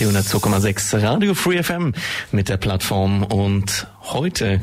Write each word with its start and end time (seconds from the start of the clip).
Die 0.00 0.06
102,6 0.06 1.02
Radio 1.02 1.34
Free 1.34 1.60
FM 1.60 1.92
mit 2.30 2.48
der 2.48 2.56
Plattform. 2.56 3.24
Und 3.24 3.88
heute 4.02 4.60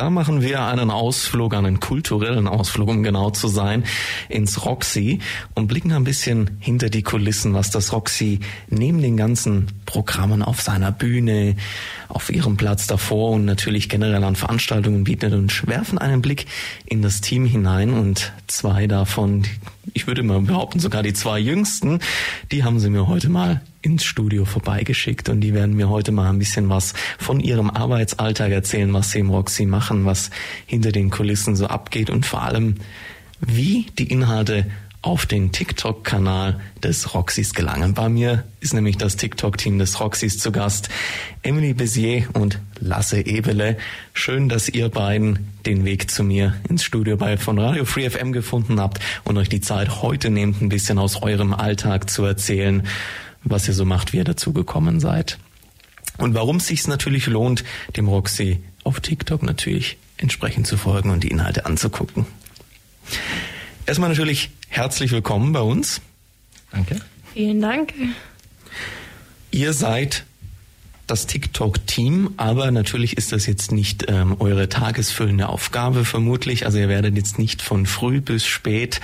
da 0.00 0.08
machen 0.08 0.40
wir 0.40 0.62
einen 0.64 0.90
Ausflug, 0.90 1.52
einen 1.52 1.78
kulturellen 1.78 2.48
Ausflug, 2.48 2.88
um 2.88 3.02
genau 3.02 3.28
zu 3.28 3.48
sein, 3.48 3.84
ins 4.30 4.64
Roxy 4.64 5.18
und 5.54 5.66
blicken 5.66 5.92
ein 5.92 6.04
bisschen 6.04 6.56
hinter 6.58 6.88
die 6.88 7.02
Kulissen, 7.02 7.52
was 7.52 7.70
das 7.70 7.92
Roxy 7.92 8.40
neben 8.68 9.02
den 9.02 9.18
ganzen 9.18 9.66
Programmen 9.84 10.42
auf 10.42 10.62
seiner 10.62 10.90
Bühne, 10.90 11.56
auf 12.10 12.30
ihrem 12.30 12.56
Platz 12.56 12.86
davor 12.86 13.30
und 13.30 13.44
natürlich 13.44 13.88
generell 13.88 14.24
an 14.24 14.36
Veranstaltungen 14.36 15.04
bietet 15.04 15.32
und 15.32 15.66
werfen 15.66 15.98
einen 15.98 16.22
Blick 16.22 16.46
in 16.86 17.02
das 17.02 17.20
Team 17.20 17.46
hinein 17.46 17.92
und 17.92 18.32
zwei 18.46 18.86
davon, 18.86 19.44
ich 19.94 20.06
würde 20.06 20.22
mal 20.22 20.40
behaupten, 20.40 20.80
sogar 20.80 21.02
die 21.02 21.12
zwei 21.12 21.38
jüngsten, 21.38 22.00
die 22.50 22.64
haben 22.64 22.80
sie 22.80 22.90
mir 22.90 23.06
heute 23.06 23.28
mal 23.28 23.62
ins 23.82 24.04
Studio 24.04 24.44
vorbeigeschickt 24.44 25.28
und 25.28 25.40
die 25.40 25.54
werden 25.54 25.74
mir 25.76 25.88
heute 25.88 26.12
mal 26.12 26.28
ein 26.28 26.38
bisschen 26.38 26.68
was 26.68 26.92
von 27.18 27.40
ihrem 27.40 27.70
Arbeitsalltag 27.70 28.50
erzählen, 28.52 28.92
was 28.92 29.12
sie 29.12 29.20
im 29.20 29.30
Roxy 29.30 29.64
machen, 29.64 30.04
was 30.04 30.30
hinter 30.66 30.92
den 30.92 31.10
Kulissen 31.10 31.56
so 31.56 31.66
abgeht 31.66 32.10
und 32.10 32.26
vor 32.26 32.42
allem, 32.42 32.76
wie 33.40 33.86
die 33.98 34.10
Inhalte 34.10 34.66
auf 35.02 35.26
den 35.26 35.52
TikTok-Kanal 35.52 36.60
des 36.82 37.14
Roxys 37.14 37.54
gelangen. 37.54 37.94
Bei 37.94 38.08
mir 38.08 38.44
ist 38.60 38.74
nämlich 38.74 38.98
das 38.98 39.16
TikTok-Team 39.16 39.78
des 39.78 39.98
Roxys 40.00 40.38
zu 40.38 40.52
Gast. 40.52 40.88
Emily 41.42 41.72
Bézier 41.72 42.26
und 42.34 42.58
Lasse 42.78 43.24
Ebele. 43.24 43.78
Schön, 44.12 44.48
dass 44.48 44.68
ihr 44.68 44.88
beiden 44.88 45.48
den 45.66 45.84
Weg 45.84 46.10
zu 46.10 46.22
mir 46.22 46.54
ins 46.68 46.84
Studio 46.84 47.16
bei 47.16 47.36
von 47.36 47.58
Radio 47.58 47.84
Free 47.84 48.08
FM 48.08 48.32
gefunden 48.32 48.80
habt 48.80 49.00
und 49.24 49.38
euch 49.38 49.48
die 49.48 49.60
Zeit 49.60 50.02
heute 50.02 50.30
nehmt, 50.30 50.60
ein 50.60 50.68
bisschen 50.68 50.98
aus 50.98 51.22
eurem 51.22 51.54
Alltag 51.54 52.10
zu 52.10 52.24
erzählen 52.24 52.86
was 53.44 53.68
ihr 53.68 53.74
so 53.74 53.84
macht, 53.84 54.12
wie 54.12 54.18
ihr 54.18 54.24
dazu 54.24 54.52
gekommen 54.52 55.00
seid. 55.00 55.38
Und 56.18 56.34
warum 56.34 56.56
es 56.56 56.66
sich 56.66 56.86
natürlich 56.86 57.26
lohnt, 57.26 57.64
dem 57.96 58.08
Roxy 58.08 58.62
auf 58.84 59.00
TikTok 59.00 59.42
natürlich 59.42 59.96
entsprechend 60.16 60.66
zu 60.66 60.76
folgen 60.76 61.10
und 61.10 61.24
die 61.24 61.28
Inhalte 61.28 61.66
anzugucken. 61.66 62.26
Erstmal 63.86 64.10
natürlich 64.10 64.50
herzlich 64.68 65.10
willkommen 65.12 65.52
bei 65.52 65.60
uns. 65.60 66.00
Danke. 66.70 67.00
Vielen 67.32 67.60
Dank. 67.60 67.92
Ihr 69.50 69.72
seid 69.72 70.24
das 71.06 71.26
TikTok-Team, 71.26 72.34
aber 72.36 72.70
natürlich 72.70 73.16
ist 73.16 73.32
das 73.32 73.46
jetzt 73.46 73.72
nicht 73.72 74.04
ähm, 74.08 74.36
eure 74.38 74.68
tagesfüllende 74.68 75.48
Aufgabe 75.48 76.04
vermutlich. 76.04 76.66
Also 76.66 76.78
ihr 76.78 76.88
werdet 76.88 77.16
jetzt 77.16 77.38
nicht 77.38 77.62
von 77.62 77.84
früh 77.86 78.20
bis 78.20 78.46
spät 78.46 79.00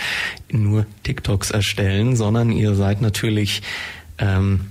nur 0.51 0.87
TikToks 1.03 1.51
erstellen, 1.51 2.15
sondern 2.15 2.53
ihr 2.53 2.77
seid 2.77 3.01
natürlich 3.01 3.63
ähm, 4.19 4.67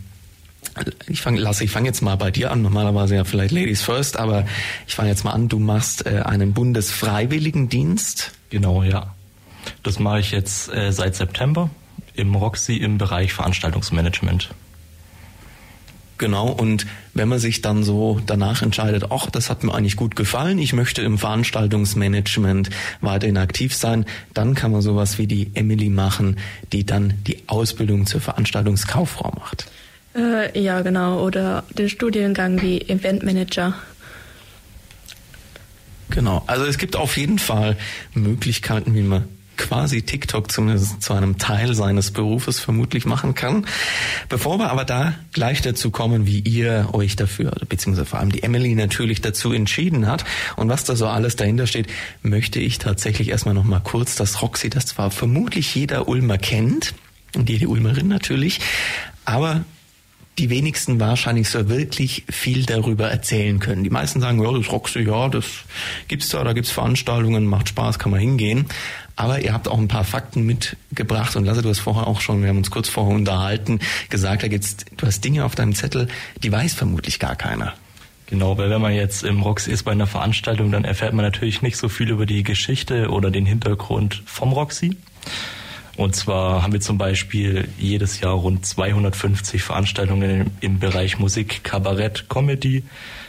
ich 1.07 1.21
fange, 1.21 1.39
Lasse, 1.39 1.63
ich 1.63 1.71
fange 1.71 1.87
jetzt 1.87 2.01
mal 2.01 2.15
bei 2.15 2.31
dir 2.31 2.51
an. 2.51 2.61
Normalerweise 2.61 3.15
ja 3.15 3.23
vielleicht 3.23 3.53
Ladies 3.53 3.81
first, 3.81 4.17
aber 4.17 4.45
ich 4.87 4.95
fange 4.95 5.09
jetzt 5.09 5.23
mal 5.23 5.31
an. 5.31 5.47
Du 5.47 5.59
machst 5.59 6.05
äh, 6.05 6.21
einen 6.25 6.53
Bundesfreiwilligendienst. 6.53 8.31
Genau, 8.49 8.83
ja. 8.83 9.14
Das 9.83 9.99
mache 9.99 10.19
ich 10.19 10.31
jetzt 10.31 10.73
äh, 10.73 10.91
seit 10.91 11.15
September 11.15 11.69
im 12.13 12.35
Roxy 12.35 12.77
im 12.77 12.97
Bereich 12.97 13.33
Veranstaltungsmanagement. 13.33 14.49
Genau, 16.17 16.47
und 16.47 16.85
wenn 17.13 17.27
man 17.27 17.39
sich 17.39 17.61
dann 17.61 17.83
so 17.83 18.21
danach 18.25 18.61
entscheidet, 18.61 19.07
ach, 19.09 19.29
das 19.29 19.49
hat 19.49 19.63
mir 19.63 19.73
eigentlich 19.73 19.97
gut 19.97 20.15
gefallen, 20.15 20.59
ich 20.59 20.71
möchte 20.71 21.01
im 21.01 21.17
Veranstaltungsmanagement 21.17 22.69
weiterhin 23.01 23.37
aktiv 23.37 23.75
sein, 23.75 24.05
dann 24.33 24.55
kann 24.55 24.71
man 24.71 24.81
sowas 24.81 25.17
wie 25.17 25.27
die 25.27 25.51
Emily 25.55 25.89
machen, 25.89 26.37
die 26.71 26.85
dann 26.85 27.15
die 27.27 27.43
Ausbildung 27.47 28.05
zur 28.05 28.21
Veranstaltungskauffrau 28.21 29.33
macht. 29.37 29.69
Äh, 30.15 30.57
ja, 30.57 30.79
genau, 30.81 31.21
oder 31.21 31.65
den 31.77 31.89
Studiengang 31.89 32.61
wie 32.61 32.79
Eventmanager. 32.79 33.73
Genau, 36.11 36.43
also 36.47 36.63
es 36.63 36.77
gibt 36.77 36.95
auf 36.95 37.17
jeden 37.17 37.39
Fall 37.39 37.75
Möglichkeiten, 38.13 38.93
wie 38.93 39.01
man 39.01 39.27
quasi 39.57 40.01
TikTok 40.01 40.51
zumindest 40.51 41.01
zu 41.01 41.13
einem 41.13 41.37
Teil 41.37 41.73
seines 41.73 42.11
Berufes 42.11 42.59
vermutlich 42.59 43.05
machen 43.05 43.35
kann. 43.35 43.65
Bevor 44.29 44.59
wir 44.59 44.71
aber 44.71 44.85
da 44.85 45.13
gleich 45.33 45.61
dazu 45.61 45.91
kommen, 45.91 46.27
wie 46.27 46.39
ihr 46.39 46.89
euch 46.93 47.15
dafür, 47.15 47.51
beziehungsweise 47.67 48.05
vor 48.05 48.19
allem 48.19 48.31
die 48.31 48.43
Emily 48.43 48.75
natürlich 48.75 49.21
dazu 49.21 49.53
entschieden 49.53 50.07
hat 50.07 50.25
und 50.55 50.69
was 50.69 50.83
da 50.83 50.95
so 50.95 51.07
alles 51.07 51.35
dahinter 51.35 51.67
steht, 51.67 51.87
möchte 52.21 52.59
ich 52.59 52.77
tatsächlich 52.77 53.29
erstmal 53.29 53.53
nochmal 53.53 53.81
kurz 53.83 54.15
das 54.15 54.41
Roxy, 54.41 54.69
das 54.69 54.85
zwar 54.87 55.11
vermutlich 55.11 55.73
jeder 55.75 56.07
Ulmer 56.07 56.37
kennt 56.37 56.93
und 57.35 57.49
jede 57.49 57.67
Ulmerin 57.67 58.07
natürlich, 58.07 58.59
aber 59.25 59.65
die 60.37 60.49
wenigsten 60.49 60.99
wahrscheinlich 60.99 61.49
so 61.49 61.69
wirklich 61.69 62.25
viel 62.29 62.65
darüber 62.65 63.09
erzählen 63.09 63.59
können. 63.59 63.83
Die 63.83 63.89
meisten 63.89 64.19
sagen, 64.19 64.43
ja, 64.43 64.51
das 64.51 64.71
Roxy, 64.71 64.99
ja, 64.99 65.29
das 65.29 65.45
gibt's 66.07 66.29
da, 66.29 66.43
da 66.43 66.53
gibt's 66.53 66.71
Veranstaltungen, 66.71 67.45
macht 67.45 67.69
Spaß, 67.69 67.99
kann 67.99 68.11
man 68.11 68.19
hingehen. 68.19 68.65
Aber 69.15 69.39
ihr 69.39 69.53
habt 69.53 69.67
auch 69.67 69.77
ein 69.77 69.87
paar 69.87 70.03
Fakten 70.03 70.45
mitgebracht 70.45 71.35
und 71.35 71.45
Lasse, 71.45 71.61
du 71.61 71.69
hast 71.69 71.79
vorher 71.79 72.07
auch 72.07 72.19
schon, 72.19 72.41
wir 72.41 72.49
haben 72.49 72.57
uns 72.57 72.71
kurz 72.71 72.89
vorher 72.89 73.15
unterhalten, 73.15 73.79
gesagt, 74.09 74.43
da 74.43 74.47
gibt's, 74.47 74.77
du 74.97 75.07
hast 75.07 75.23
Dinge 75.23 75.45
auf 75.45 75.55
deinem 75.55 75.73
Zettel, 75.73 76.07
die 76.43 76.51
weiß 76.51 76.73
vermutlich 76.73 77.19
gar 77.19 77.35
keiner. 77.35 77.73
Genau, 78.27 78.57
weil 78.57 78.69
wenn 78.69 78.81
man 78.81 78.93
jetzt 78.93 79.23
im 79.23 79.41
Roxy 79.41 79.71
ist 79.71 79.83
bei 79.83 79.91
einer 79.91 80.07
Veranstaltung, 80.07 80.71
dann 80.71 80.83
erfährt 80.83 81.13
man 81.13 81.23
natürlich 81.23 81.61
nicht 81.61 81.77
so 81.77 81.89
viel 81.89 82.09
über 82.09 82.25
die 82.25 82.43
Geschichte 82.43 83.09
oder 83.09 83.29
den 83.29 83.45
Hintergrund 83.45 84.23
vom 84.25 84.51
Roxy. 84.51 84.97
Und 85.95 86.15
zwar 86.15 86.63
haben 86.63 86.73
wir 86.73 86.81
zum 86.81 86.97
Beispiel 86.97 87.69
jedes 87.77 88.19
Jahr 88.19 88.33
rund 88.33 88.65
250 88.65 89.63
Veranstaltungen 89.63 90.51
im 90.59 90.79
Bereich 90.79 91.19
Musik, 91.19 91.63
Kabarett, 91.63 92.27
Comedy, 92.27 92.83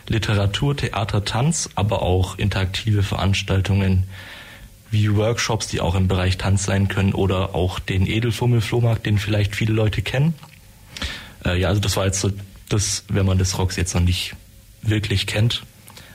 Literatur, 0.09 0.77
Theater, 0.77 1.25
Tanz, 1.25 1.71
aber 1.75 2.03
auch 2.03 2.39
interaktive 2.39 3.03
Veranstaltungen 3.03 4.05
wie 4.97 5.15
Workshops, 5.15 5.69
die 5.69 5.81
auch 5.81 5.95
im 5.95 6.09
Bereich 6.09 6.39
Tanz 6.39 6.65
sein 6.65 6.89
können 6.89 7.13
oder 7.13 7.55
auch 7.55 7.79
den 7.79 8.07
Edelfummel-Flohmarkt, 8.07 9.05
den 9.05 9.19
vielleicht 9.19 9.55
viele 9.55 9.75
Leute 9.75 10.01
kennen. 10.01 10.35
Äh, 11.45 11.61
ja, 11.61 11.69
also 11.69 11.81
das 11.81 11.97
war 11.97 12.07
jetzt 12.07 12.21
so 12.21 12.31
das, 12.69 13.05
wenn 13.09 13.27
man 13.27 13.39
das 13.39 13.59
Rocks 13.59 13.77
jetzt 13.77 13.95
noch 13.95 14.03
nicht 14.03 14.35
wirklich 14.83 15.27
kennt. 15.27 15.65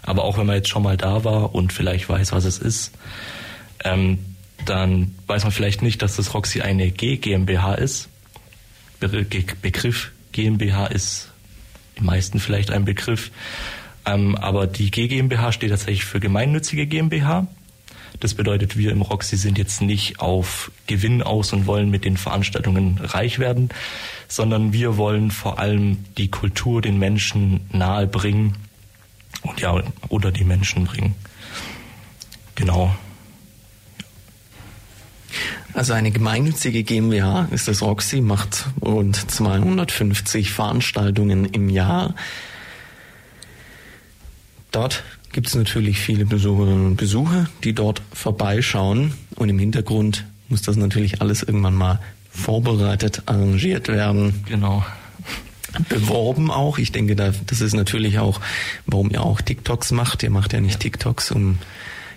Aber 0.02 0.24
auch 0.24 0.38
wenn 0.38 0.48
man 0.48 0.56
jetzt 0.56 0.70
schon 0.70 0.84
mal 0.84 0.98
da 0.98 1.24
war 1.24 1.54
und 1.54 1.72
vielleicht 1.72 2.10
weiß, 2.10 2.32
was 2.32 2.46
es 2.46 2.58
ist, 2.58 2.92
ähm, 3.84 4.20
dann 4.66 5.16
weiß 5.28 5.44
man 5.44 5.52
vielleicht 5.52 5.82
nicht, 5.82 6.02
dass 6.02 6.16
das 6.16 6.34
Roxy 6.34 6.62
eine 6.62 6.92
G 6.92 7.18
GmbH 7.18 7.76
ist. 7.76 8.10
Be 9.00 9.26
Begriff 9.62 10.12
GmbH 10.32 10.88
ist 10.88 11.32
die 12.00 12.04
meisten 12.04 12.40
vielleicht 12.40 12.72
ein 12.72 12.86
Begriff. 12.86 13.32
Ähm, 14.06 14.36
aber 14.36 14.66
die 14.66 14.90
G 14.90 15.08
GmbH 15.08 15.52
steht 15.52 15.70
tatsächlich 15.70 16.06
für 16.06 16.20
gemeinnützige 16.20 16.88
GmbH. 16.88 17.48
Das 18.22 18.36
bedeutet, 18.36 18.78
wir 18.78 18.92
im 18.92 19.02
Roxy 19.02 19.36
sind 19.36 19.58
jetzt 19.58 19.82
nicht 19.82 20.20
auf 20.20 20.72
Gewinn 20.86 21.24
aus 21.24 21.54
und 21.54 21.66
wollen 21.66 21.90
mit 21.90 22.06
den 22.06 22.18
Veranstaltungen 22.18 23.00
reich 23.02 23.40
werden, 23.40 23.70
sondern 24.28 24.74
wir 24.74 24.96
wollen 24.96 25.32
vor 25.32 25.58
allem 25.58 26.06
die 26.18 26.30
Kultur 26.30 26.84
den 26.84 27.00
Menschen 27.00 27.62
nahe 27.72 28.06
bringen 28.06 28.56
und 29.42 29.60
ja, 29.60 29.82
oder 30.10 30.32
die 30.32 30.44
Menschen 30.44 30.86
bringen. 30.86 31.16
Genau. 32.54 32.96
Also 35.74 35.94
eine 35.94 36.12
gemeinnützige 36.12 36.84
GmbH 36.84 37.48
ist 37.50 37.68
das 37.68 37.82
Roxy, 37.82 38.22
macht 38.22 38.68
rund 38.84 39.16
250 39.32 40.52
Veranstaltungen 40.52 41.46
im 41.46 41.70
Jahr. 41.70 42.14
Dort 44.70 45.04
gibt 45.32 45.48
es 45.48 45.56
natürlich 45.56 46.00
viele 46.00 46.26
Besucherinnen 46.26 46.86
und 46.86 46.96
Besucher, 46.96 47.48
die 47.64 47.74
dort 47.74 48.02
vorbeischauen. 48.14 49.14
Und 49.36 49.50
im 49.50 49.60
Hintergrund 49.60 50.26
muss 50.50 50.62
das 50.62 50.76
natürlich 50.76 51.22
alles 51.22 51.44
irgendwann 51.44 51.76
mal 51.76 52.00
vorbereitet, 52.30 53.24
arrangiert 53.26 53.88
werden. 53.88 54.44
Genau. 54.48 54.86
Beworben 55.88 56.52
auch. 56.52 56.78
Ich 56.78 56.92
denke, 56.92 57.16
das 57.16 57.62
ist 57.62 57.74
natürlich 57.74 58.20
auch, 58.20 58.42
warum 58.86 59.10
ihr 59.10 59.24
auch 59.24 59.40
TikToks 59.42 59.92
macht. 59.92 60.24
Ihr 60.24 60.30
macht 60.30 60.52
ja 60.52 60.60
nicht 60.60 60.80
TikToks, 60.82 61.32
um 61.32 61.60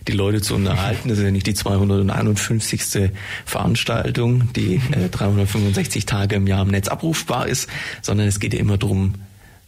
die 0.08 0.12
Leute 0.12 0.40
zu 0.40 0.54
unterhalten. 0.54 1.08
Das 1.08 1.18
ist 1.18 1.24
ja 1.24 1.30
nicht 1.30 1.46
die 1.46 1.54
251. 1.54 3.12
Veranstaltung, 3.46 4.52
die 4.54 4.76
äh, 4.92 5.08
365 5.08 6.04
Tage 6.04 6.34
im 6.34 6.46
Jahr 6.46 6.62
im 6.62 6.68
Netz 6.68 6.88
abrufbar 6.88 7.46
ist, 7.46 7.68
sondern 8.02 8.26
es 8.26 8.40
geht 8.40 8.54
ja 8.54 8.60
immer 8.60 8.76
darum, 8.76 9.14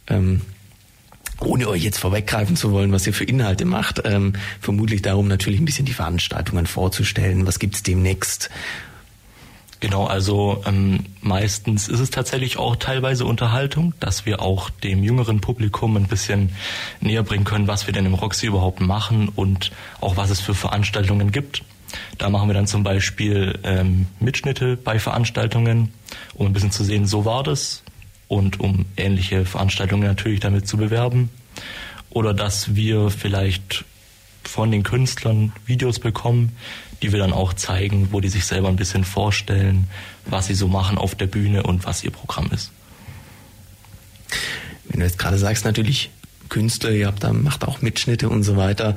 ähm, 0.07 0.41
ohne 1.39 1.67
euch 1.67 1.83
jetzt 1.83 1.99
vorweggreifen 1.99 2.55
zu 2.55 2.71
wollen, 2.71 2.91
was 2.91 3.05
ihr 3.05 3.13
für 3.13 3.25
Inhalte 3.25 3.65
macht, 3.65 4.01
ähm, 4.05 4.33
vermutlich 4.59 5.01
darum 5.01 5.27
natürlich 5.27 5.59
ein 5.59 5.65
bisschen 5.65 5.85
die 5.85 5.93
Veranstaltungen 5.93 6.65
vorzustellen. 6.65 7.45
Was 7.45 7.59
gibt's 7.59 7.83
demnächst? 7.83 8.49
Genau, 9.79 10.05
also 10.05 10.63
ähm, 10.65 11.05
meistens 11.21 11.87
ist 11.87 11.99
es 11.99 12.09
tatsächlich 12.09 12.57
auch 12.57 12.75
teilweise 12.77 13.25
Unterhaltung, 13.25 13.93
dass 13.99 14.25
wir 14.25 14.41
auch 14.41 14.71
dem 14.71 15.03
jüngeren 15.03 15.39
Publikum 15.39 15.95
ein 15.97 16.07
bisschen 16.07 16.49
näher 16.99 17.21
bringen 17.21 17.43
können, 17.43 17.67
was 17.67 17.85
wir 17.85 17.93
denn 17.93 18.07
im 18.07 18.15
Roxy 18.15 18.47
überhaupt 18.47 18.81
machen 18.81 19.29
und 19.29 19.71
auch 20.01 20.17
was 20.17 20.31
es 20.31 20.41
für 20.41 20.55
Veranstaltungen 20.55 21.31
gibt. 21.31 21.63
Da 22.17 22.29
machen 22.29 22.49
wir 22.49 22.55
dann 22.55 22.65
zum 22.65 22.83
Beispiel 22.83 23.59
ähm, 23.63 24.07
Mitschnitte 24.19 24.77
bei 24.77 24.97
Veranstaltungen, 24.97 25.93
um 26.33 26.47
ein 26.47 26.53
bisschen 26.53 26.71
zu 26.71 26.83
sehen, 26.83 27.05
so 27.05 27.25
war 27.25 27.43
das 27.43 27.83
und 28.27 28.59
um 28.59 28.85
ähnliche 28.97 29.45
Veranstaltungen 29.45 30.07
natürlich 30.07 30.39
damit 30.39 30.67
zu 30.67 30.77
bewerben. 30.77 31.29
Oder 32.09 32.33
dass 32.33 32.75
wir 32.75 33.09
vielleicht 33.09 33.85
von 34.43 34.71
den 34.71 34.83
Künstlern 34.83 35.51
Videos 35.65 35.99
bekommen, 35.99 36.55
die 37.01 37.11
wir 37.11 37.19
dann 37.19 37.33
auch 37.33 37.53
zeigen, 37.53 38.09
wo 38.11 38.21
die 38.21 38.29
sich 38.29 38.45
selber 38.45 38.69
ein 38.69 38.75
bisschen 38.75 39.03
vorstellen, 39.03 39.87
was 40.25 40.47
sie 40.47 40.55
so 40.55 40.67
machen 40.67 40.97
auf 40.97 41.15
der 41.15 41.27
Bühne 41.27 41.63
und 41.63 41.85
was 41.85 42.03
ihr 42.03 42.11
Programm 42.11 42.49
ist. 42.51 42.71
Wenn 44.89 45.01
du 45.01 45.05
jetzt 45.05 45.19
gerade 45.19 45.37
sagst, 45.37 45.65
natürlich 45.65 46.09
Künstler, 46.49 46.91
ihr 46.91 47.07
habt 47.07 47.23
da, 47.23 47.33
macht 47.33 47.67
auch 47.67 47.81
Mitschnitte 47.81 48.29
und 48.29 48.43
so 48.43 48.57
weiter. 48.57 48.95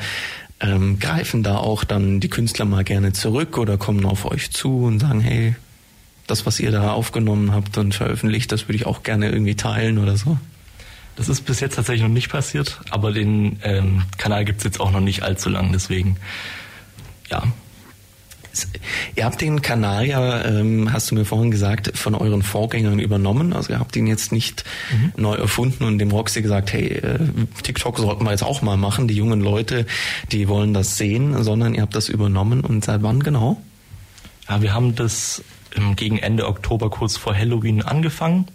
Ähm, 0.60 0.98
greifen 0.98 1.42
da 1.42 1.56
auch 1.56 1.84
dann 1.84 2.20
die 2.20 2.28
Künstler 2.28 2.64
mal 2.64 2.84
gerne 2.84 3.12
zurück 3.12 3.58
oder 3.58 3.76
kommen 3.76 4.04
auf 4.04 4.24
euch 4.24 4.50
zu 4.50 4.84
und 4.84 5.00
sagen, 5.00 5.20
hey, 5.20 5.56
das, 6.30 6.46
was 6.46 6.60
ihr 6.60 6.70
da 6.70 6.92
aufgenommen 6.92 7.52
habt 7.52 7.76
und 7.78 7.94
veröffentlicht, 7.94 8.52
das 8.52 8.68
würde 8.68 8.76
ich 8.76 8.86
auch 8.86 9.02
gerne 9.02 9.30
irgendwie 9.30 9.54
teilen 9.54 9.98
oder 9.98 10.16
so? 10.16 10.38
Das 11.16 11.28
ist 11.28 11.42
bis 11.42 11.60
jetzt 11.60 11.74
tatsächlich 11.74 12.02
noch 12.02 12.08
nicht 12.08 12.30
passiert, 12.30 12.80
aber 12.90 13.12
den 13.12 13.58
ähm, 13.62 14.02
Kanal 14.16 14.44
gibt 14.44 14.58
es 14.58 14.64
jetzt 14.64 14.80
auch 14.80 14.90
noch 14.90 15.00
nicht 15.00 15.22
allzu 15.22 15.50
lang, 15.50 15.72
deswegen 15.72 16.16
ja, 17.30 17.42
Ihr 19.16 19.24
habt 19.24 19.40
den 19.40 19.62
Kanal 19.62 20.06
ja, 20.06 20.44
ähm, 20.44 20.92
hast 20.92 21.10
du 21.10 21.14
mir 21.14 21.24
vorhin 21.24 21.50
gesagt, 21.50 21.96
von 21.96 22.14
euren 22.14 22.42
Vorgängern 22.42 22.98
übernommen. 22.98 23.52
Also 23.52 23.72
ihr 23.72 23.78
habt 23.78 23.94
ihn 23.96 24.06
jetzt 24.06 24.32
nicht 24.32 24.64
mhm. 24.92 25.12
neu 25.16 25.34
erfunden 25.34 25.84
und 25.84 25.98
dem 25.98 26.10
Roxy 26.10 26.42
gesagt, 26.42 26.72
hey, 26.72 26.88
äh, 26.88 27.18
TikTok 27.62 27.98
sollten 27.98 28.24
wir 28.24 28.30
jetzt 28.30 28.42
auch 28.42 28.62
mal 28.62 28.76
machen. 28.76 29.08
Die 29.08 29.14
jungen 29.14 29.40
Leute, 29.40 29.86
die 30.32 30.48
wollen 30.48 30.74
das 30.74 30.96
sehen, 30.96 31.42
sondern 31.42 31.74
ihr 31.74 31.82
habt 31.82 31.94
das 31.94 32.08
übernommen. 32.08 32.62
Und 32.62 32.84
seit 32.84 33.02
wann 33.02 33.22
genau? 33.22 33.60
Ja, 34.48 34.62
wir 34.62 34.74
haben 34.74 34.94
das 34.94 35.42
gegen 35.96 36.18
Ende 36.18 36.46
Oktober, 36.46 36.90
kurz 36.90 37.16
vor 37.16 37.34
Halloween, 37.34 37.82
angefangen. 37.82 38.46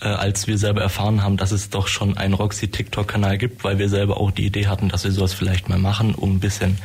Äh, 0.00 0.08
als 0.08 0.46
wir 0.46 0.58
selber 0.58 0.82
erfahren 0.82 1.22
haben, 1.22 1.38
dass 1.38 1.52
es 1.52 1.70
doch 1.70 1.88
schon 1.88 2.18
einen 2.18 2.34
Roxy 2.34 2.68
TikTok-Kanal 2.68 3.38
gibt, 3.38 3.64
weil 3.64 3.78
wir 3.78 3.88
selber 3.88 4.18
auch 4.18 4.30
die 4.30 4.44
Idee 4.44 4.66
hatten, 4.66 4.90
dass 4.90 5.04
wir 5.04 5.10
sowas 5.10 5.32
vielleicht 5.32 5.70
mal 5.70 5.78
machen, 5.78 6.14
um 6.14 6.36
ein 6.36 6.40
bisschen 6.40 6.76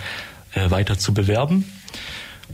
äh, 0.54 0.70
weiter 0.72 0.98
zu 0.98 1.14
bewerben. 1.14 1.66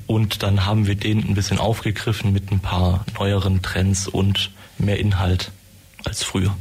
Und 0.07 0.41
dann 0.41 0.65
haben 0.65 0.87
wir 0.87 0.95
den 0.95 1.19
ein 1.19 1.35
bisschen 1.35 1.59
aufgegriffen 1.59 2.33
mit 2.33 2.51
ein 2.51 2.59
paar 2.59 3.05
neueren 3.19 3.61
Trends 3.61 4.07
und 4.07 4.51
mehr 4.79 4.99
Inhalt 4.99 5.51
als 6.03 6.23
früher. 6.23 6.55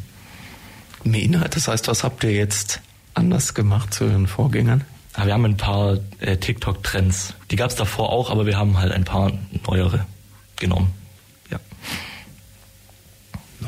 Mehr 1.04 1.22
Inhalt, 1.22 1.56
das 1.56 1.68
heißt, 1.68 1.88
was 1.88 2.04
habt 2.04 2.22
ihr 2.24 2.32
jetzt 2.32 2.80
anders 3.14 3.54
gemacht 3.54 3.94
zu 3.94 4.04
euren 4.04 4.26
Vorgängern? 4.26 4.84
Ja, 5.16 5.24
wir 5.24 5.32
haben 5.32 5.46
ein 5.46 5.56
paar 5.56 5.98
äh, 6.20 6.36
TikTok-Trends. 6.36 7.34
Die 7.50 7.56
gab 7.56 7.70
es 7.70 7.76
davor 7.76 8.10
auch, 8.10 8.30
aber 8.30 8.44
wir 8.44 8.58
haben 8.58 8.78
halt 8.78 8.92
ein 8.92 9.04
paar 9.04 9.32
neuere 9.66 10.04
genommen. 10.56 10.92
Ja. 11.50 11.60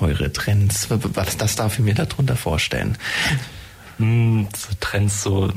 Neuere 0.00 0.32
Trends, 0.32 0.88
was 0.90 1.37
das 1.37 1.56
darf 1.56 1.79
ich 1.79 1.85
mir 1.85 1.94
darunter 1.94 2.37
vorstellen? 2.37 2.96
Hm, 3.99 4.49
so 4.55 4.69
Trends, 4.81 5.23
so 5.23 5.52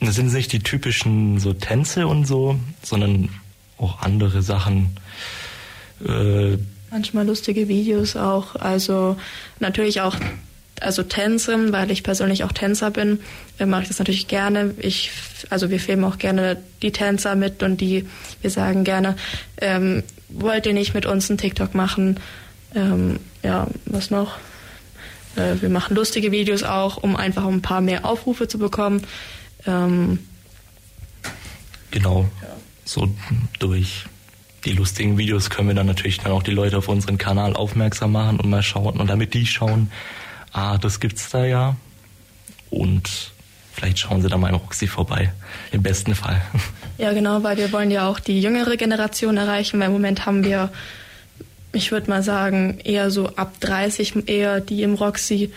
das 0.00 0.16
sind 0.16 0.32
nicht 0.32 0.52
die 0.52 0.58
typischen 0.58 1.38
so 1.38 1.52
Tänze 1.52 2.08
und 2.08 2.26
so, 2.26 2.58
sondern 2.82 3.28
auch 3.78 4.00
andere 4.00 4.42
Sachen. 4.42 4.96
Äh, 6.04 6.58
Manchmal 6.90 7.26
lustige 7.26 7.68
Videos 7.68 8.16
auch. 8.16 8.56
Also 8.56 9.16
natürlich 9.60 10.00
auch 10.00 10.16
also 10.80 11.02
Tänze, 11.02 11.72
weil 11.72 11.90
ich 11.90 12.02
persönlich 12.02 12.44
auch 12.44 12.52
Tänzer 12.52 12.90
bin, 12.90 13.20
äh, 13.58 13.66
mache 13.66 13.82
ich 13.82 13.88
das 13.88 13.98
natürlich 13.98 14.28
gerne. 14.28 14.74
Ich, 14.78 15.10
also 15.50 15.70
wir 15.70 15.80
filmen 15.80 16.04
auch 16.04 16.18
gerne 16.18 16.56
die 16.82 16.92
Tänzer 16.92 17.36
mit 17.36 17.62
und 17.62 17.80
die, 17.80 18.06
wir 18.40 18.50
sagen 18.50 18.84
gerne, 18.84 19.16
ähm, 19.60 20.02
wollt 20.28 20.66
ihr 20.66 20.72
nicht 20.72 20.94
mit 20.94 21.06
uns 21.06 21.30
einen 21.30 21.38
TikTok 21.38 21.74
machen? 21.74 22.18
Ähm, 22.74 23.20
ja, 23.42 23.66
was 23.84 24.10
noch? 24.10 24.38
Äh, 25.36 25.60
wir 25.60 25.68
machen 25.68 25.94
lustige 25.94 26.32
Videos 26.32 26.62
auch, 26.62 26.96
um 26.96 27.16
einfach 27.16 27.46
ein 27.46 27.62
paar 27.62 27.80
mehr 27.80 28.04
Aufrufe 28.04 28.48
zu 28.48 28.58
bekommen. 28.58 29.02
Ähm, 29.66 30.18
genau. 31.90 32.28
Ja. 32.40 32.48
So 32.84 33.08
durch 33.58 34.06
die 34.64 34.72
lustigen 34.72 35.18
Videos 35.18 35.50
können 35.50 35.68
wir 35.68 35.74
dann 35.74 35.86
natürlich 35.86 36.18
dann 36.18 36.32
auch 36.32 36.42
die 36.42 36.52
Leute 36.52 36.78
auf 36.78 36.88
unseren 36.88 37.18
Kanal 37.18 37.54
aufmerksam 37.54 38.12
machen 38.12 38.38
und 38.38 38.48
mal 38.48 38.62
schauen 38.62 39.00
und 39.00 39.08
damit 39.08 39.34
die 39.34 39.46
schauen, 39.46 39.90
ah, 40.52 40.78
das 40.78 41.00
gibt's 41.00 41.30
da 41.30 41.44
ja. 41.44 41.76
Und 42.70 43.32
vielleicht 43.72 43.98
schauen 43.98 44.22
sie 44.22 44.28
da 44.28 44.36
mal 44.36 44.48
im 44.48 44.56
Roxy 44.56 44.86
vorbei, 44.86 45.32
im 45.72 45.82
besten 45.82 46.14
Fall. 46.14 46.42
Ja, 46.98 47.12
genau, 47.14 47.42
weil 47.42 47.56
wir 47.56 47.72
wollen 47.72 47.90
ja 47.90 48.06
auch 48.06 48.20
die 48.20 48.40
jüngere 48.40 48.76
Generation 48.76 49.36
erreichen, 49.36 49.80
weil 49.80 49.86
im 49.86 49.94
Moment 49.94 50.24
haben 50.24 50.44
wir, 50.44 50.70
ich 51.72 51.90
würde 51.90 52.08
mal 52.08 52.22
sagen, 52.22 52.78
eher 52.84 53.10
so 53.10 53.34
ab 53.34 53.54
30 53.58 54.28
eher 54.28 54.60
die 54.60 54.82
im 54.82 54.94
Roxy, 54.94 55.50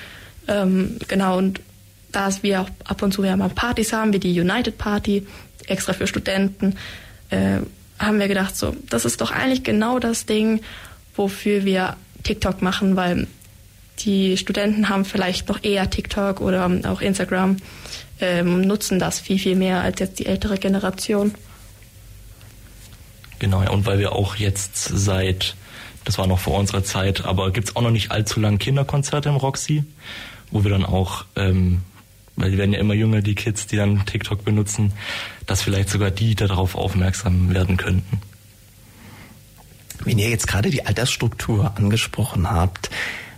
ähm, 0.47 0.97
genau, 1.07 1.37
und 1.37 1.59
da 2.11 2.29
wir 2.41 2.61
auch 2.61 2.69
ab 2.85 3.01
und 3.03 3.11
zu 3.11 3.23
ja 3.23 3.35
mal 3.35 3.49
Partys 3.49 3.93
haben, 3.93 4.13
wie 4.13 4.19
die 4.19 4.39
United 4.39 4.77
Party, 4.77 5.27
extra 5.67 5.93
für 5.93 6.07
Studenten, 6.07 6.77
äh, 7.29 7.57
haben 7.99 8.19
wir 8.19 8.27
gedacht, 8.27 8.55
so, 8.55 8.75
das 8.89 9.05
ist 9.05 9.21
doch 9.21 9.31
eigentlich 9.31 9.63
genau 9.63 9.99
das 9.99 10.25
Ding, 10.25 10.61
wofür 11.15 11.65
wir 11.65 11.95
TikTok 12.23 12.61
machen, 12.61 12.95
weil 12.95 13.27
die 13.99 14.37
Studenten 14.37 14.89
haben 14.89 15.05
vielleicht 15.05 15.47
noch 15.47 15.63
eher 15.63 15.89
TikTok 15.89 16.41
oder 16.41 16.69
auch 16.85 17.01
Instagram, 17.01 17.57
ähm, 18.19 18.61
nutzen 18.61 18.99
das 18.99 19.19
viel, 19.19 19.39
viel 19.39 19.55
mehr 19.55 19.81
als 19.81 19.99
jetzt 19.99 20.19
die 20.19 20.25
ältere 20.25 20.57
Generation. 20.57 21.33
Genau, 23.39 23.61
ja, 23.63 23.69
und 23.69 23.85
weil 23.85 23.99
wir 23.99 24.13
auch 24.13 24.35
jetzt 24.35 24.85
seit, 24.85 25.55
das 26.03 26.17
war 26.17 26.27
noch 26.27 26.39
vor 26.39 26.57
unserer 26.57 26.83
Zeit, 26.83 27.25
aber 27.25 27.51
gibt 27.51 27.69
es 27.69 27.75
auch 27.75 27.81
noch 27.81 27.91
nicht 27.91 28.11
allzu 28.11 28.39
lange 28.39 28.57
Kinderkonzerte 28.57 29.29
im 29.29 29.35
Roxy, 29.35 29.83
wo 30.51 30.63
wir 30.63 30.71
dann 30.71 30.85
auch 30.85 31.25
ähm, 31.35 31.81
weil 32.35 32.51
die 32.51 32.57
werden 32.57 32.73
ja 32.73 32.79
immer 32.79 32.93
jünger, 32.93 33.21
die 33.21 33.35
Kids, 33.35 33.67
die 33.67 33.77
dann 33.77 34.05
TikTok 34.05 34.43
benutzen, 34.43 34.93
dass 35.45 35.61
vielleicht 35.61 35.89
sogar 35.89 36.11
die 36.11 36.35
darauf 36.35 36.75
aufmerksam 36.75 37.53
werden 37.53 37.77
könnten. 37.77 38.21
Wenn 40.03 40.19
ihr 40.19 40.29
jetzt 40.29 40.47
gerade 40.47 40.69
die 40.69 40.85
Altersstruktur 40.85 41.73
angesprochen 41.77 42.49
habt, 42.49 42.89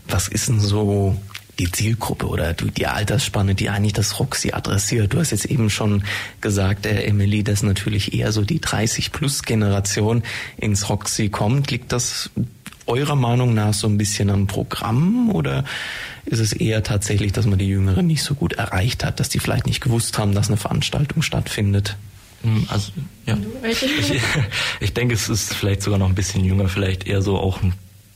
was 0.10 0.28
ist 0.28 0.48
denn 0.48 0.60
so 0.60 1.16
die 1.60 1.72
Zielgruppe 1.72 2.28
oder 2.28 2.54
die 2.54 2.86
Altersspanne, 2.86 3.56
die 3.56 3.70
eigentlich 3.70 3.94
das 3.94 4.20
Roxy 4.20 4.52
adressiert? 4.52 5.14
Du 5.14 5.20
hast 5.20 5.32
jetzt 5.32 5.46
eben 5.46 5.70
schon 5.70 6.04
gesagt, 6.42 6.86
äh, 6.86 7.04
Emily, 7.04 7.44
dass 7.44 7.64
natürlich 7.64 8.14
eher 8.14 8.32
so 8.32 8.44
die 8.44 8.60
30-Plus-Generation 8.60 10.24
ins 10.58 10.90
Roxy 10.90 11.30
kommt. 11.30 11.72
Liegt 11.72 11.92
das 11.92 12.30
eurer 12.86 13.16
Meinung 13.16 13.54
nach 13.54 13.74
so 13.74 13.88
ein 13.88 13.98
bisschen 13.98 14.30
am 14.30 14.48
Programm 14.48 15.30
oder 15.32 15.66
ist 16.26 16.40
es 16.40 16.54
eher 16.54 16.84
tatsächlich, 16.84 17.34
dass 17.34 17.46
man 17.46 17.60
die 17.60 17.68
Jüngeren 17.68 18.08
nicht 18.08 18.24
so 18.24 18.34
gut 18.34 18.54
erreicht 18.54 19.04
hat, 19.04 19.20
dass 19.20 19.30
die 19.30 19.40
vielleicht 19.40 19.66
nicht 19.66 19.82
gewusst 19.82 20.18
haben, 20.18 20.34
dass 20.34 20.48
eine 20.48 20.58
Veranstaltung 20.58 21.22
stattfindet? 21.22 21.98
Hm, 22.44 22.66
also, 22.70 22.92
ja. 23.26 23.38
Ich, 23.70 23.84
ich 24.80 24.94
denke, 24.94 25.16
es 25.16 25.28
ist 25.28 25.54
vielleicht 25.54 25.82
sogar 25.82 26.00
noch 26.00 26.08
ein 26.08 26.16
bisschen 26.16 26.46
jünger, 26.46 26.70
vielleicht 26.70 27.08
eher 27.08 27.22
so 27.22 27.38
auch 27.38 27.60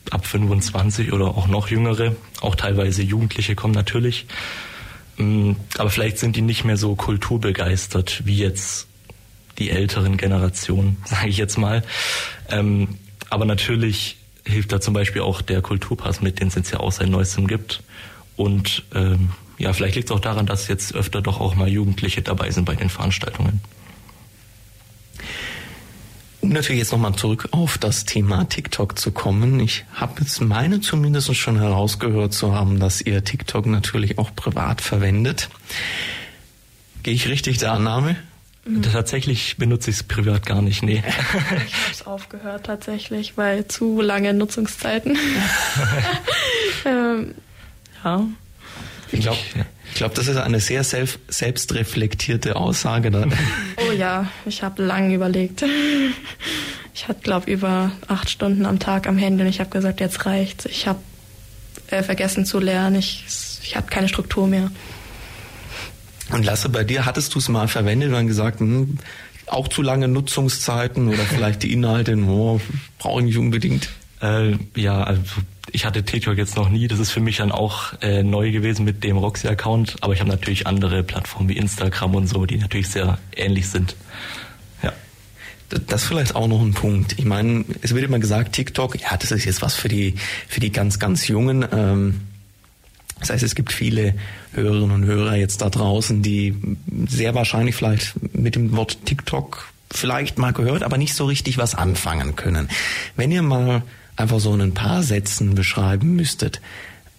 ab 0.09 0.25
25 0.25 1.13
oder 1.13 1.27
auch 1.27 1.47
noch 1.47 1.69
jüngere. 1.69 2.15
Auch 2.41 2.55
teilweise 2.55 3.03
Jugendliche 3.03 3.55
kommen 3.55 3.73
natürlich. 3.73 4.25
Hm, 5.17 5.55
aber 5.77 5.89
vielleicht 5.89 6.17
sind 6.17 6.35
die 6.35 6.41
nicht 6.41 6.63
mehr 6.63 6.77
so 6.77 6.95
kulturbegeistert 6.95 8.25
wie 8.25 8.37
jetzt 8.37 8.87
die 9.59 9.69
älteren 9.69 10.17
Generationen, 10.17 10.97
sage 11.05 11.29
ich 11.29 11.37
jetzt 11.37 11.57
mal. 11.57 11.83
Ähm, 12.49 12.97
aber 13.29 13.45
natürlich 13.45 14.17
hilft 14.43 14.71
da 14.71 14.81
zum 14.81 14.93
Beispiel 14.93 15.21
auch 15.21 15.41
der 15.41 15.61
Kulturpass 15.61 16.21
mit, 16.21 16.39
den 16.39 16.47
es 16.47 16.55
jetzt 16.55 16.71
ja 16.71 16.79
auch 16.79 16.91
seit 16.91 17.09
neuestem 17.09 17.47
gibt. 17.47 17.83
Und 18.35 18.83
ähm, 18.95 19.31
ja, 19.57 19.73
vielleicht 19.73 19.95
liegt 19.95 20.09
es 20.09 20.15
auch 20.15 20.19
daran, 20.19 20.47
dass 20.47 20.67
jetzt 20.67 20.95
öfter 20.95 21.21
doch 21.21 21.39
auch 21.39 21.55
mal 21.55 21.67
Jugendliche 21.67 22.23
dabei 22.23 22.49
sind 22.49 22.65
bei 22.65 22.75
den 22.75 22.89
Veranstaltungen. 22.89 23.61
Um 26.41 26.49
natürlich 26.49 26.79
jetzt 26.79 26.91
nochmal 26.91 27.15
zurück 27.15 27.49
auf 27.51 27.77
das 27.77 28.05
Thema 28.05 28.45
TikTok 28.45 28.97
zu 28.97 29.11
kommen. 29.11 29.59
Ich 29.59 29.85
habe 29.93 30.21
jetzt 30.21 30.41
meine 30.41 30.81
zumindest 30.81 31.35
schon 31.35 31.59
herausgehört 31.59 32.33
zu 32.33 32.53
haben, 32.53 32.79
dass 32.79 32.99
ihr 32.99 33.23
TikTok 33.23 33.67
natürlich 33.67 34.17
auch 34.17 34.35
privat 34.35 34.81
verwendet. 34.81 35.49
Gehe 37.03 37.13
ich 37.13 37.27
richtig 37.27 37.59
der 37.59 37.73
Annahme? 37.73 38.15
Mhm. 38.65 38.83
Tatsächlich 38.83 39.57
benutze 39.57 39.89
ich 39.89 39.97
es 39.97 40.03
privat 40.03 40.45
gar 40.45 40.61
nicht, 40.61 40.83
nee. 40.83 41.03
Ich 41.67 41.73
habe 41.73 41.91
es 41.91 42.05
aufgehört 42.05 42.65
tatsächlich, 42.65 43.37
weil 43.37 43.67
zu 43.67 44.01
lange 44.01 44.33
Nutzungszeiten. 44.33 45.17
ähm, 46.85 47.35
ja. 48.03 48.25
Ich 49.11 49.19
glaube, 49.21 49.39
ich 49.89 49.95
glaub, 49.95 50.15
das 50.15 50.27
ist 50.27 50.37
eine 50.37 50.59
sehr 50.59 50.83
selbst, 50.83 51.19
selbstreflektierte 51.27 52.55
Aussage. 52.55 53.11
Da. 53.11 53.25
Oh 53.91 53.93
ja, 53.93 54.27
ich 54.45 54.63
habe 54.63 54.83
lange 54.83 55.13
überlegt. 55.15 55.63
Ich 56.93 57.07
hatte, 57.07 57.21
glaube 57.21 57.49
über 57.49 57.91
acht 58.09 58.29
Stunden 58.29 58.65
am 58.65 58.77
Tag 58.77 59.07
am 59.07 59.17
Handy 59.17 59.41
und 59.41 59.49
ich 59.49 59.59
habe 59.59 59.71
gesagt, 59.71 60.01
jetzt 60.01 60.25
reicht's. 60.25 60.65
Ich 60.65 60.87
habe 60.87 60.99
äh, 61.87 62.03
vergessen 62.03 62.45
zu 62.45 62.59
lernen. 62.59 62.97
Ich, 62.97 63.23
ich 63.63 63.75
habe 63.75 63.87
keine 63.87 64.07
Struktur 64.07 64.45
mehr. 64.45 64.69
Und 66.31 66.45
Lasse, 66.45 66.69
bei 66.69 66.83
dir 66.83 67.05
hattest 67.05 67.33
du 67.33 67.39
es 67.39 67.49
mal 67.49 67.67
verwendet 67.67 68.13
und 68.13 68.27
gesagt, 68.27 68.59
hm, 68.59 68.99
auch 69.47 69.67
zu 69.69 69.81
lange 69.81 70.09
Nutzungszeiten 70.09 71.07
oder 71.07 71.23
vielleicht 71.23 71.63
die 71.63 71.73
Inhalte, 71.73 72.15
oh, 72.17 72.59
brauche 72.99 73.21
ich 73.21 73.27
nicht 73.27 73.37
unbedingt. 73.37 73.89
Äh, 74.21 74.57
ja, 74.75 75.01
also 75.01 75.21
ich 75.71 75.85
hatte 75.85 76.03
TikTok 76.03 76.37
jetzt 76.37 76.55
noch 76.55 76.69
nie. 76.69 76.87
Das 76.87 76.99
ist 76.99 77.11
für 77.11 77.19
mich 77.19 77.37
dann 77.37 77.51
auch 77.51 77.93
äh, 78.01 78.23
neu 78.23 78.51
gewesen 78.51 78.85
mit 78.85 79.03
dem 79.03 79.17
Roxy-Account. 79.17 79.97
Aber 80.01 80.13
ich 80.13 80.19
habe 80.19 80.29
natürlich 80.29 80.67
andere 80.67 81.03
Plattformen 81.03 81.49
wie 81.49 81.57
Instagram 81.57 82.15
und 82.15 82.27
so, 82.27 82.45
die 82.45 82.57
natürlich 82.57 82.89
sehr 82.89 83.17
ähnlich 83.35 83.69
sind. 83.69 83.95
Ja. 84.83 84.93
Das 85.69 86.03
ist 86.03 86.07
vielleicht 86.07 86.35
auch 86.35 86.47
noch 86.47 86.61
ein 86.61 86.73
Punkt. 86.73 87.17
Ich 87.17 87.25
meine, 87.25 87.65
es 87.81 87.95
wird 87.95 88.03
immer 88.03 88.19
gesagt, 88.19 88.53
TikTok, 88.53 88.99
ja, 88.99 89.15
das 89.17 89.31
ist 89.31 89.45
jetzt 89.45 89.61
was 89.61 89.75
für 89.75 89.87
die 89.87 90.15
für 90.47 90.59
die 90.59 90.71
ganz 90.71 90.99
ganz 90.99 91.27
Jungen. 91.27 91.65
Ähm, 91.71 92.21
das 93.19 93.29
heißt, 93.29 93.43
es 93.43 93.55
gibt 93.55 93.71
viele 93.71 94.15
Hörerinnen 94.53 94.91
und 94.91 95.05
Hörer 95.05 95.35
jetzt 95.35 95.61
da 95.61 95.69
draußen, 95.69 96.23
die 96.23 96.55
sehr 97.07 97.35
wahrscheinlich 97.35 97.75
vielleicht 97.75 98.15
mit 98.35 98.55
dem 98.55 98.75
Wort 98.75 99.05
TikTok 99.05 99.71
vielleicht 99.91 100.39
mal 100.39 100.53
gehört, 100.53 100.83
aber 100.83 100.97
nicht 100.97 101.13
so 101.13 101.25
richtig 101.25 101.57
was 101.57 101.75
anfangen 101.75 102.35
können. 102.35 102.67
Wenn 103.15 103.31
ihr 103.31 103.43
mal 103.43 103.83
einfach 104.21 104.39
so 104.39 104.53
in 104.53 104.61
ein 104.61 104.73
paar 104.73 105.03
Sätzen 105.03 105.55
beschreiben 105.55 106.15
müsstet, 106.15 106.61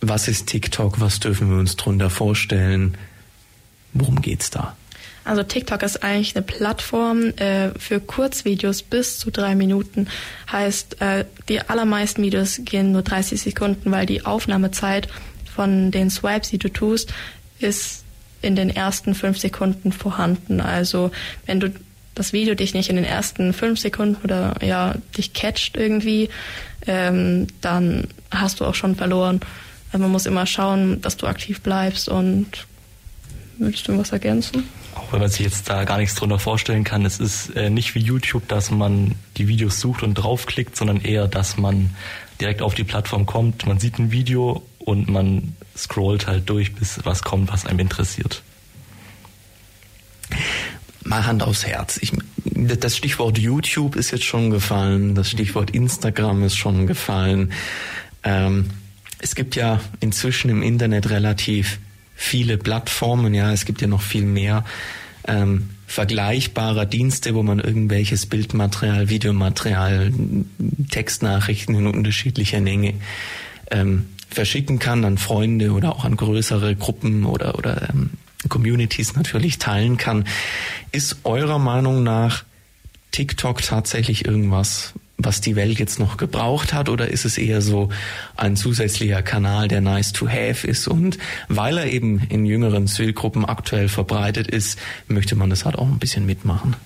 was 0.00 0.28
ist 0.28 0.47
TikTok, 0.47 1.00
was 1.00 1.21
dürfen 1.21 1.50
wir 1.50 1.59
uns 1.59 1.76
drunter 1.76 2.11
vorstellen, 2.11 2.97
worum 3.92 4.21
geht's 4.21 4.50
da? 4.50 4.76
Also 5.25 5.44
TikTok 5.44 5.82
ist 5.82 6.02
eigentlich 6.02 6.35
eine 6.35 6.42
Plattform 6.42 7.28
äh, 7.37 7.71
für 7.78 8.00
Kurzvideos 8.00 8.82
bis 8.82 9.21
zu 9.21 9.30
drei 9.30 9.54
Minuten. 9.54 10.09
Heißt, 10.50 11.00
äh, 11.00 11.25
die 11.49 11.61
allermeisten 11.61 12.23
Videos 12.23 12.61
gehen 12.64 12.90
nur 12.90 13.02
30 13.02 13.40
Sekunden, 13.40 13.92
weil 13.92 14.06
die 14.06 14.26
Aufnahmezeit 14.26 15.09
von 15.54 15.92
den 15.92 16.11
Swipes, 16.11 16.50
die 16.50 16.59
du 16.59 16.68
tust, 16.68 17.12
ist 17.61 18.02
in 18.40 18.56
den 18.56 18.71
ersten 18.71 19.14
fünf 19.14 19.38
Sekunden 19.38 19.92
vorhanden. 19.92 20.61
Also 20.61 21.12
wenn 21.47 21.61
du 21.61 21.73
das 22.14 22.33
Video 22.33 22.54
dich 22.54 22.75
nicht 22.75 22.90
in 22.90 22.97
den 22.97 23.04
ersten 23.04 23.52
fünf 23.52 23.81
Sekunden 23.81 24.16
oder 24.25 24.57
ja 24.62 24.95
dich 25.16 25.33
catcht 25.33 25.76
irgendwie, 25.76 26.28
ähm, 26.87 27.47
dann 27.61 28.09
hast 28.31 28.61
du 28.61 28.64
auch 28.64 28.75
schon 28.75 28.97
verloren. 28.97 29.40
Also 29.92 30.02
man 30.04 30.12
muss 30.12 30.26
immer 30.26 30.47
schauen, 30.47 31.00
dass 31.00 31.16
du 31.16 31.26
aktiv 31.26 31.61
bleibst 31.61 32.09
und 32.09 32.66
würdest 33.59 33.88
du 33.88 33.99
was 33.99 34.12
ergänzen? 34.12 34.64
Auch 34.95 35.12
wenn 35.12 35.21
man 35.21 35.31
sich 35.31 35.40
jetzt 35.40 35.69
da 35.71 35.85
gar 35.85 35.99
nichts 35.99 36.14
drunter 36.14 36.38
vorstellen 36.38 36.85
kann, 36.85 37.04
es 37.04 37.19
ist 37.19 37.50
äh, 37.57 37.71
nicht 37.71 37.95
wie 37.95 38.00
YouTube, 38.00 38.47
dass 38.49 38.71
man 38.71 39.14
die 39.37 39.49
Videos 39.49 39.81
sucht 39.81 40.02
und 40.02 40.14
draufklickt, 40.14 40.76
sondern 40.76 41.00
eher, 41.00 41.28
dass 41.28 41.57
man 41.57 41.95
direkt 42.40 42.62
auf 42.62 42.75
die 42.75 42.85
Plattform 42.85 43.26
kommt, 43.26 43.66
man 43.66 43.78
sieht 43.78 43.99
ein 43.99 44.11
Video 44.11 44.62
und 44.78 45.09
man 45.09 45.57
scrollt 45.76 46.26
halt 46.26 46.49
durch, 46.50 46.75
bis 46.75 47.00
was 47.04 47.23
kommt, 47.23 47.52
was 47.52 47.66
einem 47.66 47.78
interessiert. 47.78 48.42
Mal 51.04 51.26
Hand 51.26 51.42
aufs 51.42 51.66
Herz. 51.66 51.99
Ich, 52.00 52.12
das 52.44 52.97
Stichwort 52.97 53.38
YouTube 53.38 53.97
ist 53.97 54.11
jetzt 54.11 54.25
schon 54.25 54.50
gefallen, 54.50 55.14
das 55.14 55.30
Stichwort 55.30 55.71
Instagram 55.71 56.44
ist 56.44 56.56
schon 56.56 56.87
gefallen. 56.87 57.52
Ähm, 58.23 58.71
es 59.18 59.35
gibt 59.35 59.56
ja 59.56 59.80
inzwischen 60.00 60.50
im 60.50 60.62
Internet 60.62 61.11
relativ 61.11 61.78
viele 62.14 62.59
Plattformen, 62.59 63.35
ja, 63.35 63.52
es 63.52 63.64
gibt 63.64 63.80
ja 63.80 63.88
noch 63.88 64.02
viel 64.02 64.25
mehr 64.25 64.64
ähm, 65.26 65.71
vergleichbarer 65.87 66.87
Dienste, 66.87 67.35
wo 67.35 67.42
man 67.42 67.61
irgendwelches 67.61 68.26
Bildmaterial, 68.26 69.09
Videomaterial, 69.09 70.12
Textnachrichten 70.90 71.75
in 71.75 71.87
unterschiedlicher 71.87 72.61
Menge 72.61 72.94
ähm, 73.71 74.06
verschicken 74.28 74.78
kann 74.78 75.04
an 75.04 75.18
Freunde 75.18 75.73
oder 75.73 75.94
auch 75.94 76.04
an 76.04 76.16
größere 76.16 76.75
Gruppen 76.76 77.25
oder, 77.26 77.59
oder 77.59 77.90
ähm, 77.90 78.11
Communities 78.49 79.14
natürlich 79.14 79.58
teilen 79.58 79.96
kann. 79.96 80.25
Ist 80.90 81.18
eurer 81.25 81.58
Meinung 81.58 82.02
nach 82.02 82.44
TikTok 83.12 83.62
tatsächlich 83.62 84.25
irgendwas, 84.25 84.94
was 85.18 85.40
die 85.40 85.54
Welt 85.56 85.78
jetzt 85.78 85.99
noch 85.99 86.16
gebraucht 86.16 86.72
hat 86.72 86.88
oder 86.88 87.08
ist 87.08 87.25
es 87.25 87.38
eher 87.38 87.62
so 87.62 87.90
ein 88.37 88.56
zusätzlicher 88.56 89.22
Kanal, 89.22 89.68
der 89.68 89.80
nice 89.80 90.12
to 90.12 90.28
have 90.28 90.66
ist 90.66 90.88
und 90.88 91.18
weil 91.49 91.78
er 91.78 91.87
eben 91.87 92.20
in 92.28 92.46
jüngeren 92.46 92.88
Zielgruppen 92.88 93.44
aktuell 93.44 93.88
verbreitet 93.88 94.49
ist, 94.49 94.78
möchte 95.06 95.37
man 95.37 95.50
das 95.50 95.64
halt 95.64 95.76
auch 95.76 95.87
ein 95.87 95.99
bisschen 95.99 96.26
mitmachen? 96.26 96.76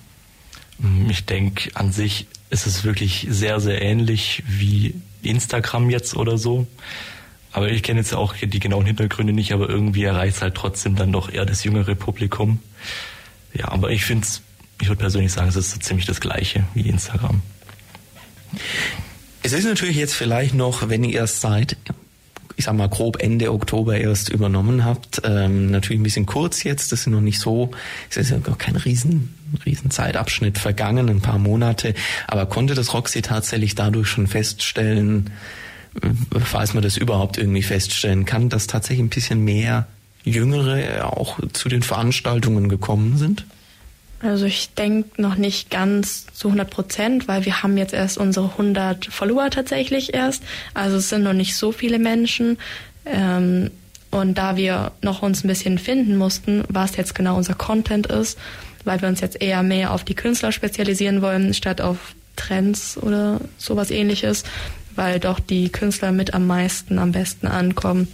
Ich 1.09 1.25
denke, 1.25 1.71
an 1.73 1.91
sich 1.91 2.27
ist 2.49 2.67
es 2.67 2.83
wirklich 2.83 3.27
sehr, 3.29 3.59
sehr 3.59 3.81
ähnlich 3.81 4.43
wie 4.47 4.93
Instagram 5.23 5.89
jetzt 5.89 6.15
oder 6.15 6.37
so. 6.37 6.67
Aber 7.57 7.71
ich 7.71 7.81
kenne 7.81 8.01
jetzt 8.01 8.13
auch 8.13 8.35
die 8.35 8.59
genauen 8.59 8.85
Hintergründe 8.85 9.33
nicht, 9.33 9.51
aber 9.51 9.67
irgendwie 9.67 10.03
erreicht 10.03 10.35
es 10.35 10.41
halt 10.43 10.53
trotzdem 10.53 10.95
dann 10.95 11.11
doch 11.11 11.33
eher 11.33 11.43
das 11.43 11.63
jüngere 11.63 11.95
Publikum. 11.95 12.59
Ja, 13.51 13.69
aber 13.69 13.89
ich 13.89 14.05
finde 14.05 14.27
es, 14.27 14.43
ich 14.79 14.89
würde 14.89 14.99
persönlich 14.99 15.33
sagen, 15.33 15.49
es 15.49 15.55
ist 15.55 15.71
so 15.71 15.79
ziemlich 15.79 16.05
das 16.05 16.21
gleiche 16.21 16.65
wie 16.75 16.87
Instagram. 16.87 17.41
Es 19.41 19.53
ist 19.53 19.65
natürlich 19.65 19.95
jetzt 19.95 20.13
vielleicht 20.13 20.53
noch, 20.53 20.87
wenn 20.89 21.03
ihr 21.03 21.15
erst 21.15 21.41
seit, 21.41 21.77
ich 22.57 22.65
sag 22.65 22.75
mal 22.75 22.89
grob 22.89 23.23
Ende 23.23 23.51
Oktober 23.51 23.97
erst 23.97 24.29
übernommen 24.29 24.85
habt, 24.85 25.23
ähm, 25.23 25.71
natürlich 25.71 25.99
ein 25.99 26.03
bisschen 26.03 26.27
kurz 26.27 26.61
jetzt, 26.61 26.91
das 26.91 27.05
sind 27.05 27.13
noch 27.13 27.21
nicht 27.21 27.39
so, 27.39 27.71
es 28.11 28.17
ist 28.17 28.29
ja 28.29 28.37
gar 28.37 28.59
kein 28.59 28.75
riesen, 28.75 29.33
riesen 29.65 29.89
Zeitabschnitt 29.89 30.59
vergangen, 30.59 31.09
ein 31.09 31.21
paar 31.21 31.39
Monate, 31.39 31.95
aber 32.27 32.45
konnte 32.45 32.75
das 32.75 32.93
Roxy 32.93 33.23
tatsächlich 33.23 33.73
dadurch 33.73 34.09
schon 34.09 34.27
feststellen, 34.27 35.31
falls 36.43 36.73
man 36.73 36.83
das 36.83 36.97
überhaupt 36.97 37.37
irgendwie 37.37 37.63
feststellen 37.63 38.25
kann, 38.25 38.49
dass 38.49 38.67
tatsächlich 38.67 39.05
ein 39.05 39.09
bisschen 39.09 39.43
mehr 39.43 39.87
Jüngere 40.23 41.05
auch 41.17 41.39
zu 41.53 41.69
den 41.69 41.81
Veranstaltungen 41.81 42.69
gekommen 42.69 43.17
sind? 43.17 43.45
Also 44.19 44.45
ich 44.45 44.73
denke 44.73 45.21
noch 45.21 45.35
nicht 45.35 45.69
ganz 45.69 46.25
zu 46.33 46.47
100 46.47 46.69
Prozent, 46.69 47.27
weil 47.27 47.45
wir 47.45 47.61
haben 47.61 47.77
jetzt 47.77 47.93
erst 47.93 48.17
unsere 48.17 48.49
100 48.51 49.05
Follower 49.05 49.49
tatsächlich 49.51 50.13
erst. 50.13 50.43
Also 50.73 50.97
es 50.97 51.09
sind 51.09 51.23
noch 51.23 51.33
nicht 51.33 51.55
so 51.55 51.71
viele 51.71 51.99
Menschen. 51.99 52.57
Ähm, 53.05 53.69
und 54.09 54.37
da 54.37 54.57
wir 54.57 54.93
noch 55.01 55.21
uns 55.21 55.43
ein 55.43 55.47
bisschen 55.47 55.77
finden 55.77 56.17
mussten, 56.17 56.63
was 56.69 56.95
jetzt 56.95 57.13
genau 57.13 57.37
unser 57.37 57.53
Content 57.53 58.07
ist, 58.07 58.39
weil 58.85 59.01
wir 59.01 59.09
uns 59.09 59.19
jetzt 59.19 59.39
eher 59.41 59.61
mehr 59.63 59.91
auf 59.91 60.03
die 60.03 60.15
Künstler 60.15 60.51
spezialisieren 60.51 61.21
wollen, 61.21 61.53
statt 61.53 61.81
auf 61.81 62.15
Trends 62.35 62.97
oder 62.97 63.41
sowas 63.57 63.91
ähnliches, 63.91 64.43
weil 64.97 65.19
doch 65.19 65.39
die 65.39 65.69
Künstler 65.69 66.11
mit 66.11 66.33
am 66.33 66.47
meisten, 66.47 66.99
am 66.99 67.11
besten 67.11 67.47
ankommen, 67.47 68.07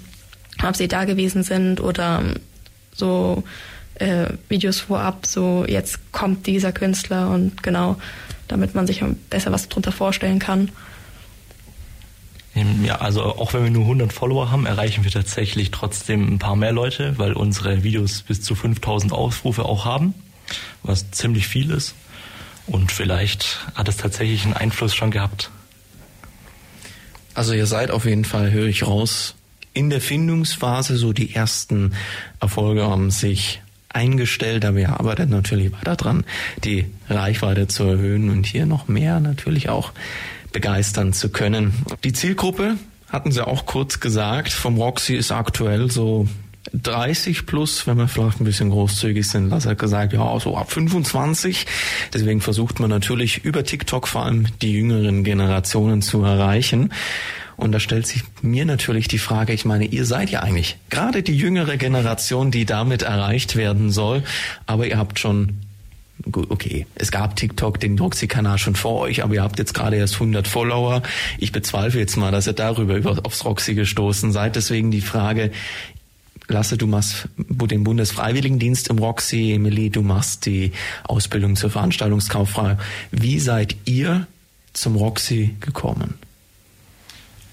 ob 0.64 0.76
sie 0.76 0.88
da 0.88 1.06
gewesen 1.06 1.44
sind 1.44 1.80
oder 1.80 2.22
so 2.94 3.44
äh, 3.96 4.28
Videos 4.50 4.82
vorab, 4.82 5.26
so 5.26 5.66
jetzt 5.68 6.12
kommt 6.12 6.46
dieser 6.46 6.72
Künstler 6.72 7.30
und 7.30 7.64
genau, 7.64 7.98
damit 8.48 8.76
man 8.76 8.86
sich 8.86 9.04
besser 9.30 9.52
was 9.52 9.70
darunter 9.70 9.92
vorstellen 9.92 10.40
kann. 10.40 10.70
Ja, 12.84 12.98
also 12.98 13.24
auch 13.24 13.54
wenn 13.54 13.64
wir 13.64 13.72
nur 13.72 13.84
100 13.84 14.14
Follower 14.14 14.52
haben, 14.52 14.68
erreichen 14.68 15.04
wir 15.04 15.12
tatsächlich 15.12 15.72
trotzdem 15.72 16.36
ein 16.36 16.40
paar 16.40 16.56
mehr 16.56 16.72
Leute, 16.72 17.18
weil 17.18 17.34
unsere 17.34 17.84
Videos 17.84 18.22
bis 18.22 18.42
zu 18.42 18.54
5000 18.54 19.12
Aufrufe 19.12 19.66
auch 19.66 19.86
haben, 19.86 20.14
was 20.84 21.10
ziemlich 21.10 21.48
viel 21.48 21.72
ist. 21.72 21.96
Und 22.68 22.92
vielleicht 22.92 23.60
hat 23.74 23.88
es 23.88 23.98
tatsächlich 23.98 24.46
einen 24.46 24.54
Einfluss 24.54 24.94
schon 24.94 25.10
gehabt. 25.10 25.50
Also 27.34 27.54
ihr 27.54 27.66
seid 27.66 27.92
auf 27.92 28.06
jeden 28.06 28.26
Fall, 28.26 28.52
höre 28.52 28.68
ich 28.68 28.86
raus, 28.86 29.36
in 29.74 29.90
der 29.90 30.02
Findungsphase, 30.02 30.98
so 30.98 31.14
die 31.14 31.34
ersten 31.34 31.94
Erfolge 32.40 32.84
haben 32.84 33.10
sich 33.10 33.62
eingestellt, 33.90 34.66
aber 34.66 34.80
ihr 34.80 34.90
arbeitet 34.90 35.30
natürlich 35.30 35.72
weiter 35.72 35.96
dran, 35.96 36.26
die 36.64 36.86
Reichweite 37.10 37.68
zu 37.68 37.84
erhöhen 37.84 38.30
und 38.30 38.46
hier 38.46 38.66
noch 38.66 38.88
mehr 38.88 39.20
natürlich 39.20 39.70
auch 39.70 39.92
begeistern 40.52 41.14
zu 41.14 41.30
können. 41.30 41.74
Die 42.04 42.14
Zielgruppe, 42.14 42.78
hatten 43.10 43.32
Sie 43.32 43.46
auch 43.46 43.68
kurz 43.68 44.00
gesagt, 44.00 44.52
vom 44.52 44.78
Roxy 44.78 45.14
ist 45.14 45.32
aktuell 45.32 45.92
so 45.92 46.28
30 46.74 47.46
plus, 47.46 47.86
wenn 47.86 47.98
wir 47.98 48.08
vielleicht 48.08 48.42
ein 48.42 48.46
bisschen 48.46 48.72
großzügig 48.72 49.28
sind. 49.28 49.50
Lass 49.50 49.66
hat 49.66 49.78
gesagt, 49.78 50.14
ja, 50.14 50.40
so 50.40 50.58
ab 50.58 50.72
25. 50.72 51.66
Deswegen 52.14 52.42
versucht 52.42 52.80
man 52.80 52.90
natürlich 52.90 53.46
über 53.46 53.64
TikTok 53.64 54.08
vor 54.08 54.26
allem 54.26 54.48
die 54.62 54.74
jüngeren 54.74 55.24
Generationen 55.24 56.02
zu 56.02 56.24
erreichen. 56.24 56.92
Und 57.56 57.72
da 57.72 57.80
stellt 57.80 58.08
sich 58.08 58.24
mir 58.42 58.66
natürlich 58.66 59.08
die 59.08 59.20
Frage, 59.20 59.54
ich 59.54 59.66
meine, 59.66 59.86
ihr 59.86 60.06
seid 60.06 60.32
ja 60.32 60.40
eigentlich 60.42 60.78
gerade 60.90 61.22
die 61.22 61.38
jüngere 61.38 61.78
Generation, 61.78 62.50
die 62.50 62.66
damit 62.66 63.04
erreicht 63.04 63.56
werden 63.56 63.92
soll, 63.92 64.24
aber 64.66 64.88
ihr 64.88 64.98
habt 64.98 65.20
schon 65.20 65.60
okay, 66.32 66.86
es 66.96 67.12
gab 67.12 67.36
TikTok, 67.36 67.80
den 67.80 67.98
Roxy-Kanal 68.00 68.58
schon 68.58 68.76
vor 68.76 69.00
euch, 69.00 69.24
aber 69.24 69.36
ihr 69.36 69.44
habt 69.44 69.60
jetzt 69.60 69.74
gerade 69.74 69.98
erst 69.98 70.16
100 70.16 70.48
Follower. 70.48 71.02
Ich 71.38 71.52
bezweifle 71.52 72.00
jetzt 72.00 72.16
mal, 72.16 72.32
dass 72.32 72.48
ihr 72.48 72.54
darüber 72.54 72.96
über, 72.96 73.20
aufs 73.24 73.44
Roxy 73.46 73.74
gestoßen 73.76 74.32
seid. 74.32 74.56
Deswegen 74.56 74.92
die 74.92 75.02
Frage, 75.02 75.52
Lasse, 76.48 76.78
du 76.78 76.88
machst 76.88 77.28
den 77.38 77.84
Bundesfreiwilligendienst 77.84 78.90
im 78.90 79.00
Roxy, 79.00 79.54
Emily, 79.54 79.90
du 79.90 80.02
machst 80.02 80.46
die 80.46 80.72
Ausbildung 81.06 81.56
zur 81.56 81.70
Veranstaltungskauffrau. 81.70 82.78
Wie 83.12 83.40
seid 83.40 83.76
ihr 83.86 84.28
zum 84.74 84.96
Roxy 84.96 85.56
gekommen? 85.62 86.16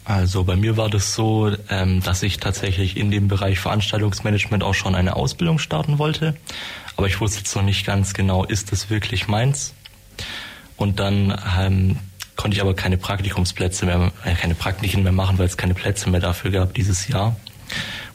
Also 0.04 0.42
bei 0.42 0.56
mir 0.56 0.76
war 0.76 0.90
das 0.90 1.14
so, 1.14 1.52
ähm, 1.68 2.02
dass 2.02 2.24
ich 2.24 2.38
tatsächlich 2.38 2.96
in 2.96 3.12
dem 3.12 3.28
Bereich 3.28 3.60
Veranstaltungsmanagement 3.60 4.64
auch 4.64 4.74
schon 4.74 4.96
eine 4.96 5.14
Ausbildung 5.14 5.60
starten 5.60 5.98
wollte. 5.98 6.34
Aber 6.96 7.06
ich 7.06 7.20
wusste 7.20 7.38
jetzt 7.38 7.54
noch 7.54 7.62
nicht 7.62 7.86
ganz 7.86 8.12
genau, 8.12 8.44
ist 8.44 8.72
das 8.72 8.90
wirklich 8.90 9.28
meins? 9.28 9.72
Und 10.76 10.98
dann 10.98 11.38
ähm, 11.58 11.98
konnte 12.34 12.56
ich 12.56 12.60
aber 12.60 12.74
keine 12.74 12.96
Praktikumsplätze 12.96 13.86
mehr, 13.86 14.10
äh, 14.24 14.34
keine 14.34 14.54
Praktiken 14.56 15.04
mehr 15.04 15.12
machen, 15.12 15.38
weil 15.38 15.46
es 15.46 15.56
keine 15.56 15.74
Plätze 15.74 16.10
mehr 16.10 16.20
dafür 16.20 16.50
gab 16.50 16.74
dieses 16.74 17.06
Jahr. 17.06 17.36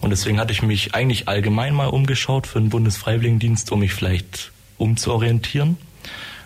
Und 0.05 0.11
deswegen 0.11 0.39
hatte 0.39 0.53
ich 0.53 0.61
mich 0.61 0.93
eigentlich 0.93 1.27
allgemein 1.27 1.73
mal 1.73 1.87
umgeschaut 1.87 2.45
für 2.45 2.59
den 2.59 2.69
Bundesfreiwilligendienst, 2.69 3.71
um 3.71 3.79
mich 3.79 3.91
vielleicht 3.91 4.51
umzuorientieren. 4.77 5.77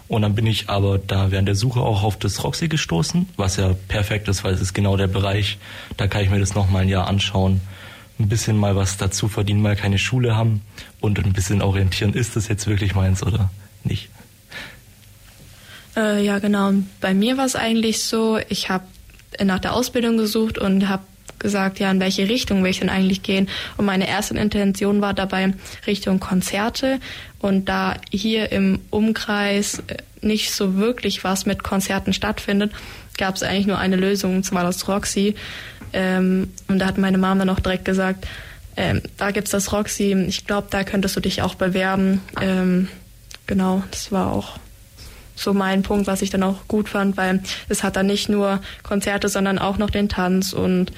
Und 0.08 0.22
dann 0.22 0.34
bin 0.34 0.48
ich 0.48 0.70
aber 0.70 0.98
da 0.98 1.30
während 1.30 1.50
der 1.50 1.56
Suche 1.56 1.82
auch 1.82 2.04
auf 2.04 2.18
das 2.18 2.42
Roxy 2.42 2.70
gestoßen, 2.70 3.28
was 3.36 3.58
ja 3.58 3.76
perfekt 3.90 4.30
ist, 4.30 4.46
weil 4.46 4.54
es 4.54 4.62
ist 4.62 4.74
genau 4.74 4.96
der 4.96 5.08
Bereich, 5.08 5.58
da 5.98 6.08
kann 6.08 6.24
ich 6.24 6.30
mir 6.30 6.40
das 6.40 6.56
nochmal 6.56 6.84
ein 6.84 6.88
Jahr 6.88 7.08
anschauen, 7.08 7.60
ein 8.18 8.30
bisschen 8.30 8.56
mal 8.56 8.78
was 8.78 8.96
dazu 8.96 9.28
verdienen, 9.28 9.62
mal 9.62 9.76
keine 9.76 9.98
Schule 9.98 10.38
haben 10.38 10.62
und 11.02 11.20
ein 11.20 11.34
bisschen 11.34 11.62
orientieren, 11.62 12.14
ist 12.14 12.38
das 12.38 12.48
jetzt 12.48 12.66
wirklich 12.66 12.96
meins 12.96 13.24
oder 13.24 13.52
nicht. 13.84 14.08
Äh, 15.98 16.24
ja, 16.24 16.40
genau. 16.40 16.76
Bei 17.02 17.14
mir 17.14 17.36
war 17.36 17.46
es 17.46 17.58
eigentlich 17.58 18.04
so, 18.04 18.40
ich 18.48 18.70
habe 18.70 18.86
nach 19.44 19.60
der 19.60 19.74
Ausbildung 19.74 20.16
gesucht 20.16 20.58
und 20.58 20.88
habe 20.88 21.04
gesagt, 21.40 21.80
ja, 21.80 21.90
in 21.90 22.00
welche 22.00 22.28
Richtung 22.30 22.64
will 22.64 22.72
ich 22.72 22.80
denn 22.80 22.90
eigentlich 22.90 23.24
gehen? 23.24 23.50
Und 23.78 23.86
meine 23.86 24.08
erste 24.08 24.38
Intention 24.38 25.02
war 25.02 25.14
dabei 25.14 25.54
Richtung 25.88 26.20
Konzerte. 26.20 27.00
Und 27.40 27.70
da 27.70 27.96
hier 28.12 28.52
im 28.52 28.80
Umkreis 28.90 29.84
äh, 29.88 29.98
nicht 30.22 30.52
so 30.52 30.76
wirklich 30.76 31.24
was 31.24 31.46
mit 31.46 31.64
Konzerten 31.64 32.14
stattfindet, 32.14 32.74
gab 33.18 33.36
es 33.36 33.44
eigentlich 33.44 33.68
nur 33.68 33.78
eine 33.78 33.96
Lösung, 33.96 34.38
und 34.38 34.44
zwar 34.44 34.64
das 34.64 34.88
Roxy. 34.88 35.36
Ähm, 35.94 36.52
und 36.68 36.80
da 36.80 36.88
hat 36.88 36.98
meine 36.98 37.18
Mama 37.18 37.46
dann 37.46 37.56
auch 37.56 37.60
direkt 37.60 37.86
gesagt, 37.86 38.28
ähm, 38.78 39.02
da 39.18 39.32
gibt's 39.32 39.52
das 39.52 39.72
Roxy, 39.72 40.14
ich 40.28 40.46
glaube, 40.46 40.68
da 40.70 40.84
könntest 40.84 41.16
du 41.16 41.20
dich 41.20 41.42
auch 41.42 41.56
bewerben. 41.56 42.22
Ähm, 42.42 42.88
genau, 43.46 43.84
das 43.92 44.12
war 44.12 44.32
auch 44.32 44.58
so 45.36 45.54
mein 45.54 45.84
Punkt, 45.84 46.08
was 46.08 46.22
ich 46.22 46.30
dann 46.30 46.44
auch 46.44 46.68
gut 46.68 46.90
fand, 46.90 47.18
weil 47.18 47.42
es 47.70 47.84
hat 47.84 47.96
dann 47.96 48.08
nicht 48.08 48.30
nur 48.30 48.62
Konzerte, 48.84 49.30
sondern 49.30 49.58
auch 49.58 49.78
noch 49.78 49.90
den 49.90 50.10
Tanz 50.10 50.54
und 50.54 50.92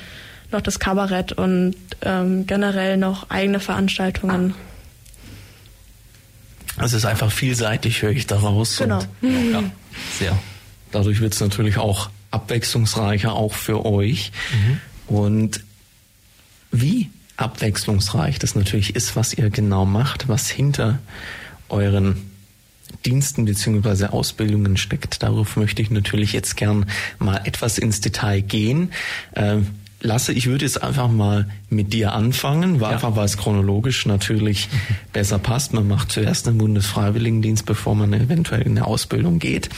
noch 0.51 0.61
das 0.61 0.79
Kabarett 0.79 1.31
und 1.31 1.75
ähm, 2.01 2.45
generell 2.47 2.97
noch 2.97 3.29
eigene 3.29 3.59
Veranstaltungen. 3.59 4.53
Also 6.77 6.97
es 6.97 7.03
ist 7.03 7.09
einfach 7.09 7.31
vielseitig, 7.31 8.01
höre 8.01 8.11
ich 8.11 8.27
daraus. 8.27 8.77
Genau. 8.77 8.99
Und, 9.21 9.51
ja, 9.51 9.63
sehr. 10.17 10.39
Dadurch 10.91 11.21
wird 11.21 11.33
es 11.33 11.39
natürlich 11.39 11.77
auch 11.77 12.09
abwechslungsreicher, 12.31 13.33
auch 13.33 13.53
für 13.53 13.85
euch. 13.85 14.31
Mhm. 14.53 15.15
Und 15.15 15.63
wie 16.71 17.09
abwechslungsreich 17.37 18.39
das 18.39 18.55
natürlich 18.55 18.95
ist, 18.95 19.15
was 19.15 19.33
ihr 19.33 19.49
genau 19.49 19.85
macht, 19.85 20.27
was 20.27 20.49
hinter 20.49 20.99
euren 21.69 22.31
Diensten 23.05 23.45
bzw. 23.45 24.07
Ausbildungen 24.07 24.77
steckt. 24.77 25.23
Darauf 25.23 25.57
möchte 25.57 25.81
ich 25.81 25.91
natürlich 25.91 26.33
jetzt 26.33 26.55
gern 26.57 26.85
mal 27.19 27.41
etwas 27.45 27.77
ins 27.77 28.01
Detail 28.01 28.41
gehen. 28.41 28.91
Ähm, 29.35 29.67
Lasse, 30.01 30.33
ich 30.33 30.47
würde 30.47 30.65
jetzt 30.65 30.81
einfach 30.81 31.09
mal 31.09 31.47
mit 31.69 31.93
dir 31.93 32.13
anfangen, 32.13 32.81
weil 32.81 32.89
ja. 32.89 32.95
einfach 32.95 33.15
weil 33.15 33.25
es 33.25 33.37
chronologisch 33.37 34.05
natürlich 34.05 34.67
besser 35.13 35.39
passt. 35.39 35.73
Man 35.73 35.87
macht 35.87 36.11
zuerst 36.11 36.47
einen 36.47 36.57
Bundesfreiwilligendienst, 36.57 37.65
bevor 37.65 37.95
man 37.95 38.11
eventuell 38.13 38.63
in 38.63 38.77
eine 38.77 38.87
Ausbildung 38.87 39.39
geht. 39.39 39.69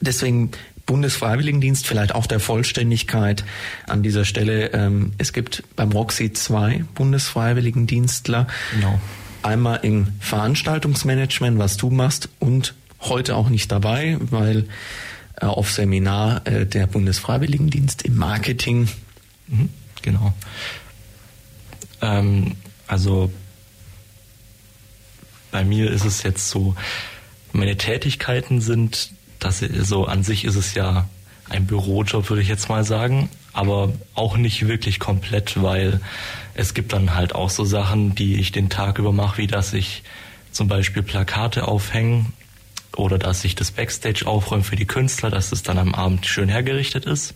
Deswegen 0.00 0.50
Bundesfreiwilligendienst, 0.86 1.86
vielleicht 1.86 2.14
auch 2.14 2.26
der 2.26 2.40
Vollständigkeit 2.40 3.44
an 3.86 4.02
dieser 4.02 4.24
Stelle. 4.24 4.72
Ähm, 4.72 5.12
es 5.18 5.32
gibt 5.32 5.62
beim 5.76 5.92
Roxy 5.92 6.32
zwei 6.32 6.84
Bundesfreiwilligendienstler. 6.94 8.48
Genau. 8.74 9.00
Einmal 9.42 9.80
im 9.82 10.08
Veranstaltungsmanagement, 10.20 11.58
was 11.58 11.76
du 11.76 11.90
machst, 11.90 12.28
und 12.38 12.74
heute 13.00 13.36
auch 13.36 13.48
nicht 13.48 13.70
dabei, 13.72 14.16
weil 14.20 14.66
auf 15.48 15.70
Seminar 15.72 16.46
äh, 16.46 16.66
der 16.66 16.86
Bundesfreiwilligendienst 16.86 18.02
im 18.02 18.16
Marketing. 18.16 18.88
Mhm, 19.48 19.68
genau. 20.02 20.32
Ähm, 22.00 22.56
also 22.86 23.30
bei 25.50 25.64
mir 25.64 25.90
ist 25.90 26.04
es 26.04 26.22
jetzt 26.22 26.48
so, 26.48 26.74
meine 27.52 27.76
Tätigkeiten 27.76 28.60
sind, 28.60 29.12
dass 29.38 29.60
so 29.60 30.06
an 30.06 30.22
sich 30.22 30.44
ist 30.44 30.56
es 30.56 30.74
ja 30.74 31.08
ein 31.50 31.66
Bürojob, 31.66 32.30
würde 32.30 32.42
ich 32.42 32.48
jetzt 32.48 32.68
mal 32.68 32.84
sagen, 32.84 33.28
aber 33.52 33.92
auch 34.14 34.36
nicht 34.36 34.66
wirklich 34.66 34.98
komplett, 34.98 35.62
weil 35.62 36.00
es 36.54 36.74
gibt 36.74 36.92
dann 36.92 37.14
halt 37.14 37.34
auch 37.34 37.50
so 37.50 37.64
Sachen, 37.64 38.14
die 38.14 38.36
ich 38.36 38.52
den 38.52 38.70
Tag 38.70 38.98
über 38.98 39.12
mache, 39.12 39.38
wie 39.38 39.46
dass 39.46 39.72
ich 39.74 40.02
zum 40.50 40.68
Beispiel 40.68 41.02
Plakate 41.02 41.68
aufhänge 41.68 42.26
oder 42.96 43.18
dass 43.18 43.44
ich 43.44 43.54
das 43.54 43.70
Backstage 43.70 44.26
aufräume 44.26 44.64
für 44.64 44.76
die 44.76 44.86
Künstler, 44.86 45.30
dass 45.30 45.52
es 45.52 45.62
dann 45.62 45.78
am 45.78 45.94
Abend 45.94 46.26
schön 46.26 46.48
hergerichtet 46.48 47.06
ist. 47.06 47.34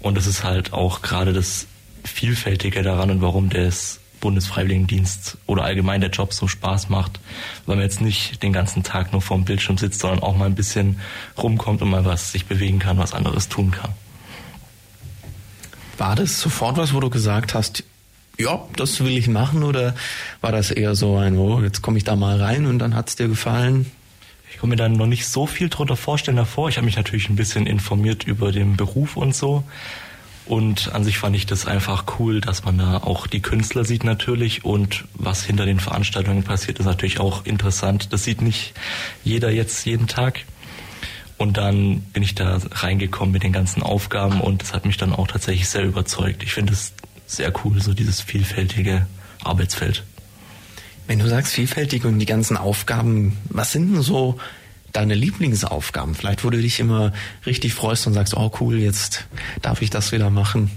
Und 0.00 0.16
das 0.16 0.26
ist 0.26 0.44
halt 0.44 0.72
auch 0.72 1.02
gerade 1.02 1.32
das 1.32 1.66
Vielfältige 2.04 2.82
daran 2.82 3.10
und 3.10 3.20
warum 3.22 3.48
das 3.48 4.00
Bundesfreiwilligendienst 4.20 5.38
oder 5.46 5.64
allgemein 5.64 6.00
der 6.00 6.10
Job 6.10 6.32
so 6.32 6.48
Spaß 6.48 6.88
macht, 6.88 7.20
weil 7.66 7.76
man 7.76 7.84
jetzt 7.84 8.00
nicht 8.00 8.42
den 8.42 8.52
ganzen 8.52 8.82
Tag 8.82 9.12
nur 9.12 9.20
vorm 9.20 9.44
Bildschirm 9.44 9.78
sitzt, 9.78 10.00
sondern 10.00 10.20
auch 10.20 10.36
mal 10.36 10.46
ein 10.46 10.54
bisschen 10.54 11.00
rumkommt 11.36 11.82
und 11.82 11.90
mal 11.90 12.04
was 12.04 12.32
sich 12.32 12.46
bewegen 12.46 12.78
kann, 12.78 12.98
was 12.98 13.12
anderes 13.12 13.48
tun 13.48 13.70
kann. 13.70 13.92
War 15.98 16.14
das 16.14 16.40
sofort 16.40 16.76
was, 16.76 16.92
wo 16.94 17.00
du 17.00 17.10
gesagt 17.10 17.54
hast, 17.54 17.84
ja, 18.38 18.64
das 18.76 19.00
will 19.00 19.16
ich 19.16 19.28
machen 19.28 19.62
oder 19.62 19.94
war 20.40 20.52
das 20.52 20.70
eher 20.70 20.94
so 20.94 21.16
ein, 21.16 21.38
oh, 21.38 21.60
jetzt 21.62 21.80
komme 21.80 21.96
ich 21.96 22.04
da 22.04 22.16
mal 22.16 22.40
rein 22.40 22.66
und 22.66 22.78
dann 22.78 22.94
hat 22.94 23.08
es 23.08 23.16
dir 23.16 23.28
gefallen? 23.28 23.90
Ich 24.56 24.60
kann 24.62 24.70
mir 24.70 24.76
dann 24.76 24.94
noch 24.94 25.06
nicht 25.06 25.28
so 25.28 25.46
viel 25.46 25.68
drunter 25.68 25.96
vorstellen 25.96 26.38
davor. 26.38 26.70
Ich 26.70 26.78
habe 26.78 26.86
mich 26.86 26.96
natürlich 26.96 27.28
ein 27.28 27.36
bisschen 27.36 27.66
informiert 27.66 28.24
über 28.24 28.52
den 28.52 28.78
Beruf 28.78 29.18
und 29.18 29.34
so. 29.34 29.64
Und 30.46 30.94
an 30.94 31.04
sich 31.04 31.18
fand 31.18 31.36
ich 31.36 31.44
das 31.44 31.66
einfach 31.66 32.18
cool, 32.18 32.40
dass 32.40 32.64
man 32.64 32.78
da 32.78 32.96
auch 32.96 33.26
die 33.26 33.42
Künstler 33.42 33.84
sieht 33.84 34.02
natürlich 34.02 34.64
und 34.64 35.04
was 35.12 35.44
hinter 35.44 35.66
den 35.66 35.78
Veranstaltungen 35.78 36.42
passiert, 36.42 36.78
ist 36.78 36.86
natürlich 36.86 37.20
auch 37.20 37.44
interessant. 37.44 38.14
Das 38.14 38.24
sieht 38.24 38.40
nicht 38.40 38.72
jeder 39.24 39.50
jetzt 39.50 39.84
jeden 39.84 40.06
Tag. 40.06 40.46
Und 41.36 41.58
dann 41.58 42.00
bin 42.14 42.22
ich 42.22 42.34
da 42.34 42.58
reingekommen 42.70 43.32
mit 43.32 43.42
den 43.42 43.52
ganzen 43.52 43.82
Aufgaben 43.82 44.40
und 44.40 44.62
das 44.62 44.72
hat 44.72 44.86
mich 44.86 44.96
dann 44.96 45.12
auch 45.12 45.26
tatsächlich 45.26 45.68
sehr 45.68 45.84
überzeugt. 45.84 46.42
Ich 46.42 46.54
finde 46.54 46.72
es 46.72 46.94
sehr 47.26 47.52
cool, 47.62 47.82
so 47.82 47.92
dieses 47.92 48.22
vielfältige 48.22 49.06
Arbeitsfeld. 49.44 50.02
Wenn 51.06 51.18
du 51.18 51.28
sagst 51.28 51.52
vielfältig 51.52 52.04
und 52.04 52.18
die 52.18 52.26
ganzen 52.26 52.56
Aufgaben, 52.56 53.36
was 53.48 53.72
sind 53.72 53.94
denn 53.94 54.02
so 54.02 54.38
deine 54.92 55.14
Lieblingsaufgaben? 55.14 56.14
Vielleicht, 56.14 56.44
wo 56.44 56.50
du 56.50 56.60
dich 56.60 56.80
immer 56.80 57.12
richtig 57.44 57.74
freust 57.74 58.06
und 58.06 58.14
sagst, 58.14 58.36
oh 58.36 58.50
cool, 58.60 58.78
jetzt 58.78 59.26
darf 59.62 59.82
ich 59.82 59.90
das 59.90 60.10
wieder 60.10 60.30
machen. 60.30 60.70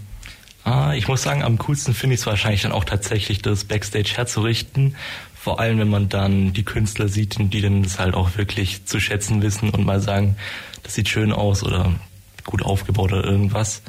Ah, 0.63 0.93
ich 0.93 1.07
muss 1.07 1.23
sagen, 1.23 1.41
am 1.41 1.57
coolsten 1.57 1.93
finde 1.93 2.15
ich 2.15 2.21
es 2.21 2.27
wahrscheinlich 2.27 2.61
dann 2.61 2.73
auch 2.73 2.83
tatsächlich, 2.83 3.41
das 3.41 3.63
Backstage 3.63 4.11
herzurichten. 4.15 4.95
Vor 5.33 5.59
allem, 5.59 5.79
wenn 5.79 5.89
man 5.89 6.09
dann 6.09 6.53
die 6.53 6.63
Künstler 6.63 7.07
sieht, 7.07 7.37
die 7.39 7.61
dann 7.61 7.81
das 7.81 7.97
halt 7.97 8.13
auch 8.13 8.37
wirklich 8.37 8.85
zu 8.85 8.99
schätzen 8.99 9.41
wissen 9.41 9.69
und 9.69 9.85
mal 9.85 10.01
sagen, 10.01 10.35
das 10.83 10.95
sieht 10.95 11.09
schön 11.09 11.31
aus 11.31 11.63
oder 11.63 11.93
gut 12.43 12.61
aufgebaut 12.61 13.13
oder 13.13 13.23
irgendwas. 13.23 13.81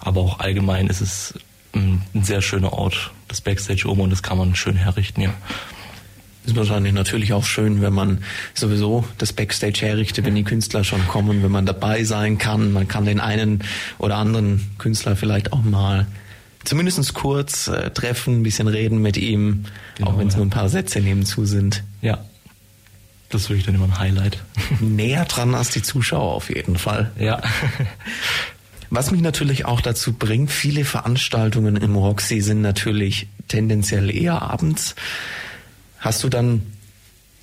Aber 0.00 0.20
auch 0.20 0.40
allgemein 0.40 0.88
ist 0.88 1.00
es 1.00 1.34
ein 1.74 2.02
sehr 2.22 2.42
schöner 2.42 2.72
Ort, 2.72 3.12
das 3.30 3.40
Backstage 3.40 3.88
oben 3.88 4.00
und 4.02 4.10
das 4.10 4.22
kann 4.22 4.36
man 4.36 4.54
schön 4.54 4.76
herrichten, 4.76 5.22
ja. 5.22 5.32
Ist 6.46 6.56
wahrscheinlich 6.56 6.94
natürlich 6.94 7.32
auch 7.34 7.44
schön, 7.44 7.82
wenn 7.82 7.92
man 7.92 8.24
sowieso 8.54 9.04
das 9.18 9.32
Backstage 9.32 9.80
herrichtet, 9.82 10.24
wenn 10.24 10.34
die 10.34 10.42
Künstler 10.42 10.84
schon 10.84 11.06
kommen, 11.06 11.42
wenn 11.42 11.50
man 11.50 11.66
dabei 11.66 12.02
sein 12.04 12.38
kann. 12.38 12.72
Man 12.72 12.88
kann 12.88 13.04
den 13.04 13.20
einen 13.20 13.62
oder 13.98 14.16
anderen 14.16 14.70
Künstler 14.78 15.16
vielleicht 15.16 15.52
auch 15.52 15.62
mal 15.62 16.06
zumindest 16.64 17.12
kurz 17.12 17.68
äh, 17.68 17.90
treffen, 17.90 18.40
ein 18.40 18.42
bisschen 18.42 18.68
reden 18.68 19.02
mit 19.02 19.18
ihm, 19.18 19.66
genau, 19.96 20.10
auch 20.10 20.18
wenn 20.18 20.28
es 20.28 20.34
ja. 20.34 20.38
nur 20.38 20.46
ein 20.46 20.50
paar 20.50 20.70
Sätze 20.70 21.00
nebenzu 21.00 21.44
sind. 21.44 21.84
Ja, 22.00 22.24
das 23.28 23.42
ist 23.42 23.50
wirklich 23.50 23.66
dann 23.66 23.76
immer 23.76 23.84
ein 23.84 23.98
Highlight. 23.98 24.38
Näher 24.80 25.24
dran 25.26 25.54
als 25.54 25.70
die 25.70 25.82
Zuschauer 25.82 26.34
auf 26.34 26.48
jeden 26.48 26.76
Fall. 26.76 27.12
Ja. 27.18 27.40
Was 28.90 29.12
mich 29.12 29.20
natürlich 29.20 29.66
auch 29.66 29.80
dazu 29.80 30.12
bringt, 30.12 30.50
viele 30.50 30.84
Veranstaltungen 30.84 31.76
im 31.76 31.94
Roxy 31.94 32.40
sind 32.40 32.60
natürlich 32.60 33.28
tendenziell 33.46 34.10
eher 34.10 34.42
abends. 34.42 34.96
Hast 35.98 36.24
du 36.24 36.28
dann 36.28 36.62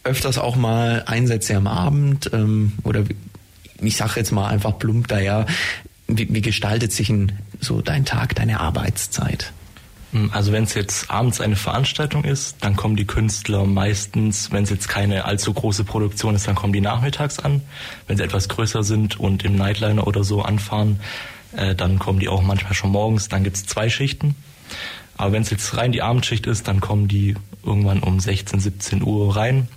öfters 0.04 0.38
auch 0.38 0.58
mal 0.58 1.04
Einsätze 1.06 1.56
am 1.56 1.68
Abend 1.68 2.30
ähm, 2.34 2.74
oder 2.84 3.04
ich 3.82 3.96
sage 3.96 4.14
jetzt 4.18 4.32
mal 4.32 4.48
einfach 4.48 4.78
plump 4.78 5.08
daher, 5.08 5.46
wie, 6.08 6.34
wie 6.34 6.42
gestaltet 6.42 6.92
sich 6.92 7.10
ein, 7.10 7.34
so 7.60 7.82
dein 7.82 8.06
Tag, 8.06 8.36
deine 8.36 8.60
Arbeitszeit? 8.60 9.54
Hm, 10.12 10.32
also 10.34 10.52
wenn 10.52 10.64
es 10.64 10.74
jetzt 10.74 11.12
abends 11.12 11.42
eine 11.42 11.56
Veranstaltung 11.56 12.24
ist, 12.24 12.58
dann 12.62 12.76
kommen 12.76 12.96
die 12.96 13.06
Künstler 13.06 13.66
meistens, 13.66 14.52
wenn 14.52 14.64
es 14.64 14.70
jetzt 14.70 14.88
keine 14.88 15.26
allzu 15.26 15.54
große 15.54 15.84
Produktion 15.84 16.36
ist, 16.36 16.48
dann 16.48 16.56
kommen 16.56 16.74
die 16.74 16.82
nachmittags 16.82 17.40
an. 17.40 17.62
Wenn 18.08 18.18
sie 18.18 18.24
etwas 18.24 18.50
größer 18.50 18.84
sind 18.84 19.20
und 19.20 19.44
im 19.44 19.56
Nightliner 19.56 20.08
oder 20.08 20.24
so 20.24 20.42
anfahren, 20.42 21.00
äh, 21.56 21.76
dann 21.76 22.00
kommen 22.00 22.20
die 22.20 22.30
auch 22.30 22.42
manchmal 22.42 22.74
schon 22.74 22.92
morgens. 22.92 23.30
Dann 23.30 23.44
gibt's 23.44 23.66
zwei 23.66 23.90
Schichten. 23.90 24.36
Aber 25.18 25.32
wenn 25.32 25.42
es 25.42 25.50
jetzt 25.50 25.76
rein 25.78 25.92
die 25.92 26.02
Abendschicht 26.02 26.46
ist, 26.46 26.68
dann 26.68 26.80
kommen 26.80 27.08
die 27.08 27.36
irgendwann 27.64 28.04
um 28.04 28.20
16, 28.20 28.60
17 28.60 29.04
Uhr 29.04 29.36
rein. 29.36 29.68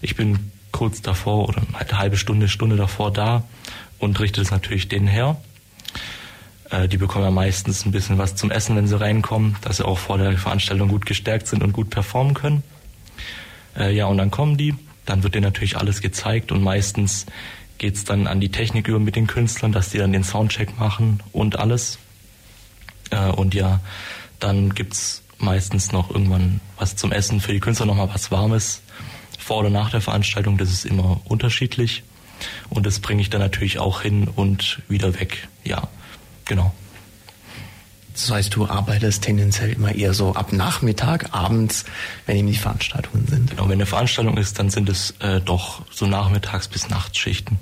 Ich 0.00 0.16
bin 0.16 0.52
kurz 0.70 1.02
davor 1.02 1.48
oder 1.48 1.62
eine 1.78 1.98
halbe 1.98 2.16
Stunde, 2.16 2.48
Stunde 2.48 2.76
davor 2.76 3.12
da 3.12 3.44
und 3.98 4.18
richte 4.20 4.40
es 4.40 4.50
natürlich 4.50 4.88
denen 4.88 5.06
her. 5.06 5.36
Äh, 6.70 6.88
die 6.88 6.96
bekommen 6.96 7.24
ja 7.24 7.30
meistens 7.30 7.84
ein 7.84 7.92
bisschen 7.92 8.18
was 8.18 8.34
zum 8.34 8.50
Essen, 8.50 8.76
wenn 8.76 8.86
sie 8.86 8.98
reinkommen, 8.98 9.56
dass 9.62 9.78
sie 9.78 9.86
auch 9.86 9.98
vor 9.98 10.18
der 10.18 10.36
Veranstaltung 10.36 10.88
gut 10.88 11.06
gestärkt 11.06 11.46
sind 11.46 11.62
und 11.62 11.72
gut 11.72 11.90
performen 11.90 12.34
können. 12.34 12.62
Äh, 13.76 13.94
ja, 13.94 14.06
und 14.06 14.18
dann 14.18 14.30
kommen 14.30 14.56
die, 14.56 14.74
dann 15.06 15.22
wird 15.22 15.34
denen 15.34 15.44
natürlich 15.44 15.76
alles 15.76 16.00
gezeigt 16.00 16.52
und 16.52 16.62
meistens 16.62 17.26
geht's 17.78 18.04
dann 18.04 18.26
an 18.26 18.40
die 18.40 18.50
Technik 18.50 18.88
über 18.88 18.98
mit 18.98 19.16
den 19.16 19.26
Künstlern, 19.26 19.72
dass 19.72 19.90
die 19.90 19.98
dann 19.98 20.12
den 20.12 20.24
Soundcheck 20.24 20.78
machen 20.78 21.22
und 21.32 21.58
alles. 21.58 21.98
Äh, 23.10 23.30
und 23.30 23.54
ja, 23.54 23.80
dann 24.40 24.74
gibt's 24.74 25.22
meistens 25.38 25.92
noch 25.92 26.10
irgendwann 26.10 26.60
was 26.78 26.96
zum 26.96 27.12
Essen 27.12 27.40
für 27.40 27.52
die 27.52 27.60
Künstler, 27.60 27.86
nochmal 27.86 28.08
was 28.12 28.30
Warmes 28.30 28.82
vor 29.38 29.58
oder 29.58 29.70
nach 29.70 29.90
der 29.90 30.00
Veranstaltung. 30.00 30.56
Das 30.56 30.70
ist 30.70 30.86
immer 30.86 31.20
unterschiedlich. 31.24 32.02
Und 32.70 32.86
das 32.86 33.00
bringe 33.00 33.22
ich 33.22 33.30
dann 33.30 33.40
natürlich 33.40 33.78
auch 33.78 34.02
hin 34.02 34.28
und 34.28 34.82
wieder 34.88 35.18
weg. 35.20 35.48
Ja, 35.64 35.88
genau. 36.44 36.72
Das 38.14 38.30
heißt, 38.30 38.54
du 38.54 38.66
arbeitest 38.66 39.22
tendenziell 39.22 39.72
immer 39.72 39.92
eher 39.92 40.14
so 40.14 40.34
ab 40.34 40.52
Nachmittag, 40.52 41.34
abends, 41.34 41.84
wenn 42.26 42.36
eben 42.36 42.46
die 42.46 42.54
Veranstaltungen 42.54 43.26
sind. 43.26 43.50
Genau, 43.50 43.64
wenn 43.64 43.72
eine 43.72 43.86
Veranstaltung 43.86 44.36
ist, 44.36 44.58
dann 44.58 44.70
sind 44.70 44.88
es 44.88 45.14
äh, 45.18 45.40
doch 45.40 45.82
so 45.90 46.06
Nachmittags- 46.06 46.68
bis 46.68 46.88
Nachtschichten. 46.88 47.58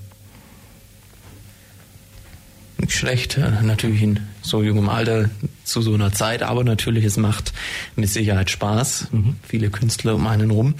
Nicht 2.77 2.93
schlecht, 2.93 3.39
natürlich 3.63 4.03
in 4.03 4.21
so 4.43 4.63
jungem 4.63 4.91
Alter 4.91 5.31
zu 5.65 5.81
so 5.81 5.95
einer 5.95 6.13
Zeit, 6.13 6.43
aber 6.43 6.65
natürlich, 6.65 7.05
es 7.05 7.17
macht 7.17 7.53
mit 7.97 8.11
Sicherheit 8.11 8.51
Spaß. 8.51 9.09
Mhm. 9.13 9.37
Viele 9.43 9.71
Künstler 9.71 10.17
um 10.17 10.27
einen 10.27 10.51
rum. 10.51 10.75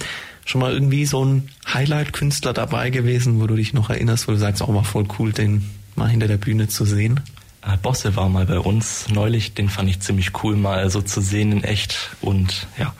Schon 0.45 0.61
mal 0.61 0.73
irgendwie 0.73 1.05
so 1.05 1.23
ein 1.23 1.49
Highlight-Künstler 1.73 2.53
dabei 2.53 2.89
gewesen, 2.89 3.41
wo 3.41 3.47
du 3.47 3.55
dich 3.55 3.73
noch 3.73 3.89
erinnerst, 3.89 4.27
wo 4.27 4.33
du 4.33 4.37
sagst, 4.37 4.61
auch 4.61 4.67
oh, 4.67 4.73
mal 4.73 4.83
voll 4.83 5.07
cool, 5.17 5.31
den 5.31 5.67
mal 5.95 6.09
hinter 6.09 6.27
der 6.27 6.37
Bühne 6.37 6.67
zu 6.67 6.85
sehen? 6.85 7.21
Äh, 7.65 7.77
Bosse 7.77 8.15
war 8.15 8.29
mal 8.29 8.45
bei 8.45 8.59
uns 8.59 9.09
neulich, 9.09 9.53
den 9.53 9.69
fand 9.69 9.89
ich 9.89 9.99
ziemlich 9.99 10.43
cool, 10.43 10.55
mal 10.55 10.89
so 10.89 11.01
zu 11.01 11.21
sehen 11.21 11.51
in 11.51 11.63
echt 11.63 12.11
und 12.21 12.67
ja. 12.77 12.93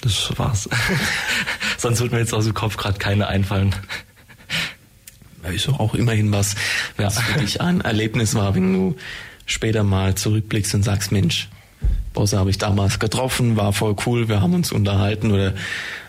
Das 0.00 0.32
war's. 0.36 0.68
Sonst 1.78 2.00
wird 2.00 2.12
mir 2.12 2.18
jetzt 2.18 2.34
aus 2.34 2.44
dem 2.44 2.54
Kopf 2.54 2.76
gerade 2.76 2.98
keine 2.98 3.28
einfallen. 3.28 3.74
Ist 5.52 5.68
doch 5.68 5.80
auch 5.80 5.94
immerhin 5.94 6.32
was, 6.32 6.54
es 6.96 7.02
ja. 7.02 7.10
für 7.10 7.40
dich 7.40 7.60
ein 7.60 7.80
Erlebnis 7.80 8.34
war, 8.34 8.54
wenn 8.54 8.72
du 8.72 8.96
später 9.46 9.82
mal 9.82 10.14
zurückblickst 10.14 10.74
und 10.74 10.82
sagst, 10.82 11.10
Mensch, 11.10 11.48
Bosse 12.12 12.38
habe 12.38 12.50
ich 12.50 12.58
damals 12.58 12.98
getroffen, 12.98 13.56
war 13.56 13.72
voll 13.72 13.96
cool, 14.06 14.28
wir 14.28 14.40
haben 14.40 14.54
uns 14.54 14.70
unterhalten 14.70 15.32
oder 15.32 15.54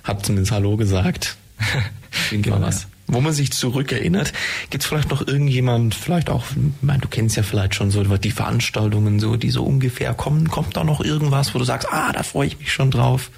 hab 0.04 0.26
zumindest 0.26 0.52
Hallo 0.52 0.78
gesagt. 0.78 1.38
War 2.46 2.62
was 2.62 2.88
wo 3.08 3.22
man 3.22 3.34
sich 3.34 3.52
zurückerinnert. 3.52 4.34
Gibt 4.70 4.84
es 4.84 4.88
vielleicht 4.88 5.10
noch 5.10 5.26
irgendjemand, 5.28 5.96
vielleicht 5.96 6.30
auch, 6.30 6.46
ich 6.52 6.82
meine, 6.82 7.02
du 7.02 7.08
kennst 7.08 7.36
ja 7.36 7.44
vielleicht 7.44 7.76
schon 7.76 7.92
so 7.92 8.04
die 8.04 8.32
Veranstaltungen, 8.32 9.20
so, 9.20 9.36
die 9.36 9.50
so 9.50 9.64
ungefähr 9.64 10.14
kommen. 10.14 10.50
Kommt 10.50 10.78
da 10.78 10.84
noch 10.84 11.02
irgendwas, 11.02 11.54
wo 11.54 11.60
du 11.60 11.66
sagst, 11.66 11.88
ah, 11.92 12.12
da 12.12 12.24
freue 12.24 12.48
ich 12.48 12.60
mich 12.60 12.72
schon 12.72 12.92
drauf? 12.92 13.30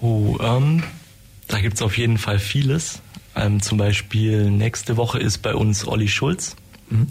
Oh, 0.00 0.36
ähm, 0.40 0.82
da 1.48 1.60
gibt's 1.60 1.82
auf 1.82 1.98
jeden 1.98 2.18
Fall 2.18 2.38
vieles. 2.38 3.00
Ähm, 3.34 3.60
zum 3.60 3.78
Beispiel 3.78 4.50
nächste 4.50 4.96
Woche 4.96 5.18
ist 5.18 5.38
bei 5.38 5.54
uns 5.54 5.86
Olli 5.86 6.08
Schulz. 6.08 6.56
Mhm. 6.90 7.08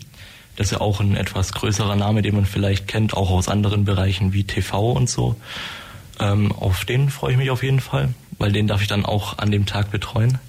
Das 0.55 0.67
ist 0.67 0.71
ja 0.71 0.81
auch 0.81 0.99
ein 0.99 1.15
etwas 1.15 1.53
größerer 1.53 1.95
Name, 1.95 2.23
den 2.23 2.33
man 2.33 2.45
vielleicht 2.45 2.87
kennt, 2.87 3.15
auch 3.15 3.29
aus 3.29 3.47
anderen 3.47 3.85
Bereichen 3.85 4.33
wie 4.33 4.43
TV 4.43 4.91
und 4.91 5.07
so. 5.09 5.35
Ähm, 6.19 6.51
auf 6.51 6.83
den 6.83 7.09
freue 7.09 7.33
ich 7.33 7.37
mich 7.37 7.51
auf 7.51 7.61
jeden 7.61 7.79
Fall, 7.79 8.09
weil 8.39 8.51
den 8.51 8.65
darf 8.67 8.81
ich 8.81 8.87
dann 8.87 9.05
auch 9.05 9.37
an 9.37 9.51
dem 9.51 9.67
Tag 9.67 9.91
betreuen. 9.91 10.39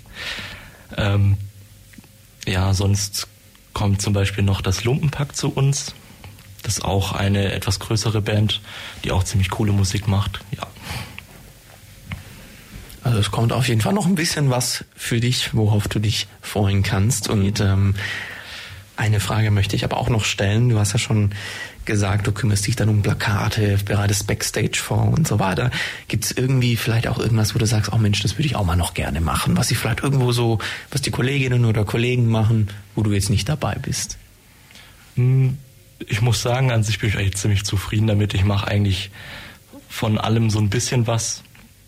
Ähm, 0.97 1.37
ja, 2.47 2.73
sonst 2.75 3.29
kommt 3.73 4.03
zum 4.03 4.13
Beispiel 4.13 4.45
noch 4.45 4.61
das 4.61 4.85
Lumpenpack 4.85 5.37
zu 5.37 5.51
uns. 5.51 5.95
Das 6.63 6.79
ist 6.79 6.85
auch 6.85 7.13
eine 7.13 7.53
etwas 7.53 7.79
größere 7.79 8.21
Band, 8.21 8.61
die 9.05 9.13
auch 9.13 9.23
ziemlich 9.23 9.51
coole 9.51 9.73
Musik 9.73 10.09
macht. 10.09 10.41
Ja. 10.51 10.67
Also 13.03 13.21
es 13.21 13.31
kommt 13.31 13.53
auf 13.53 13.69
jeden 13.69 13.81
Fall 13.81 13.93
noch 13.93 14.07
ein 14.07 14.17
bisschen 14.17 14.51
was 14.51 14.85
für 14.95 15.21
dich, 15.21 15.55
worauf 15.55 15.89
du 15.89 15.99
dich 15.99 16.27
freuen 16.43 16.83
kannst. 16.83 17.29
Und 17.29 17.61
ähm, 17.61 17.95
eine 18.97 19.21
Frage 19.21 19.51
möchte 19.51 19.77
ich 19.77 19.85
aber 19.85 19.97
auch 19.97 20.09
noch 20.09 20.25
stellen. 20.25 20.69
Du 20.69 20.79
hast 20.79 20.93
ja 20.93 20.99
schon 20.99 21.31
gesagt, 21.89 22.29
du 22.29 22.33
kümmerst 22.33 22.69
dich 22.69 22.77
dann 22.77 22.89
um 22.89 23.03
Plakate, 23.03 23.79
bereitest 23.85 24.29
Backstage 24.29 24.79
vor 24.81 25.09
und 25.09 25.27
so 25.27 25.41
weiter. 25.41 25.73
Gibt 26.07 26.25
es 26.25 26.31
irgendwie 26.31 26.77
vielleicht 26.77 27.09
auch 27.09 27.19
irgendwas, 27.19 27.57
wo 27.57 27.59
du 27.59 27.67
sagst, 27.67 27.93
oh 27.93 27.99
Mensch, 27.99 28.23
das 28.23 28.39
würde 28.39 28.47
ich 28.47 28.55
auch 28.55 28.65
mal 28.65 28.77
noch 28.77 28.95
gerne 28.95 29.21
machen, 29.21 29.57
was 29.57 29.73
ich 29.73 29.79
vielleicht 29.79 30.05
irgendwo 30.05 30.31
so, 30.31 30.59
was 30.93 31.03
die 31.03 31.11
Kolleginnen 31.11 31.65
oder 31.65 31.85
Kollegen 31.85 32.29
machen, 32.29 32.69
wo 32.95 33.03
du 33.03 33.11
jetzt 33.11 33.31
nicht 33.31 33.49
dabei 33.49 33.75
bist? 33.75 34.19
Hm, 35.17 35.59
ich 36.07 36.21
muss 36.21 36.43
sagen, 36.43 36.71
an 36.71 36.85
sich 36.85 37.01
bin 37.01 37.09
ich 37.09 37.19
eigentlich 37.19 37.37
ziemlich 37.37 37.65
zufrieden 37.65 38.07
damit. 38.07 38.35
Ich 38.35 38.45
mache 38.45 38.69
eigentlich 38.69 39.11
von 39.89 40.19
allem 40.19 40.51
so 40.51 40.61
ein 40.61 40.71
bisschen 40.71 41.09
was, 41.09 41.43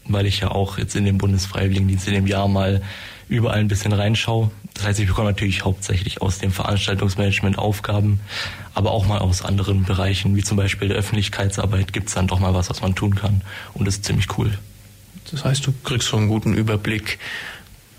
weil 0.06 0.26
ich 0.26 0.40
ja 0.40 0.50
auch 0.50 0.78
jetzt 0.78 0.96
in 0.96 1.04
dem 1.04 1.18
Bundesfreiwilligendienst 1.18 2.08
in 2.08 2.14
dem 2.14 2.26
Jahr 2.26 2.48
mal 2.48 2.82
überall 3.30 3.60
ein 3.60 3.68
bisschen 3.68 3.92
reinschaue. 3.92 4.50
Das 4.74 4.84
heißt, 4.84 5.00
ich 5.00 5.06
bekomme 5.06 5.28
natürlich 5.28 5.64
hauptsächlich 5.64 6.20
aus 6.20 6.38
dem 6.38 6.50
Veranstaltungsmanagement 6.52 7.58
Aufgaben, 7.58 8.20
aber 8.74 8.90
auch 8.90 9.06
mal 9.06 9.18
aus 9.18 9.42
anderen 9.42 9.84
Bereichen, 9.84 10.36
wie 10.36 10.42
zum 10.42 10.56
Beispiel 10.56 10.88
der 10.88 10.96
Öffentlichkeitsarbeit, 10.96 11.92
gibt 11.92 12.08
es 12.08 12.14
dann 12.14 12.26
doch 12.26 12.40
mal 12.40 12.54
was, 12.54 12.70
was 12.70 12.82
man 12.82 12.94
tun 12.94 13.14
kann. 13.14 13.42
Und 13.72 13.86
das 13.86 13.96
ist 13.96 14.04
ziemlich 14.04 14.36
cool. 14.36 14.58
Das 15.30 15.44
heißt, 15.44 15.66
du 15.66 15.72
kriegst 15.84 16.08
so 16.08 16.16
einen 16.16 16.28
guten 16.28 16.54
Überblick, 16.54 17.18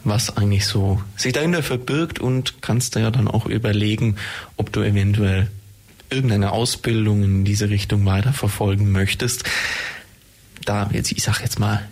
was 0.04 0.36
eigentlich 0.36 0.66
so 0.66 1.02
sich 1.16 1.32
dahinter 1.34 1.64
verbirgt 1.64 2.20
und 2.20 2.62
kannst 2.62 2.96
da 2.96 3.00
ja 3.00 3.12
dann 3.12 3.28
auch 3.28 3.46
überlegen, 3.46 4.18
ob 4.58 4.74
du 4.74 4.82
eventuell 4.82 5.50
irgendeine 6.10 6.52
Ausbildung 6.52 7.24
in 7.24 7.46
diese 7.46 7.70
Richtung 7.70 8.06
weiterverfolgen 8.06 8.92
möchtest. 8.92 9.46
Da 10.66 10.90
jetzt, 10.92 11.12
ich 11.12 11.24
sag 11.24 11.40
jetzt 11.42 11.60
mal, 11.60 11.88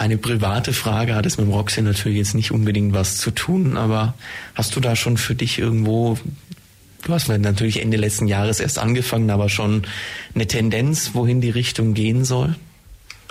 eine 0.00 0.16
private 0.16 0.72
Frage 0.72 1.14
hat 1.14 1.26
es 1.26 1.36
mit 1.36 1.46
dem 1.46 1.52
Roxy 1.52 1.82
natürlich 1.82 2.16
jetzt 2.16 2.34
nicht 2.34 2.52
unbedingt 2.52 2.94
was 2.94 3.18
zu 3.18 3.30
tun, 3.32 3.76
aber 3.76 4.14
hast 4.54 4.74
du 4.74 4.80
da 4.80 4.96
schon 4.96 5.18
für 5.18 5.34
dich 5.34 5.58
irgendwo, 5.58 6.16
du 7.02 7.12
hast 7.12 7.28
natürlich 7.28 7.82
Ende 7.82 7.98
letzten 7.98 8.26
Jahres 8.26 8.60
erst 8.60 8.78
angefangen, 8.78 9.28
aber 9.28 9.50
schon 9.50 9.82
eine 10.34 10.46
Tendenz, 10.46 11.10
wohin 11.12 11.42
die 11.42 11.50
Richtung 11.50 11.92
gehen 11.92 12.24
soll? 12.24 12.56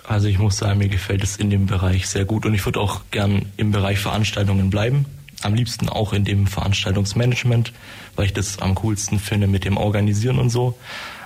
Also 0.08 0.28
ich 0.28 0.38
muss 0.38 0.58
sagen, 0.58 0.78
mir 0.78 0.90
gefällt 0.90 1.24
es 1.24 1.38
in 1.38 1.50
dem 1.50 1.66
Bereich 1.66 2.08
sehr 2.08 2.26
gut 2.26 2.46
und 2.46 2.54
ich 2.54 2.64
würde 2.64 2.80
auch 2.80 3.02
gern 3.10 3.48
im 3.58 3.72
Bereich 3.72 3.98
Veranstaltungen 3.98 4.70
bleiben. 4.70 5.06
Am 5.42 5.56
liebsten 5.56 5.90
auch 5.90 6.14
in 6.14 6.24
dem 6.24 6.46
Veranstaltungsmanagement, 6.46 7.74
weil 8.16 8.28
ich 8.28 8.34
das 8.34 8.60
am 8.60 8.76
coolsten 8.76 9.18
finde 9.18 9.48
mit 9.48 9.66
dem 9.66 9.76
Organisieren 9.76 10.38
und 10.38 10.52
so. 10.52 10.78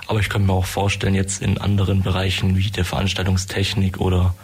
Aber 0.06 0.20
ich 0.20 0.30
kann 0.30 0.46
mir 0.46 0.54
auch 0.54 0.64
vorstellen, 0.64 1.14
jetzt 1.14 1.42
in 1.42 1.58
anderen 1.58 2.02
Bereichen 2.02 2.56
wie 2.56 2.70
der 2.70 2.86
Veranstaltungstechnik 2.86 4.00
oder 4.00 4.34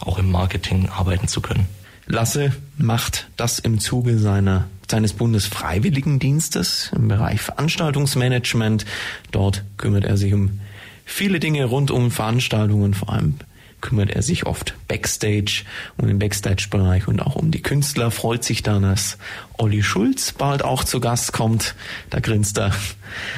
auch 0.00 0.18
im 0.18 0.30
Marketing 0.30 0.88
arbeiten 0.88 1.28
zu 1.28 1.40
können. 1.40 1.66
Lasse 2.06 2.52
macht 2.76 3.28
das 3.36 3.58
im 3.58 3.80
Zuge 3.80 4.18
seiner, 4.18 4.64
seines 4.90 5.12
Bundesfreiwilligendienstes 5.12 6.90
im 6.94 7.08
Bereich 7.08 7.40
Veranstaltungsmanagement. 7.40 8.86
Dort 9.30 9.64
kümmert 9.76 10.04
er 10.04 10.16
sich 10.16 10.32
um 10.32 10.60
viele 11.04 11.40
Dinge 11.40 11.66
rund 11.66 11.90
um 11.90 12.10
Veranstaltungen, 12.10 12.94
vor 12.94 13.12
allem 13.12 13.34
kümmert 13.80 14.10
er 14.10 14.22
sich 14.22 14.46
oft 14.46 14.74
Backstage, 14.88 15.64
um 15.96 16.08
den 16.08 16.18
Backstage-Bereich 16.18 17.06
und 17.06 17.20
auch 17.20 17.36
um 17.36 17.50
die 17.50 17.62
Künstler. 17.62 18.10
Freut 18.10 18.42
sich 18.42 18.62
dann, 18.62 18.82
dass 18.82 19.18
Olli 19.56 19.82
Schulz 19.82 20.32
bald 20.32 20.64
auch 20.64 20.84
zu 20.84 21.00
Gast 21.00 21.32
kommt. 21.32 21.74
Da 22.10 22.20
grinst 22.20 22.58
er. 22.58 22.72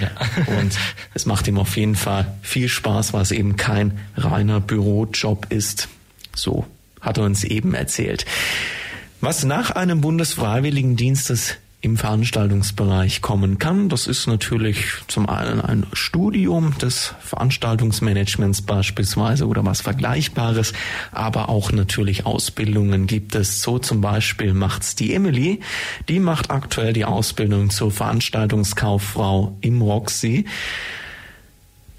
Ja. 0.01 0.11
Und 0.59 0.79
es 1.15 1.27
macht 1.27 1.47
ihm 1.47 1.59
auf 1.59 1.77
jeden 1.77 1.95
Fall 1.95 2.35
viel 2.43 2.69
Spaß, 2.69 3.13
weil 3.13 3.23
es 3.23 3.33
eben 3.33 3.57
kein 3.57 3.99
reiner 4.17 4.61
Bürojob 4.61 5.47
ist. 5.51 5.89
So 6.41 6.67
hat 7.01 7.19
er 7.19 7.25
uns 7.25 7.45
eben 7.45 7.75
erzählt. 7.75 8.27
Was 9.21 9.45
nach 9.45 9.71
einem 9.71 10.01
Bundesfreiwilligendienstes 10.01 11.57
im 11.83 11.97
Veranstaltungsbereich 11.97 13.23
kommen 13.23 13.59
kann. 13.59 13.89
Das 13.89 14.07
ist 14.07 14.27
natürlich 14.27 14.85
zum 15.09 15.29
einen 15.29 15.61
ein 15.61 15.87
Studium 15.93 16.77
des 16.79 17.15
Veranstaltungsmanagements 17.21 18.63
beispielsweise 18.63 19.47
oder 19.47 19.65
was 19.65 19.81
Vergleichbares, 19.81 20.75
aber 21.11 21.49
auch 21.49 21.73
natürlich 21.73 22.27
Ausbildungen 22.27 23.07
gibt 23.07 23.35
es. 23.35 23.63
So 23.63 23.79
zum 23.79 24.03
Beispiel 24.03 24.53
macht's 24.53 24.95
die 24.95 25.15
Emily. 25.15 25.61
Die 26.09 26.21
macht 26.21 26.51
aktuell 26.51 26.93
die 26.93 27.07
Ausbildung 27.07 27.71
zur 27.71 27.91
Veranstaltungskauffrau 27.91 29.57
im 29.63 29.81
Roxy. 29.81 30.45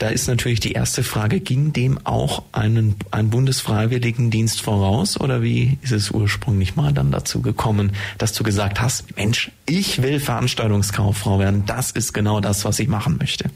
Da 0.02 0.10
ist 0.10 0.28
natürlich 0.28 0.60
die 0.60 0.72
erste 0.72 1.04
Frage, 1.04 1.42
ging 1.42 1.74
dem 1.74 2.04
auch 2.08 2.42
einen, 2.54 2.96
ein 3.12 3.30
Bundesfreiwilligendienst 3.30 4.60
voraus 4.60 5.20
oder 5.20 5.44
wie 5.44 5.78
ist 5.84 5.92
es 5.92 6.10
ursprünglich 6.10 6.76
mal 6.76 6.92
dann 6.92 7.12
dazu 7.12 7.44
gekommen, 7.44 7.92
dass 8.18 8.34
du 8.34 8.44
gesagt 8.44 8.82
hast, 8.82 9.16
Mensch, 9.16 9.52
ich 9.68 10.02
will 10.02 10.20
Veranstaltungskauffrau 10.20 11.38
werden, 11.38 11.68
das 11.68 11.92
ist 11.92 12.14
genau 12.14 12.40
das, 12.40 12.66
was 12.66 12.80
ich 12.80 12.88
machen 12.88 13.18
möchte? 13.20 13.52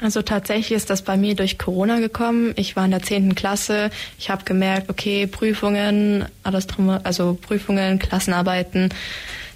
Also 0.00 0.22
tatsächlich 0.22 0.72
ist 0.72 0.88
das 0.88 1.02
bei 1.02 1.18
mir 1.18 1.34
durch 1.36 1.58
Corona 1.58 2.00
gekommen. 2.00 2.54
Ich 2.56 2.76
war 2.76 2.86
in 2.86 2.92
der 2.92 3.02
zehnten 3.02 3.34
Klasse. 3.34 3.90
Ich 4.18 4.30
habe 4.30 4.44
gemerkt, 4.46 4.88
okay, 4.88 5.26
Prüfungen, 5.26 6.24
alles 6.42 6.66
drum, 6.66 6.88
also 6.88 7.34
Prüfungen, 7.38 7.98
Klassenarbeiten, 7.98 8.88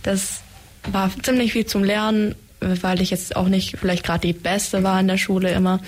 das 0.02 0.42
war 0.92 1.10
ziemlich 1.22 1.54
viel 1.54 1.64
zum 1.64 1.84
Lernen 1.84 2.34
weil 2.82 3.00
ich 3.00 3.10
jetzt 3.10 3.36
auch 3.36 3.48
nicht 3.48 3.76
vielleicht 3.78 4.04
gerade 4.04 4.26
die 4.26 4.32
Beste 4.32 4.82
war 4.82 5.00
in 5.00 5.08
der 5.08 5.18
Schule 5.18 5.50
immer. 5.52 5.80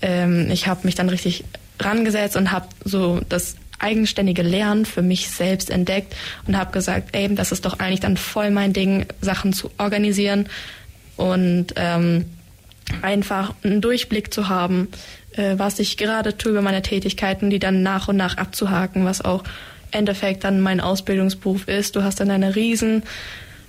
Ähm, 0.00 0.50
ich 0.50 0.66
habe 0.66 0.80
mich 0.84 0.94
dann 0.94 1.08
richtig 1.08 1.44
rangesetzt 1.80 2.36
und 2.36 2.52
habe 2.52 2.66
so 2.84 3.20
das 3.28 3.56
eigenständige 3.78 4.42
Lernen 4.42 4.86
für 4.86 5.02
mich 5.02 5.28
selbst 5.28 5.68
entdeckt 5.68 6.14
und 6.46 6.56
habe 6.56 6.72
gesagt, 6.72 7.10
ey, 7.12 7.34
das 7.34 7.52
ist 7.52 7.64
doch 7.64 7.80
eigentlich 7.80 8.00
dann 8.00 8.16
voll 8.16 8.50
mein 8.50 8.72
Ding, 8.72 9.06
Sachen 9.20 9.52
zu 9.52 9.70
organisieren 9.78 10.48
und 11.16 11.74
ähm, 11.76 12.26
einfach 13.02 13.54
einen 13.64 13.80
Durchblick 13.80 14.32
zu 14.32 14.48
haben, 14.48 14.88
äh, 15.32 15.54
was 15.56 15.78
ich 15.78 15.96
gerade 15.96 16.36
tue 16.36 16.52
über 16.52 16.62
meine 16.62 16.82
Tätigkeiten, 16.82 17.50
die 17.50 17.58
dann 17.58 17.82
nach 17.82 18.08
und 18.08 18.16
nach 18.16 18.36
abzuhaken, 18.36 19.04
was 19.04 19.24
auch 19.24 19.42
Endeffekt 19.90 20.44
dann 20.44 20.60
mein 20.60 20.80
Ausbildungsberuf 20.80 21.68
ist. 21.68 21.96
Du 21.96 22.02
hast 22.02 22.20
dann 22.20 22.30
eine 22.30 22.56
riesen 22.56 23.02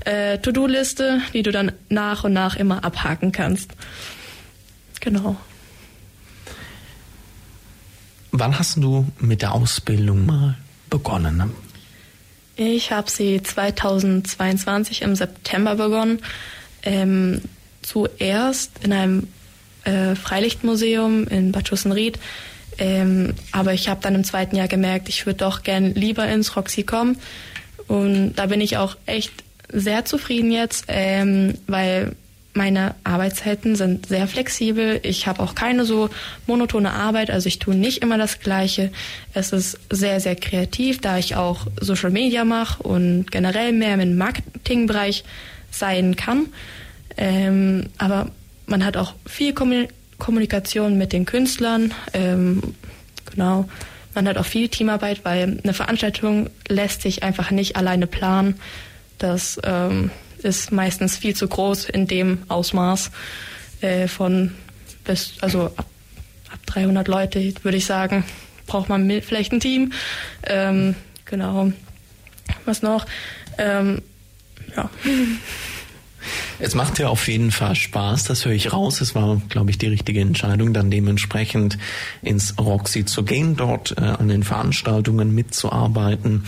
äh, 0.05 0.37
To-Do-Liste, 0.39 1.21
die 1.33 1.43
du 1.43 1.51
dann 1.51 1.71
nach 1.89 2.23
und 2.23 2.33
nach 2.33 2.55
immer 2.55 2.83
abhaken 2.83 3.31
kannst. 3.31 3.71
Genau. 4.99 5.35
Wann 8.31 8.57
hast 8.57 8.77
du 8.77 9.05
mit 9.19 9.41
der 9.41 9.53
Ausbildung 9.53 10.25
mal 10.25 10.57
begonnen? 10.89 11.37
Ne? 11.37 11.49
Ich 12.55 12.91
habe 12.91 13.09
sie 13.09 13.41
2022 13.41 15.01
im 15.01 15.15
September 15.15 15.75
begonnen. 15.75 16.19
Ähm, 16.83 17.41
zuerst 17.81 18.71
in 18.83 18.93
einem 18.93 19.27
äh, 19.83 20.15
Freilichtmuseum 20.15 21.27
in 21.27 21.51
Bad 21.51 21.67
Schussenried. 21.67 22.19
Ähm, 22.77 23.35
aber 23.51 23.73
ich 23.73 23.89
habe 23.89 24.01
dann 24.01 24.15
im 24.15 24.23
zweiten 24.23 24.55
Jahr 24.55 24.67
gemerkt, 24.67 25.09
ich 25.09 25.25
würde 25.25 25.39
doch 25.39 25.63
gern 25.63 25.93
lieber 25.93 26.27
ins 26.27 26.55
Roxy 26.55 26.83
kommen. 26.83 27.17
Und 27.87 28.35
da 28.35 28.47
bin 28.47 28.61
ich 28.61 28.77
auch 28.77 28.97
echt 29.05 29.42
sehr 29.73 30.05
zufrieden 30.05 30.51
jetzt, 30.51 30.85
ähm, 30.87 31.55
weil 31.67 32.15
meine 32.53 32.93
Arbeitszeiten 33.03 33.75
sind 33.75 34.05
sehr 34.05 34.27
flexibel. 34.27 34.99
Ich 35.03 35.25
habe 35.25 35.41
auch 35.41 35.55
keine 35.55 35.85
so 35.85 36.09
monotone 36.45 36.91
Arbeit, 36.91 37.31
also 37.31 37.47
ich 37.47 37.57
tue 37.57 37.75
nicht 37.75 38.03
immer 38.03 38.17
das 38.17 38.39
Gleiche. 38.39 38.91
Es 39.33 39.51
ist 39.51 39.79
sehr, 39.89 40.19
sehr 40.19 40.35
kreativ, 40.35 41.01
da 41.01 41.17
ich 41.17 41.35
auch 41.35 41.65
Social 41.81 42.11
Media 42.11 42.45
mache 42.45 42.83
und 42.83 43.31
generell 43.31 43.73
mehr 43.73 43.95
im 43.95 44.17
Marketingbereich 44.17 45.23
sein 45.71 46.15
kann. 46.15 46.47
Ähm, 47.17 47.87
aber 47.97 48.29
man 48.67 48.85
hat 48.85 48.97
auch 48.97 49.13
viel 49.25 49.53
Kommunikation 50.19 50.97
mit 50.97 51.11
den 51.11 51.25
Künstlern. 51.25 51.91
Ähm, 52.13 52.61
genau. 53.31 53.65
Man 54.15 54.27
hat 54.27 54.37
auch 54.37 54.45
viel 54.45 54.69
Teamarbeit, 54.69 55.25
weil 55.25 55.59
eine 55.63 55.73
Veranstaltung 55.73 56.51
lässt 56.67 57.01
sich 57.01 57.23
einfach 57.23 57.49
nicht 57.49 57.75
alleine 57.75 58.05
planen. 58.05 58.59
Das 59.23 59.57
ähm, 59.63 60.11
ist 60.39 60.73
meistens 60.73 61.15
viel 61.15 61.33
zu 61.33 61.47
groß 61.47 61.85
in 61.85 62.07
dem 62.07 62.39
Ausmaß 62.49 63.09
äh, 63.79 64.09
von 64.09 64.51
bis, 65.05 65.35
also 65.39 65.67
ab, 65.77 65.85
ab 66.51 66.59
300 66.65 67.07
Leute, 67.07 67.53
würde 67.63 67.77
ich 67.77 67.85
sagen, 67.85 68.25
braucht 68.67 68.89
man 68.89 69.09
vielleicht 69.21 69.53
ein 69.53 69.61
Team. 69.61 69.93
Ähm, 70.45 70.95
genau. 71.23 71.71
Was 72.65 72.81
noch? 72.81 73.05
Ähm, 73.57 74.01
ja. 74.75 74.89
Es 76.59 76.73
macht 76.75 76.99
ja 76.99 77.09
auf 77.09 77.27
jeden 77.27 77.51
Fall 77.51 77.75
Spaß, 77.75 78.23
das 78.23 78.45
höre 78.45 78.53
ich 78.53 78.71
raus. 78.71 79.01
Es 79.01 79.13
war, 79.13 79.41
glaube 79.49 79.71
ich, 79.71 79.77
die 79.77 79.87
richtige 79.87 80.21
Entscheidung, 80.21 80.73
dann 80.73 80.89
dementsprechend 80.89 81.77
ins 82.21 82.57
Roxy 82.57 83.03
zu 83.03 83.23
gehen, 83.23 83.57
dort 83.57 83.95
äh, 83.97 84.01
an 84.01 84.29
den 84.29 84.43
Veranstaltungen 84.43 85.35
mitzuarbeiten. 85.35 86.45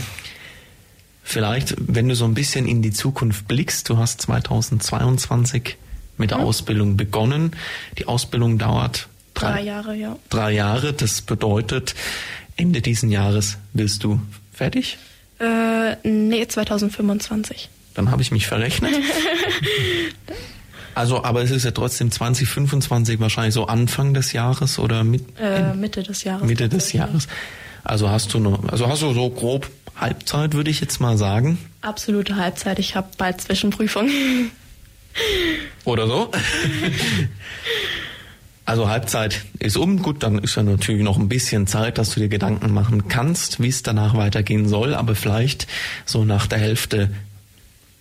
Vielleicht, 1.27 1.73
wenn 1.79 2.07
du 2.07 2.13
so 2.13 2.25
ein 2.25 2.35
bisschen 2.35 2.67
in 2.67 2.83
die 2.83 2.91
Zukunft 2.91 3.47
blickst, 3.47 3.89
du 3.89 3.97
hast 3.97 4.21
2022 4.21 5.75
mit 6.17 6.29
der 6.29 6.37
mhm. 6.37 6.43
Ausbildung 6.43 6.97
begonnen. 6.97 7.53
Die 7.97 8.07
Ausbildung 8.07 8.59
dauert 8.59 9.09
drei, 9.33 9.53
drei 9.53 9.61
Jahre, 9.63 9.95
ja. 9.95 10.17
Drei 10.29 10.51
Jahre. 10.51 10.93
Das 10.93 11.21
bedeutet, 11.21 11.95
Ende 12.57 12.81
diesen 12.81 13.09
Jahres 13.09 13.57
willst 13.73 14.03
du 14.03 14.21
fertig? 14.53 14.99
Äh, 15.39 15.95
nee, 16.07 16.47
2025. 16.47 17.71
Dann 17.95 18.11
habe 18.11 18.21
ich 18.21 18.29
mich 18.29 18.45
verrechnet. 18.45 18.93
also, 20.93 21.23
aber 21.23 21.41
es 21.41 21.49
ist 21.49 21.65
ja 21.65 21.71
trotzdem 21.71 22.11
2025 22.11 23.19
wahrscheinlich 23.19 23.55
so 23.55 23.65
Anfang 23.65 24.13
des 24.13 24.31
Jahres 24.31 24.77
oder 24.77 25.03
mit, 25.03 25.23
äh, 25.39 25.73
Mitte 25.73 26.03
des 26.03 26.23
Jahres. 26.23 26.47
Mitte 26.47 26.69
des 26.69 26.93
Jahres. 26.93 27.27
Also 27.83 28.11
hast 28.11 28.31
du 28.35 28.39
noch, 28.39 28.63
also 28.69 28.87
hast 28.87 29.01
du 29.01 29.11
so 29.11 29.31
grob 29.31 29.71
Halbzeit, 29.95 30.53
würde 30.53 30.69
ich 30.69 30.81
jetzt 30.81 30.99
mal 30.99 31.17
sagen. 31.17 31.57
Absolute 31.81 32.35
Halbzeit. 32.35 32.79
Ich 32.79 32.95
habe 32.95 33.07
bald 33.17 33.41
Zwischenprüfung. 33.41 34.09
Oder 35.85 36.07
so? 36.07 36.31
Also 38.67 38.89
Halbzeit 38.89 39.45
ist 39.59 39.77
um. 39.77 40.01
Gut, 40.01 40.23
dann 40.23 40.39
ist 40.39 40.55
ja 40.55 40.63
natürlich 40.63 41.03
noch 41.03 41.19
ein 41.19 41.29
bisschen 41.29 41.67
Zeit, 41.67 41.99
dass 41.99 42.15
du 42.15 42.19
dir 42.19 42.29
Gedanken 42.29 42.73
machen 42.73 43.07
kannst, 43.07 43.61
wie 43.61 43.67
es 43.67 43.83
danach 43.83 44.15
weitergehen 44.15 44.67
soll. 44.67 44.95
Aber 44.95 45.13
vielleicht 45.13 45.67
so 46.05 46.25
nach 46.25 46.47
der 46.47 46.57
Hälfte 46.57 47.11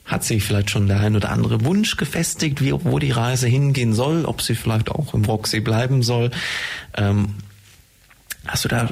hat 0.07 0.25
sich 0.25 0.43
vielleicht 0.43 0.71
schon 0.71 0.87
der 0.87 1.01
ein 1.01 1.17
oder 1.17 1.31
andere 1.31 1.65
Wunsch 1.67 1.97
gefestigt, 1.97 2.63
wie, 2.63 2.73
wo 2.73 2.99
die 2.99 3.11
Reise 3.11 3.47
hingehen 3.47 3.93
soll, 3.93 4.25
ob 4.25 4.41
sie 4.41 4.55
vielleicht 4.55 4.91
auch 4.91 5.13
im 5.13 5.27
Roxy 5.27 5.61
bleiben 5.61 6.03
soll. 6.03 6.31
Ähm, 6.97 7.35
hast 8.47 8.65
du 8.65 8.69
da 8.69 8.89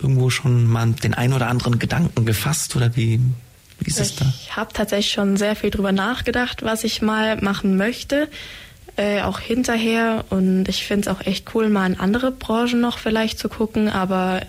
irgendwo 0.00 0.30
schon 0.30 0.66
mal 0.66 0.90
den 0.92 1.14
ein 1.14 1.32
oder 1.32 1.48
anderen 1.48 1.78
Gedanken 1.78 2.24
gefasst 2.24 2.76
oder 2.76 2.96
wie, 2.96 3.20
wie 3.80 3.88
ist 3.88 4.00
es 4.00 4.16
da? 4.16 4.26
Ich 4.42 4.56
habe 4.56 4.72
tatsächlich 4.72 5.12
schon 5.12 5.36
sehr 5.36 5.56
viel 5.56 5.70
drüber 5.70 5.92
nachgedacht, 5.92 6.62
was 6.62 6.84
ich 6.84 7.02
mal 7.02 7.40
machen 7.40 7.76
möchte, 7.76 8.28
äh, 8.96 9.22
auch 9.22 9.40
hinterher. 9.40 10.24
Und 10.30 10.68
ich 10.68 10.84
finde 10.84 11.08
es 11.10 11.16
auch 11.16 11.24
echt 11.26 11.54
cool, 11.54 11.68
mal 11.68 11.86
in 11.86 11.98
andere 11.98 12.30
Branchen 12.30 12.80
noch 12.80 12.98
vielleicht 12.98 13.38
zu 13.38 13.48
gucken. 13.48 13.88
Aber 13.88 14.42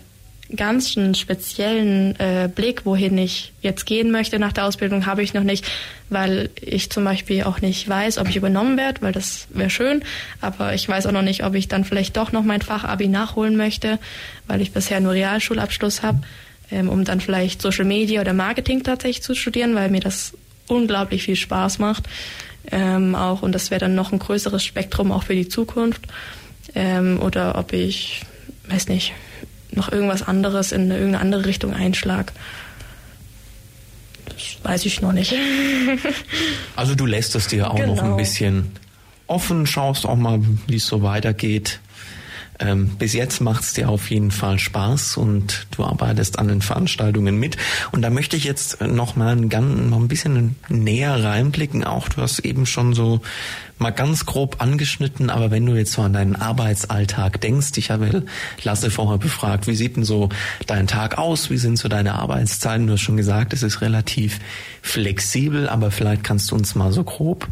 ganz 0.55 0.97
einen 0.97 1.13
speziellen 1.13 2.19
äh, 2.19 2.49
Blick, 2.53 2.85
wohin 2.85 3.17
ich 3.17 3.53
jetzt 3.61 3.85
gehen 3.85 4.11
möchte 4.11 4.39
nach 4.39 4.53
der 4.53 4.65
Ausbildung, 4.65 5.05
habe 5.05 5.21
ich 5.21 5.33
noch 5.33 5.43
nicht, 5.43 5.65
weil 6.09 6.49
ich 6.59 6.89
zum 6.89 7.03
Beispiel 7.03 7.43
auch 7.43 7.61
nicht 7.61 7.87
weiß, 7.87 8.17
ob 8.17 8.29
ich 8.29 8.35
übernommen 8.35 8.77
werde, 8.77 9.01
weil 9.01 9.11
das 9.11 9.47
wäre 9.51 9.69
schön, 9.69 10.03
aber 10.41 10.73
ich 10.73 10.89
weiß 10.89 11.05
auch 11.05 11.11
noch 11.11 11.21
nicht, 11.21 11.43
ob 11.43 11.53
ich 11.53 11.67
dann 11.67 11.85
vielleicht 11.85 12.17
doch 12.17 12.31
noch 12.31 12.43
mein 12.43 12.61
Fachabi 12.61 13.07
nachholen 13.07 13.57
möchte, 13.57 13.99
weil 14.47 14.61
ich 14.61 14.71
bisher 14.71 14.99
nur 14.99 15.13
Realschulabschluss 15.13 16.01
habe, 16.01 16.21
ähm, 16.71 16.89
um 16.89 17.05
dann 17.05 17.21
vielleicht 17.21 17.61
Social 17.61 17.85
Media 17.85 18.21
oder 18.21 18.33
Marketing 18.33 18.83
tatsächlich 18.83 19.21
zu 19.21 19.35
studieren, 19.35 19.75
weil 19.75 19.89
mir 19.89 20.01
das 20.01 20.33
unglaublich 20.67 21.23
viel 21.23 21.35
Spaß 21.35 21.77
macht. 21.79 22.05
Ähm, 22.71 23.15
auch 23.15 23.41
und 23.41 23.53
das 23.53 23.71
wäre 23.71 23.79
dann 23.79 23.95
noch 23.95 24.11
ein 24.11 24.19
größeres 24.19 24.63
Spektrum 24.63 25.11
auch 25.11 25.23
für 25.23 25.35
die 25.35 25.47
Zukunft. 25.47 26.01
Ähm, 26.75 27.19
oder 27.21 27.57
ob 27.57 27.73
ich, 27.73 28.21
weiß 28.67 28.89
nicht, 28.89 29.13
noch 29.71 29.91
irgendwas 29.91 30.23
anderes 30.23 30.71
in 30.71 30.89
irgendeine 30.89 31.19
andere 31.19 31.45
Richtung 31.45 31.73
einschlag. 31.73 32.33
Das 34.25 34.57
weiß 34.63 34.85
ich 34.85 35.01
noch 35.01 35.11
nicht. 35.11 35.33
also 36.75 36.95
du 36.95 37.05
lässt 37.05 37.35
es 37.35 37.47
dir 37.47 37.69
auch 37.69 37.75
genau. 37.75 37.95
noch 37.95 37.99
ein 37.99 38.05
genau. 38.05 38.17
bisschen 38.17 38.71
offen, 39.27 39.65
schaust 39.67 40.05
auch 40.05 40.15
mal, 40.15 40.41
wie 40.67 40.75
es 40.75 40.87
so 40.87 41.03
weitergeht. 41.03 41.79
Ähm, 42.59 42.89
bis 42.97 43.13
jetzt 43.13 43.39
macht 43.39 43.63
es 43.63 43.73
dir 43.73 43.89
auf 43.89 44.09
jeden 44.09 44.31
Fall 44.31 44.59
Spaß 44.59 45.15
und 45.17 45.67
du 45.71 45.83
arbeitest 45.85 46.39
an 46.39 46.49
den 46.49 46.61
Veranstaltungen 46.61 47.39
mit. 47.39 47.55
Und 47.91 48.01
da 48.01 48.09
möchte 48.09 48.35
ich 48.35 48.43
jetzt 48.43 48.81
noch 48.81 49.15
mal 49.15 49.37
ein, 49.37 49.47
noch 49.89 49.99
ein 49.99 50.07
bisschen 50.09 50.55
näher 50.67 51.23
reinblicken. 51.23 51.85
Auch 51.85 52.09
du 52.09 52.21
hast 52.21 52.39
eben 52.39 52.65
schon 52.65 52.93
so 52.93 53.21
mal 53.77 53.91
ganz 53.91 54.25
grob 54.25 54.57
angeschnitten, 54.59 55.29
aber 55.29 55.51
wenn 55.51 55.65
du 55.65 55.73
jetzt 55.73 55.93
so 55.93 56.01
an 56.01 56.11
deinen 56.11 56.35
Arbeitsalltag 56.35 57.39
denkst, 57.39 57.77
ich 57.77 57.91
habe 57.91 58.23
Lasse 58.63 58.91
vorher 58.91 59.17
befragt, 59.17 59.67
wie 59.67 59.75
sieht 59.75 59.95
denn 59.95 60.03
so 60.03 60.27
dein 60.67 60.85
Tag 60.85 61.17
aus? 61.17 61.49
Wie 61.49 61.57
sind 61.57 61.77
so 61.77 61.87
deine 61.87 62.15
Arbeitszeiten? 62.15 62.87
Du 62.87 62.93
hast 62.93 63.01
schon 63.01 63.15
gesagt, 63.15 63.53
es 63.53 63.63
ist 63.63 63.79
relativ 63.79 64.39
flexibel, 64.81 65.69
aber 65.69 65.91
vielleicht 65.91 66.25
kannst 66.25 66.51
du 66.51 66.55
uns 66.55 66.75
mal 66.75 66.91
so 66.91 67.05
grob 67.05 67.47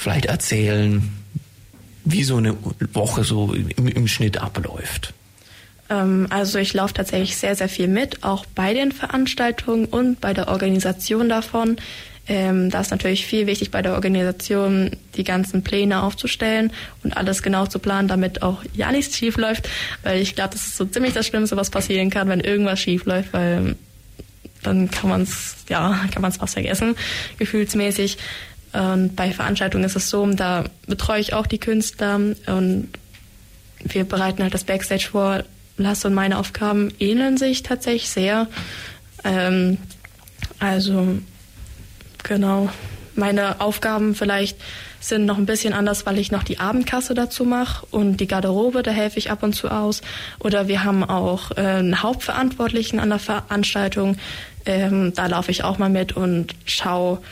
vielleicht 0.00 0.24
erzählen, 0.24 1.08
wie 2.04 2.24
so 2.24 2.36
eine 2.36 2.56
Woche 2.92 3.24
so 3.24 3.52
im, 3.52 3.86
im 3.88 4.08
Schnitt 4.08 4.38
abläuft. 4.38 5.14
Ähm, 5.90 6.26
also 6.30 6.58
ich 6.58 6.72
laufe 6.72 6.94
tatsächlich 6.94 7.36
sehr, 7.36 7.56
sehr 7.56 7.68
viel 7.68 7.88
mit, 7.88 8.22
auch 8.22 8.46
bei 8.46 8.72
den 8.72 8.92
Veranstaltungen 8.92 9.86
und 9.86 10.20
bei 10.20 10.32
der 10.32 10.48
Organisation 10.48 11.28
davon. 11.28 11.76
Ähm, 12.26 12.70
da 12.70 12.80
ist 12.80 12.92
natürlich 12.92 13.26
viel 13.26 13.46
wichtig 13.46 13.72
bei 13.72 13.82
der 13.82 13.94
Organisation, 13.94 14.92
die 15.16 15.24
ganzen 15.24 15.64
Pläne 15.64 16.02
aufzustellen 16.02 16.72
und 17.02 17.16
alles 17.16 17.42
genau 17.42 17.66
zu 17.66 17.80
planen, 17.80 18.06
damit 18.06 18.42
auch 18.42 18.62
ja 18.72 18.92
nichts 18.92 19.16
schief 19.16 19.36
läuft. 19.36 19.68
Weil 20.04 20.20
ich 20.20 20.36
glaube, 20.36 20.50
das 20.52 20.64
ist 20.64 20.76
so 20.76 20.84
ziemlich 20.84 21.12
das 21.12 21.26
Schlimmste, 21.26 21.56
was 21.56 21.70
passieren 21.70 22.08
kann, 22.08 22.28
wenn 22.28 22.40
irgendwas 22.40 22.78
schief 22.78 23.04
läuft, 23.04 23.32
weil 23.32 23.74
dann 24.62 24.90
kann 24.90 25.10
man 25.10 25.22
es 25.22 25.56
ja 25.68 25.98
kann 26.12 26.22
man 26.22 26.30
es 26.30 26.36
fast 26.36 26.54
vergessen, 26.54 26.94
gefühlsmäßig. 27.38 28.18
Und 28.72 29.16
bei 29.16 29.32
Veranstaltungen 29.32 29.84
ist 29.84 29.96
es 29.96 30.10
so, 30.10 30.24
da 30.26 30.64
betreue 30.86 31.20
ich 31.20 31.34
auch 31.34 31.46
die 31.46 31.58
Künstler 31.58 32.16
und 32.46 32.88
wir 33.82 34.04
bereiten 34.04 34.42
halt 34.42 34.54
das 34.54 34.64
Backstage 34.64 35.08
vor. 35.10 35.44
Lasse 35.76 36.08
und 36.08 36.14
meine 36.14 36.38
Aufgaben 36.38 36.92
ähneln 36.98 37.38
sich 37.38 37.62
tatsächlich 37.62 38.10
sehr. 38.10 38.48
Ähm, 39.24 39.78
also 40.58 41.18
genau, 42.22 42.68
meine 43.14 43.60
Aufgaben 43.60 44.14
vielleicht 44.14 44.58
sind 45.00 45.24
noch 45.24 45.38
ein 45.38 45.46
bisschen 45.46 45.72
anders, 45.72 46.04
weil 46.04 46.18
ich 46.18 46.30
noch 46.30 46.42
die 46.42 46.58
Abendkasse 46.58 47.14
dazu 47.14 47.44
mache 47.44 47.86
und 47.90 48.18
die 48.18 48.26
Garderobe, 48.26 48.82
da 48.82 48.90
helfe 48.90 49.18
ich 49.18 49.30
ab 49.30 49.42
und 49.42 49.54
zu 49.54 49.68
aus. 49.68 50.02
Oder 50.38 50.68
wir 50.68 50.84
haben 50.84 51.02
auch 51.02 51.52
äh, 51.52 51.60
einen 51.60 52.02
Hauptverantwortlichen 52.02 53.00
an 53.00 53.08
der 53.08 53.18
Veranstaltung. 53.18 54.16
Ähm, 54.66 55.14
da 55.14 55.26
laufe 55.26 55.50
ich 55.50 55.64
auch 55.64 55.78
mal 55.78 55.88
mit 55.88 56.12
und 56.12 56.54
schaue, 56.66 57.22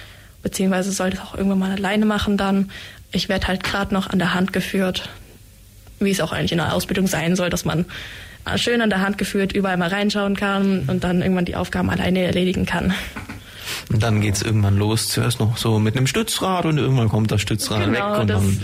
beziehungsweise 0.43 0.93
sollte 0.93 1.17
es 1.17 1.23
auch 1.23 1.35
irgendwann 1.35 1.59
mal 1.59 1.73
alleine 1.73 2.07
machen 2.07 2.37
dann. 2.37 2.71
Ich 3.13 3.29
werde 3.29 3.49
halt 3.49 3.65
gerade 3.65 3.95
noch 3.95 4.09
an 4.09 4.19
der 4.19 4.35
Hand 4.35 4.53
geführt, 4.53 5.09
wie 6.01 6.11
es 6.11 6.21
auch 6.21 6.33
eigentlich 6.33 6.53
in 6.53 6.59
der 6.59 6.75
Ausbildung 6.75 7.07
sein 7.07 7.37
soll, 7.37 7.51
dass 7.51 7.65
man 7.65 7.87
schön 8.57 8.81
an 8.81 8.91
der 8.91 9.01
Hand 9.01 9.19
geführt 9.19 9.53
überall 9.53 9.77
mal 9.77 9.89
reinschauen 9.89 10.37
kann 10.37 10.85
und 10.87 11.05
dann 11.05 11.21
irgendwann 11.21 11.45
die 11.45 11.57
Aufgaben 11.57 11.91
alleine 11.91 12.21
erledigen 12.23 12.67
kann. 12.67 12.95
Und 13.91 14.03
dann 14.03 14.21
geht's 14.21 14.43
irgendwann 14.43 14.77
los, 14.77 15.09
zuerst 15.09 15.41
noch 15.41 15.57
so 15.57 15.79
mit 15.79 15.97
einem 15.97 16.07
Stützrad 16.07 16.65
und 16.67 16.79
irgendwann 16.79 17.09
kommt 17.09 17.31
das 17.31 17.41
Stützrad 17.41 17.85
genau, 17.85 18.13
weg 18.13 18.21
und 18.21 18.27
dann 18.29 18.61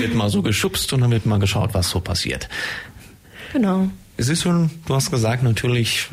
wird 0.00 0.14
mal 0.14 0.30
so 0.30 0.42
geschubst 0.42 0.92
und 0.92 1.00
dann 1.00 1.10
wird 1.10 1.26
mal 1.26 1.38
geschaut, 1.38 1.74
was 1.74 1.90
so 1.90 2.00
passiert. 2.00 2.48
Genau. 3.52 3.88
Es 4.16 4.28
ist 4.28 4.42
schon, 4.42 4.70
du 4.86 4.94
hast 4.94 5.10
gesagt, 5.10 5.42
natürlich 5.42 6.08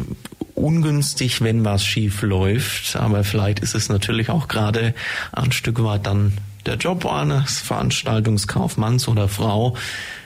ungünstig, 0.55 1.41
wenn 1.41 1.63
was 1.65 1.85
schief 1.85 2.21
läuft, 2.21 2.95
aber 2.95 3.23
vielleicht 3.23 3.59
ist 3.59 3.75
es 3.75 3.89
natürlich 3.89 4.29
auch 4.29 4.47
gerade 4.47 4.93
ein 5.31 5.51
Stück 5.51 5.83
weit 5.83 6.05
dann 6.07 6.33
der 6.65 6.75
Job 6.75 7.05
eines 7.05 7.59
Veranstaltungskaufmanns 7.59 9.07
oder 9.07 9.27
Frau, 9.27 9.75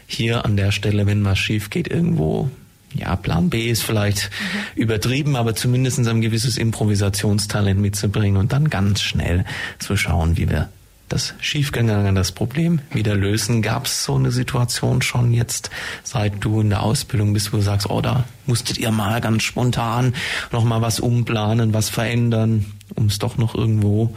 hier 0.08 0.46
an 0.46 0.56
der 0.56 0.72
Stelle, 0.72 1.06
wenn 1.06 1.26
was 1.26 1.38
schief 1.38 1.70
geht, 1.70 1.88
irgendwo 1.88 2.50
ja, 2.96 3.16
Plan 3.16 3.50
B 3.50 3.70
ist 3.70 3.84
vielleicht 3.84 4.30
mhm. 4.30 4.82
übertrieben, 4.82 5.36
aber 5.36 5.56
zumindest 5.56 6.00
ein 6.08 6.22
gewisses 6.22 6.58
Improvisationstalent 6.58 7.80
mitzubringen 7.80 8.38
und 8.38 8.52
dann 8.52 8.70
ganz 8.70 9.02
schnell 9.02 9.46
zu 9.78 9.96
schauen, 9.96 10.38
wie 10.38 10.50
wir 10.50 10.70
das 11.10 11.34
schiefgegangen, 11.40 12.16
das 12.16 12.32
Problem 12.32 12.82
wieder 12.92 13.16
lösen. 13.16 13.62
Gab 13.62 13.86
es 13.86 14.04
so 14.04 14.16
eine 14.16 14.32
Situation 14.32 15.02
schon 15.02 15.34
jetzt, 15.34 15.70
seit 16.04 16.44
du 16.44 16.62
in 16.62 16.70
der 16.70 16.84
Ausbildung 16.84 17.34
bist, 17.34 17.52
wo 17.52 17.58
du 17.58 17.64
sagst, 17.64 17.90
oh, 17.90 18.02
da 18.02 18.26
musstet 18.46 18.78
ihr 18.78 18.92
mal 18.92 19.20
ganz 19.22 19.44
spontan 19.44 20.14
nochmal 20.52 20.82
was 20.82 21.00
umplanen, 21.00 21.74
was 21.74 21.90
verändern, 21.90 22.66
um 22.96 23.08
es 23.08 23.20
doch 23.20 23.38
noch 23.38 23.56
irgendwo 23.56 24.16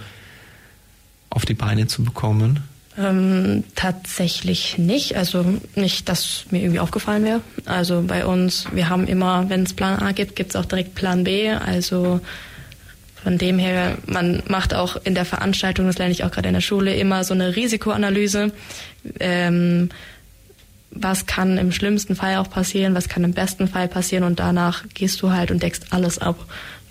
auf 1.31 1.44
die 1.46 1.55
Beine 1.55 1.87
zu 1.87 2.05
bekommen? 2.05 2.61
Ähm, 2.98 3.64
tatsächlich 3.74 4.76
nicht. 4.76 5.16
Also 5.16 5.59
nicht, 5.74 6.09
dass 6.09 6.44
mir 6.50 6.61
irgendwie 6.61 6.81
aufgefallen 6.81 7.24
wäre. 7.24 7.40
Also 7.64 8.02
bei 8.02 8.26
uns, 8.26 8.66
wir 8.72 8.90
haben 8.90 9.07
immer, 9.07 9.48
wenn 9.48 9.62
es 9.62 9.72
Plan 9.72 9.98
A 10.00 10.12
gibt, 10.12 10.37
gibt 10.37 10.50
es 10.50 10.57
auch 10.57 10.66
direkt 10.66 10.94
Plan 10.94 11.24
B. 11.24 11.50
Also 11.50 12.20
von 13.23 13.39
dem 13.39 13.59
her, 13.59 13.99
man 14.07 14.43
macht 14.49 14.75
auch 14.75 14.97
in 15.05 15.15
der 15.15 15.25
Veranstaltung, 15.25 15.87
das 15.87 15.99
lerne 15.99 16.13
ich 16.13 16.25
auch 16.25 16.31
gerade 16.31 16.49
in 16.49 16.55
der 16.55 16.61
Schule, 16.61 16.95
immer 16.97 17.23
so 17.25 17.35
eine 17.35 17.55
Risikoanalyse. 17.55 18.53
Ähm, 19.21 19.91
was 20.91 21.27
kann 21.27 21.57
im 21.57 21.73
schlimmsten 21.73 22.17
Fall 22.17 22.37
auch 22.37 22.51
passieren, 22.51 22.95
was 22.95 23.09
kann 23.09 23.25
im 23.25 23.33
besten 23.33 23.69
Fall 23.69 23.89
passieren 23.89 24.25
und 24.25 24.41
danach 24.41 24.85
gehst 24.93 25.23
du 25.23 25.31
halt 25.31 25.51
und 25.51 25.63
deckst 25.63 25.87
alles 25.91 26.19
ab. 26.19 26.37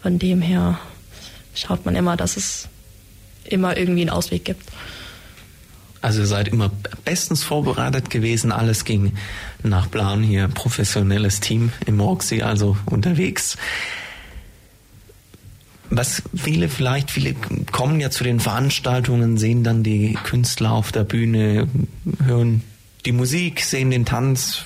Von 0.02 0.18
dem 0.18 0.42
her 0.42 0.80
schaut 1.54 1.86
man 1.86 1.96
immer, 1.96 2.18
dass 2.18 2.38
es 2.38 2.68
immer 3.44 3.78
irgendwie 3.78 4.02
einen 4.02 4.10
Ausweg 4.10 4.46
gibt. 4.46 4.64
Also 6.02 6.22
ihr 6.22 6.28
seid 6.28 6.48
immer 6.48 6.72
bestens 7.06 7.44
vorbereitet 7.44 8.10
gewesen. 8.10 8.52
Alles 8.52 8.86
ging 8.86 9.14
nach 9.62 9.92
Plan 9.92 10.24
hier. 10.24 10.48
Professionelles 10.48 11.42
Team 11.42 11.72
im 11.86 12.00
Roxy, 12.00 12.42
also 12.42 12.76
unterwegs. 12.88 13.56
Was 15.94 16.24
viele 16.34 16.70
vielleicht, 16.70 17.12
viele 17.12 17.36
kommen 17.72 18.00
ja 18.00 18.10
zu 18.10 18.24
den 18.24 18.40
Veranstaltungen, 18.40 19.38
sehen 19.38 19.64
dann 19.64 19.84
die 19.84 20.18
Künstler 20.24 20.72
auf 20.72 20.92
der 20.92 21.04
Bühne, 21.04 21.68
hören 22.26 22.64
die 23.06 23.12
Musik, 23.12 23.62
sehen 23.62 23.92
den 23.92 24.06
Tanz, 24.06 24.66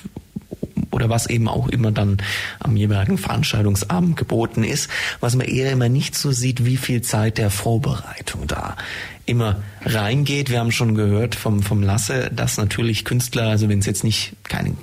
oder 0.96 1.10
was 1.10 1.28
eben 1.28 1.50
auch 1.50 1.68
immer 1.68 1.92
dann 1.92 2.18
am 2.60 2.78
jeweiligen 2.78 3.18
Veranstaltungsabend 3.18 4.16
geboten 4.16 4.64
ist, 4.64 4.90
was 5.20 5.36
man 5.36 5.46
eher 5.46 5.72
immer 5.72 5.90
nicht 5.90 6.16
so 6.16 6.32
sieht, 6.32 6.64
wie 6.64 6.78
viel 6.78 7.02
Zeit 7.02 7.38
der 7.38 7.50
Vorbereitung 7.50 8.48
da 8.48 8.78
immer 9.26 9.62
reingeht. 9.84 10.50
Wir 10.50 10.60
haben 10.60 10.72
schon 10.72 10.96
gehört 10.96 11.36
vom, 11.36 11.64
vom 11.64 11.84
Lasse, 11.84 12.32
dass 12.34 12.58
natürlich 12.58 13.04
Künstler, 13.04 13.50
also 13.50 13.68
wenn 13.68 13.80
es 13.80 13.86
jetzt 13.86 14.04
nicht 14.04 14.34
keine 14.44 14.76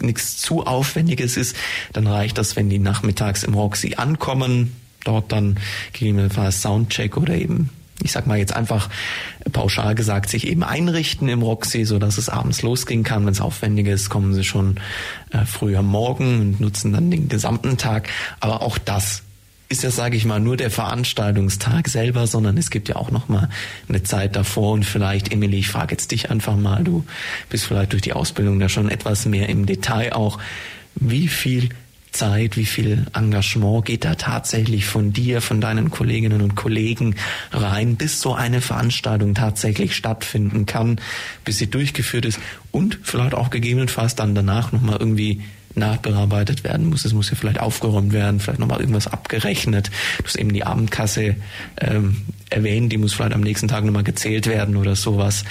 nichts 0.00 0.38
zu 0.38 0.66
Aufwendiges 0.66 1.36
ist, 1.36 1.54
dann 1.92 2.08
reicht 2.08 2.36
das, 2.36 2.56
wenn 2.56 2.68
die 2.68 2.80
nachmittags 2.80 3.44
im 3.44 3.54
Roxy 3.54 3.94
ankommen, 3.96 4.72
dort 5.04 5.32
dann 5.32 5.58
gegebenenfalls 5.92 6.62
Soundcheck 6.62 7.16
oder 7.16 7.34
eben 7.34 7.70
ich 8.02 8.12
sag 8.12 8.26
mal 8.26 8.38
jetzt 8.38 8.54
einfach 8.54 8.88
pauschal 9.52 9.94
gesagt, 9.94 10.30
sich 10.30 10.46
eben 10.46 10.62
einrichten 10.62 11.28
im 11.28 11.42
Roxy, 11.42 11.84
so 11.84 11.98
dass 11.98 12.18
es 12.18 12.28
abends 12.28 12.62
losgehen 12.62 13.02
kann. 13.02 13.26
Wenn 13.26 13.32
es 13.32 13.40
aufwendig 13.40 13.88
ist, 13.88 14.08
kommen 14.08 14.34
sie 14.34 14.44
schon 14.44 14.76
äh, 15.32 15.44
früh 15.44 15.76
am 15.76 15.86
Morgen 15.86 16.40
und 16.40 16.60
nutzen 16.60 16.92
dann 16.92 17.10
den 17.10 17.28
gesamten 17.28 17.76
Tag. 17.76 18.08
Aber 18.40 18.62
auch 18.62 18.78
das 18.78 19.22
ist 19.68 19.82
ja, 19.82 19.90
sage 19.90 20.16
ich 20.16 20.24
mal, 20.24 20.40
nur 20.40 20.56
der 20.56 20.70
Veranstaltungstag 20.70 21.88
selber, 21.88 22.26
sondern 22.26 22.56
es 22.56 22.70
gibt 22.70 22.88
ja 22.88 22.96
auch 22.96 23.10
noch 23.10 23.28
mal 23.28 23.50
eine 23.88 24.02
Zeit 24.02 24.34
davor 24.34 24.72
und 24.72 24.84
vielleicht, 24.84 25.30
Emily, 25.30 25.58
ich 25.58 25.68
frage 25.68 25.92
jetzt 25.92 26.10
dich 26.10 26.30
einfach 26.30 26.56
mal, 26.56 26.84
du 26.84 27.04
bist 27.50 27.66
vielleicht 27.66 27.92
durch 27.92 28.02
die 28.02 28.14
Ausbildung 28.14 28.60
da 28.60 28.68
schon 28.68 28.88
etwas 28.88 29.26
mehr 29.26 29.48
im 29.48 29.66
Detail 29.66 30.14
auch, 30.14 30.38
wie 30.94 31.28
viel 31.28 31.68
Zeit, 32.18 32.56
wie 32.56 32.66
viel 32.66 33.06
Engagement 33.14 33.84
geht 33.84 34.04
da 34.04 34.16
tatsächlich 34.16 34.86
von 34.86 35.12
dir, 35.12 35.40
von 35.40 35.60
deinen 35.60 35.90
Kolleginnen 35.90 36.42
und 36.42 36.56
Kollegen 36.56 37.14
rein, 37.52 37.94
bis 37.94 38.20
so 38.20 38.34
eine 38.34 38.60
Veranstaltung 38.60 39.34
tatsächlich 39.34 39.94
stattfinden 39.94 40.66
kann, 40.66 41.00
bis 41.44 41.58
sie 41.58 41.70
durchgeführt 41.70 42.24
ist 42.24 42.40
und 42.72 42.98
vielleicht 43.02 43.34
auch 43.34 43.50
gegebenenfalls 43.50 44.16
dann 44.16 44.34
danach 44.34 44.72
nochmal 44.72 44.96
irgendwie 44.98 45.42
nachbearbeitet 45.76 46.64
werden 46.64 46.88
muss. 46.88 47.04
Es 47.04 47.12
muss 47.12 47.30
ja 47.30 47.36
vielleicht 47.36 47.60
aufgeräumt 47.60 48.12
werden, 48.12 48.40
vielleicht 48.40 48.58
nochmal 48.58 48.80
irgendwas 48.80 49.06
abgerechnet. 49.06 49.90
Du 50.18 50.24
hast 50.24 50.36
eben 50.36 50.52
die 50.52 50.64
Abendkasse 50.64 51.36
ähm, 51.80 52.22
erwähnt, 52.50 52.90
die 52.90 52.98
muss 52.98 53.14
vielleicht 53.14 53.34
am 53.34 53.42
nächsten 53.42 53.68
Tag 53.68 53.84
nochmal 53.84 54.02
gezählt 54.02 54.48
werden 54.48 54.76
oder 54.76 54.96
sowas. 54.96 55.44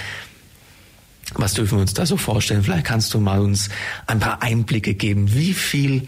Was 1.34 1.54
dürfen 1.54 1.78
wir 1.78 1.82
uns 1.82 1.94
da 1.94 2.04
so 2.04 2.18
vorstellen? 2.18 2.62
Vielleicht 2.62 2.84
kannst 2.84 3.14
du 3.14 3.20
mal 3.20 3.40
uns 3.40 3.70
ein 4.06 4.18
paar 4.18 4.42
Einblicke 4.42 4.92
geben, 4.92 5.32
wie 5.34 5.54
viel 5.54 6.06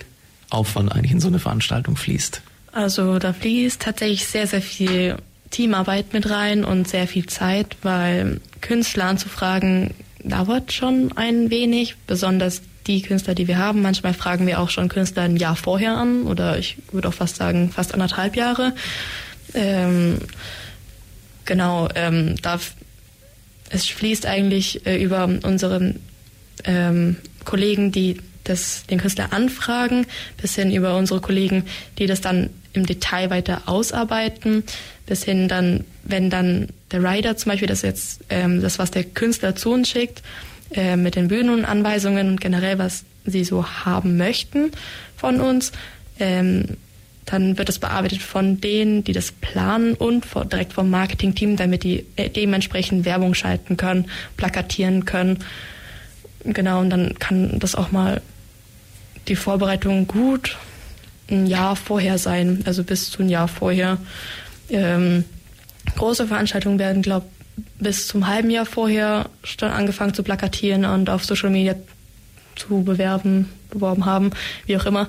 Aufwand 0.51 0.93
eigentlich 0.93 1.13
in 1.13 1.21
so 1.21 1.29
eine 1.29 1.39
Veranstaltung 1.39 1.97
fließt? 1.97 2.43
Also 2.73 3.19
da 3.19 3.33
fließt 3.33 3.81
tatsächlich 3.83 4.27
sehr, 4.27 4.47
sehr 4.47 4.63
viel 4.63 5.17
Teamarbeit 5.51 6.13
mit 6.13 6.31
rein 6.31 6.65
und 6.65 6.89
sehr 6.89 7.09
viel 7.09 7.27
Zeit, 7.27 7.77
weil 7.83 8.41
Künstler 8.61 9.07
anzufragen 9.07 9.95
dauert 10.23 10.73
schon 10.73 11.13
ein 11.17 11.51
wenig, 11.51 11.97
besonders 12.07 12.63
die 12.87 13.03
Künstler, 13.03 13.35
die 13.35 13.49
wir 13.49 13.59
haben. 13.59 13.83
Manchmal 13.83 14.15
fragen 14.15 14.47
wir 14.47 14.61
auch 14.61 14.71
schon 14.71 14.89
Künstler 14.89 15.23
ein 15.23 15.37
Jahr 15.37 15.57
vorher 15.57 15.97
an 15.97 16.23
oder 16.23 16.59
ich 16.59 16.77
würde 16.93 17.09
auch 17.09 17.15
fast 17.15 17.37
sagen 17.37 17.71
fast 17.71 17.95
anderthalb 17.95 18.37
Jahre. 18.37 18.75
Ähm, 19.55 20.19
genau, 21.45 21.89
ähm, 21.95 22.37
da 22.43 22.59
es 23.71 23.87
fließt 23.87 24.27
eigentlich 24.27 24.87
äh, 24.87 25.03
über 25.03 25.25
unseren 25.25 26.01
ähm, 26.65 27.17
Kollegen, 27.45 27.93
die 27.93 28.21
das, 28.45 28.85
den 28.87 28.99
Künstler 28.99 29.33
anfragen, 29.33 30.07
bis 30.41 30.55
hin 30.55 30.73
über 30.73 30.97
unsere 30.97 31.21
Kollegen, 31.21 31.65
die 31.99 32.07
das 32.07 32.21
dann 32.21 32.51
im 32.73 32.87
Detail 32.87 33.31
weiter 33.31 33.63
ausarbeiten, 33.67 34.65
bis 35.07 35.25
hin 35.25 35.49
dann, 35.49 35.85
wenn 36.05 36.31
dann 36.31 36.69
der 36.93 37.03
Rider 37.03 37.37
zum 37.37 37.51
Beispiel 37.51 37.69
das 37.69 37.83
jetzt, 37.83 38.21
ähm, 38.31 38.63
das, 38.63 38.79
was 38.79 38.91
der 38.91 39.05
Künstler 39.05 39.57
zu 39.57 39.73
uns 39.73 39.89
schickt, 39.89 40.23
äh, 40.73 40.97
mit 40.97 41.17
den 41.17 41.29
Bühnenanweisungen 41.29 42.29
und 42.29 42.41
generell, 42.41 42.79
was 42.79 43.05
sie 43.25 43.45
so 43.45 43.67
haben 43.67 44.17
möchten 44.17 44.71
von 45.17 45.41
uns, 45.41 45.73
ähm, 46.19 46.77
dann 47.27 47.59
wird 47.59 47.69
das 47.69 47.79
bearbeitet 47.79 48.23
von 48.23 48.61
denen, 48.61 49.05
die 49.05 49.13
das 49.13 49.33
planen 49.33 49.95
und 49.95 50.25
direkt 50.51 50.73
vom 50.73 50.91
Marketingteam, 50.91 51.57
damit 51.57 51.85
die 51.85 52.05
äh, 52.17 52.29
dementsprechend 52.29 53.05
Werbung 53.05 53.35
schalten 53.35 53.77
können, 53.77 54.11
plakatieren 54.37 55.05
können. 55.05 55.39
Genau, 56.45 56.81
und 56.81 56.91
dann 56.91 57.19
kann 57.19 57.59
das 57.59 57.75
auch 57.75 57.93
mal 57.93 58.23
die 59.29 59.37
Vorbereitung 59.37 60.07
gut 60.07 60.57
ein 61.31 61.47
Jahr 61.47 61.77
vorher 61.77 62.19
sein, 62.19 62.63
also 62.65 62.83
bis 62.83 63.11
zu 63.11 63.23
ein 63.23 63.29
Jahr 63.29 63.49
vorher. 63.49 63.99
Ähm, 64.69 65.25
große 65.97 66.27
Veranstaltungen 66.27 66.79
werden, 66.79 67.03
glaube 67.03 67.27
bis 67.79 68.07
zum 68.07 68.27
halben 68.27 68.51
Jahr 68.51 68.67
vorher 68.67 69.29
schon 69.45 69.71
angefangen 69.71 70.15
zu 70.15 70.23
plakatieren 70.23 70.85
und 70.85 71.11
auf 71.11 71.25
Social 71.25 71.51
Media 71.51 71.75
zu 72.57 72.83
bewerben, 72.83 73.49
beworben 73.71 74.07
haben, 74.07 74.31
wie 74.67 74.77
auch 74.77 74.87
immer. 74.87 75.09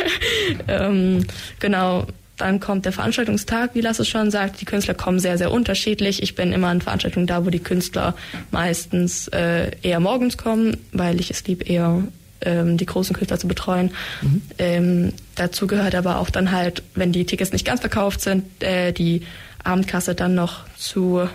ähm, 0.68 1.26
genau, 1.60 2.06
dann 2.36 2.58
kommt 2.58 2.84
der 2.84 2.92
Veranstaltungstag, 2.92 3.70
wie 3.74 3.80
Lasse 3.80 4.04
schon 4.04 4.30
sagt. 4.30 4.60
Die 4.60 4.64
Künstler 4.64 4.94
kommen 4.94 5.20
sehr, 5.20 5.38
sehr 5.38 5.52
unterschiedlich. 5.52 6.22
Ich 6.22 6.34
bin 6.34 6.52
immer 6.52 6.68
an 6.68 6.80
Veranstaltungen 6.80 7.26
da, 7.26 7.46
wo 7.46 7.50
die 7.50 7.60
Künstler 7.60 8.14
meistens 8.50 9.28
äh, 9.28 9.70
eher 9.82 10.00
morgens 10.00 10.36
kommen, 10.36 10.76
weil 10.92 11.20
ich 11.20 11.30
es 11.30 11.46
lieb, 11.46 11.68
eher 11.68 12.02
ähm, 12.40 12.76
die 12.76 12.86
großen 12.86 13.14
Künstler 13.14 13.38
zu 13.38 13.46
betreuen. 13.46 13.92
Mhm. 14.22 14.42
Ähm, 14.58 15.12
dazu 15.36 15.66
gehört 15.66 15.94
aber 15.94 16.18
auch 16.18 16.30
dann 16.30 16.50
halt, 16.50 16.82
wenn 16.94 17.12
die 17.12 17.24
Tickets 17.24 17.52
nicht 17.52 17.64
ganz 17.64 17.80
verkauft 17.80 18.20
sind, 18.20 18.62
äh, 18.62 18.92
die 18.92 19.22
Abendkasse 19.62 20.14
dann 20.14 20.34
noch 20.34 20.66
zu 20.76 21.28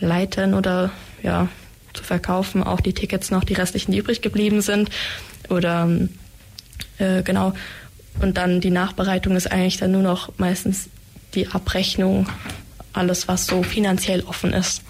leiten 0.00 0.54
oder 0.54 0.90
ja 1.22 1.48
zu 1.92 2.04
verkaufen, 2.04 2.62
auch 2.62 2.80
die 2.80 2.92
Tickets 2.92 3.30
noch, 3.30 3.44
die 3.44 3.54
restlichen, 3.54 3.92
die 3.92 3.98
übrig 3.98 4.22
geblieben 4.22 4.60
sind. 4.60 4.90
Oder 5.48 5.88
äh, 6.98 7.22
genau. 7.22 7.52
Und 8.18 8.36
dann 8.36 8.60
die 8.60 8.70
Nachbereitung 8.70 9.36
ist 9.36 9.50
eigentlich 9.50 9.78
dann 9.78 9.92
nur 9.92 10.02
noch 10.02 10.32
meistens 10.38 10.88
die 11.34 11.48
Abrechnung, 11.48 12.26
alles, 12.92 13.28
was 13.28 13.46
so 13.46 13.62
finanziell 13.62 14.22
offen 14.22 14.52
ist. 14.52 14.82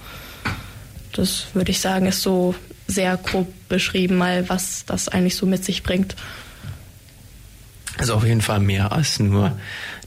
Das 1.12 1.46
würde 1.54 1.70
ich 1.70 1.80
sagen, 1.80 2.06
ist 2.06 2.22
so 2.22 2.54
sehr 2.86 3.16
grob 3.16 3.48
beschrieben, 3.68 4.16
mal 4.16 4.48
was 4.48 4.84
das 4.86 5.08
eigentlich 5.08 5.36
so 5.36 5.46
mit 5.46 5.64
sich 5.64 5.82
bringt. 5.82 6.16
Also 7.98 8.14
auf 8.14 8.24
jeden 8.24 8.40
Fall 8.40 8.60
mehr 8.60 8.92
als 8.92 9.20
nur 9.20 9.58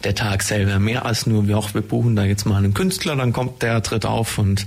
der 0.03 0.16
Tag 0.16 0.41
selber, 0.41 0.80
mehr 0.80 1.05
als 1.05 1.28
nur 1.28 1.47
wir 1.47 1.57
auch 1.57 1.74
wir 1.74 1.82
buchen 1.82 2.16
da 2.16 2.24
jetzt 2.24 2.45
mal 2.45 2.57
einen 2.57 2.74
Künstler, 2.74 3.16
dann 3.16 3.32
kommt 3.32 3.61
der, 3.61 3.84
tritt 3.84 4.05
auf 4.05 4.39
und 4.39 4.66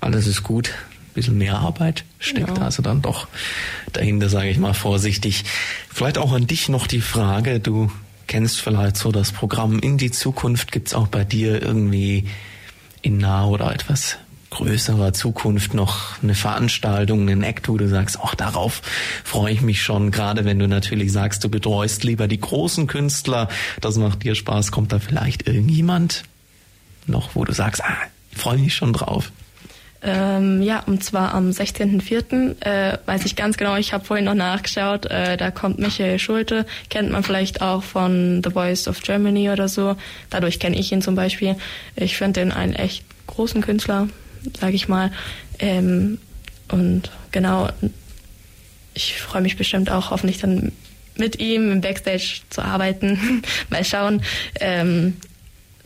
alles 0.00 0.26
ist 0.26 0.42
gut 0.42 0.72
bisschen 1.14 1.38
mehr 1.38 1.58
Arbeit 1.58 2.04
steckt 2.18 2.58
ja. 2.58 2.64
also 2.64 2.82
dann 2.82 3.02
doch 3.02 3.28
dahinter, 3.92 4.28
sage 4.28 4.50
ich 4.50 4.58
mal 4.58 4.74
vorsichtig. 4.74 5.44
Vielleicht 5.92 6.18
auch 6.18 6.32
an 6.32 6.46
dich 6.46 6.68
noch 6.68 6.86
die 6.86 7.00
Frage, 7.00 7.60
du 7.60 7.90
kennst 8.26 8.60
vielleicht 8.60 8.96
so 8.96 9.12
das 9.12 9.32
Programm 9.32 9.78
in 9.78 9.98
die 9.98 10.10
Zukunft. 10.10 10.72
Gibt's 10.72 10.94
auch 10.94 11.08
bei 11.08 11.24
dir 11.24 11.62
irgendwie 11.62 12.26
in 13.02 13.18
naher 13.18 13.48
oder 13.48 13.72
etwas 13.72 14.18
größerer 14.54 15.12
Zukunft 15.12 15.74
noch 15.74 16.22
eine 16.22 16.34
Veranstaltung, 16.34 17.22
einen 17.22 17.42
Act, 17.42 17.68
wo 17.68 17.76
du 17.76 17.88
sagst, 17.88 18.18
ach, 18.22 18.34
darauf 18.34 18.82
freue 19.24 19.52
ich 19.52 19.62
mich 19.62 19.82
schon, 19.82 20.12
gerade 20.12 20.44
wenn 20.44 20.58
du 20.58 20.68
natürlich 20.68 21.12
sagst, 21.12 21.42
du 21.42 21.48
betreust 21.48 22.04
lieber 22.04 22.28
die 22.28 22.40
großen 22.40 22.86
Künstler, 22.86 23.48
das 23.80 23.98
macht 23.98 24.22
dir 24.22 24.34
Spaß, 24.34 24.70
kommt 24.70 24.92
da 24.92 25.00
vielleicht 25.00 25.48
irgendjemand 25.48 26.22
noch, 27.06 27.34
wo 27.34 27.44
du 27.44 27.52
sagst, 27.52 27.82
ah, 27.84 27.96
ich 28.30 28.38
freue 28.38 28.58
mich 28.58 28.74
schon 28.74 28.92
drauf. 28.92 29.32
Ähm, 30.06 30.60
ja, 30.60 30.80
und 30.80 31.02
zwar 31.02 31.32
am 31.32 31.48
16.04. 31.48 32.60
Äh, 32.60 32.98
weiß 33.06 33.24
ich 33.24 33.36
ganz 33.36 33.56
genau, 33.56 33.76
ich 33.76 33.94
habe 33.94 34.04
vorhin 34.04 34.26
noch 34.26 34.34
nachgeschaut, 34.34 35.06
äh, 35.06 35.38
da 35.38 35.50
kommt 35.50 35.78
Michael 35.78 36.18
Schulte, 36.18 36.66
kennt 36.90 37.10
man 37.10 37.22
vielleicht 37.22 37.62
auch 37.62 37.82
von 37.82 38.42
The 38.44 38.50
Voice 38.50 38.86
of 38.86 39.00
Germany 39.00 39.48
oder 39.48 39.66
so. 39.66 39.96
Dadurch 40.28 40.60
kenne 40.60 40.78
ich 40.78 40.92
ihn 40.92 41.00
zum 41.00 41.14
Beispiel. 41.14 41.56
Ich 41.96 42.18
finde 42.18 42.42
ihn 42.42 42.52
einen 42.52 42.74
echt 42.74 43.04
großen 43.26 43.62
Künstler, 43.62 44.08
sage 44.60 44.74
ich 44.74 44.88
mal. 44.88 45.10
Ähm, 45.58 46.18
und 46.70 47.10
genau, 47.30 47.70
ich 48.92 49.20
freue 49.20 49.42
mich 49.42 49.56
bestimmt 49.56 49.90
auch 49.90 50.10
hoffentlich 50.10 50.38
dann 50.38 50.72
mit 51.16 51.40
ihm 51.40 51.72
im 51.72 51.80
Backstage 51.80 52.40
zu 52.50 52.62
arbeiten. 52.62 53.42
Mal 53.70 53.84
schauen. 53.84 54.22
Ähm, 54.60 55.16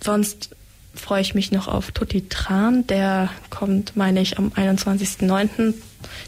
sonst 0.03 0.51
freue 0.99 1.21
ich 1.21 1.35
mich 1.35 1.53
noch 1.53 1.69
auf 1.69 1.91
Tutti 1.93 2.29
Tran. 2.29 2.87
Der 2.87 3.31
kommt, 3.51 3.97
meine 3.97 4.21
ich, 4.21 4.39
am 4.39 4.49
21.09. 4.49 5.75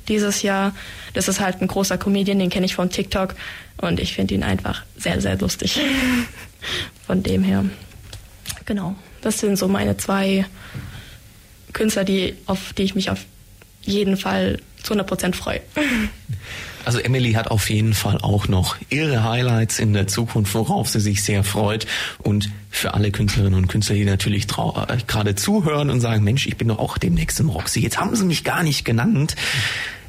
dieses 0.09 0.43
Jahr. 0.43 0.75
Das 1.15 1.29
ist 1.29 1.41
halt 1.41 1.61
ein 1.61 1.69
großer 1.69 1.99
Comedian, 1.99 2.39
den 2.39 2.51
kenne 2.51 2.67
ich 2.67 2.75
von 2.75 2.91
TikTok 2.91 3.35
und 3.79 4.01
ich 4.01 4.15
finde 4.15 4.35
ihn 4.35 4.43
einfach 4.43 4.83
sehr, 4.97 5.21
sehr 5.21 5.37
lustig. 5.39 5.81
von 7.07 7.23
dem 7.23 7.43
her. 7.43 7.65
Genau. 8.65 8.95
Das 9.21 9.39
sind 9.39 9.57
so 9.57 9.69
meine 9.69 9.97
zwei 9.97 10.47
Künstler, 11.73 12.05
die, 12.05 12.37
auf 12.47 12.73
die 12.73 12.83
ich 12.83 12.95
mich 12.95 13.11
auf 13.11 13.25
jeden 13.83 14.17
Fall 14.17 14.61
zu 14.83 14.93
100 14.93 15.07
Prozent 15.07 15.37
freue. 15.37 15.61
Also 16.85 16.99
Emily 16.99 17.33
hat 17.33 17.51
auf 17.51 17.69
jeden 17.71 17.95
Fall 17.95 18.19
auch 18.19 18.49
noch 18.49 18.77
ihre 18.89 19.25
Highlights 19.25 19.79
in 19.79 19.93
der 19.93 20.07
Zukunft, 20.07 20.55
worauf 20.55 20.89
sie 20.89 21.01
sich 21.01 21.23
sehr 21.23 21.45
freut. 21.45 21.87
Und 22.19 22.51
für 22.71 22.95
alle 22.95 23.11
Künstlerinnen 23.11 23.59
und 23.59 23.69
Künstler, 23.69 23.97
die 23.97 24.05
natürlich 24.05 24.45
äh, 24.45 24.97
gerade 25.07 25.35
zuhören 25.35 25.91
und 25.91 26.01
sagen, 26.01 26.25
Mensch, 26.25 26.47
ich 26.47 26.57
bin 26.57 26.69
doch 26.69 26.79
auch 26.79 26.99
demnächst 26.99 27.41
im 27.41 27.51
Roxy. 27.51 27.81
Jetzt 27.81 27.99
haben 27.99 28.15
sie 28.15 28.25
mich 28.25 28.45
gar 28.45 28.63
nicht 28.63 28.85
genannt. 28.85 29.37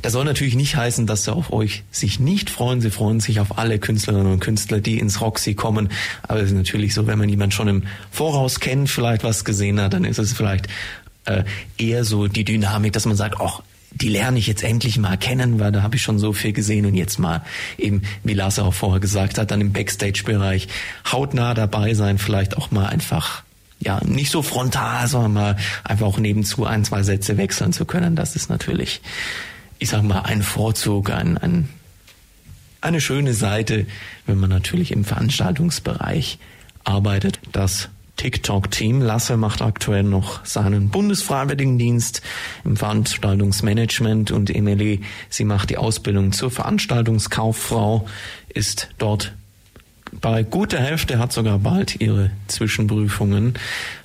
Das 0.01 0.13
soll 0.13 0.25
natürlich 0.25 0.55
nicht 0.55 0.75
heißen, 0.75 1.05
dass 1.05 1.25
sie 1.25 1.33
auf 1.33 1.53
euch 1.53 1.83
sich 1.91 2.19
nicht 2.19 2.49
freuen. 2.49 2.81
Sie 2.81 2.89
freuen 2.89 3.19
sich 3.19 3.39
auf 3.39 3.59
alle 3.59 3.77
Künstlerinnen 3.77 4.31
und 4.31 4.39
Künstler, 4.39 4.79
die 4.79 4.97
ins 4.97 5.21
Roxy 5.21 5.53
kommen. 5.53 5.89
Aber 6.23 6.39
es 6.39 6.49
ist 6.49 6.55
natürlich 6.55 6.93
so, 6.93 7.05
wenn 7.05 7.19
man 7.19 7.29
jemanden 7.29 7.51
schon 7.51 7.67
im 7.67 7.83
Voraus 8.11 8.59
kennt, 8.59 8.89
vielleicht 8.89 9.23
was 9.23 9.45
gesehen 9.45 9.79
hat, 9.79 9.93
dann 9.93 10.05
ist 10.05 10.17
es 10.17 10.33
vielleicht 10.33 10.67
äh, 11.25 11.43
eher 11.77 12.03
so 12.03 12.27
die 12.27 12.43
Dynamik, 12.43 12.93
dass 12.93 13.05
man 13.05 13.15
sagt, 13.15 13.35
ach, 13.39 13.61
die 14.01 14.09
lerne 14.09 14.39
ich 14.39 14.47
jetzt 14.47 14.63
endlich 14.63 14.97
mal 14.97 15.17
kennen, 15.17 15.59
weil 15.59 15.71
da 15.71 15.83
habe 15.83 15.95
ich 15.95 16.01
schon 16.01 16.19
so 16.19 16.33
viel 16.33 16.53
gesehen 16.53 16.85
und 16.85 16.95
jetzt 16.95 17.19
mal 17.19 17.43
eben, 17.77 18.01
wie 18.23 18.33
Lars 18.33 18.59
auch 18.59 18.73
vorher 18.73 18.99
gesagt 18.99 19.37
hat, 19.37 19.51
dann 19.51 19.61
im 19.61 19.73
Backstage-Bereich 19.73 20.67
hautnah 21.11 21.53
dabei 21.53 21.93
sein, 21.93 22.17
vielleicht 22.17 22.57
auch 22.57 22.71
mal 22.71 22.87
einfach 22.87 23.43
ja, 23.79 23.99
nicht 24.03 24.31
so 24.31 24.41
frontal, 24.41 25.07
sondern 25.07 25.33
mal 25.33 25.57
einfach 25.83 26.05
auch 26.05 26.19
nebenzu 26.19 26.65
ein, 26.65 26.85
zwei 26.85 27.03
Sätze 27.03 27.37
wechseln 27.37 27.73
zu 27.73 27.85
können. 27.85 28.15
Das 28.15 28.35
ist 28.35 28.49
natürlich, 28.49 29.01
ich 29.79 29.89
sag 29.89 30.03
mal, 30.03 30.21
ein 30.21 30.43
Vorzug, 30.43 31.09
ein, 31.09 31.37
ein, 31.37 31.69
eine 32.79 33.01
schöne 33.01 33.33
Seite, 33.33 33.87
wenn 34.27 34.39
man 34.39 34.49
natürlich 34.49 34.91
im 34.91 35.03
Veranstaltungsbereich 35.03 36.37
arbeitet. 36.83 37.39
Das 37.51 37.89
TikTok-Team. 38.17 39.01
Lasse 39.01 39.37
macht 39.37 39.61
aktuell 39.61 40.03
noch 40.03 40.45
seinen 40.45 40.89
Bundesfreiwilligendienst 40.89 42.21
im 42.63 42.77
Veranstaltungsmanagement 42.77 44.31
und 44.31 44.49
Emily, 44.49 45.01
sie 45.29 45.43
macht 45.43 45.69
die 45.69 45.77
Ausbildung 45.77 46.31
zur 46.31 46.51
Veranstaltungskauffrau, 46.51 48.07
ist 48.53 48.89
dort 48.97 49.33
bei 50.19 50.43
guter 50.43 50.79
Hälfte, 50.79 51.19
hat 51.19 51.31
sogar 51.31 51.57
bald 51.59 52.01
ihre 52.01 52.31
Zwischenprüfungen. 52.47 53.53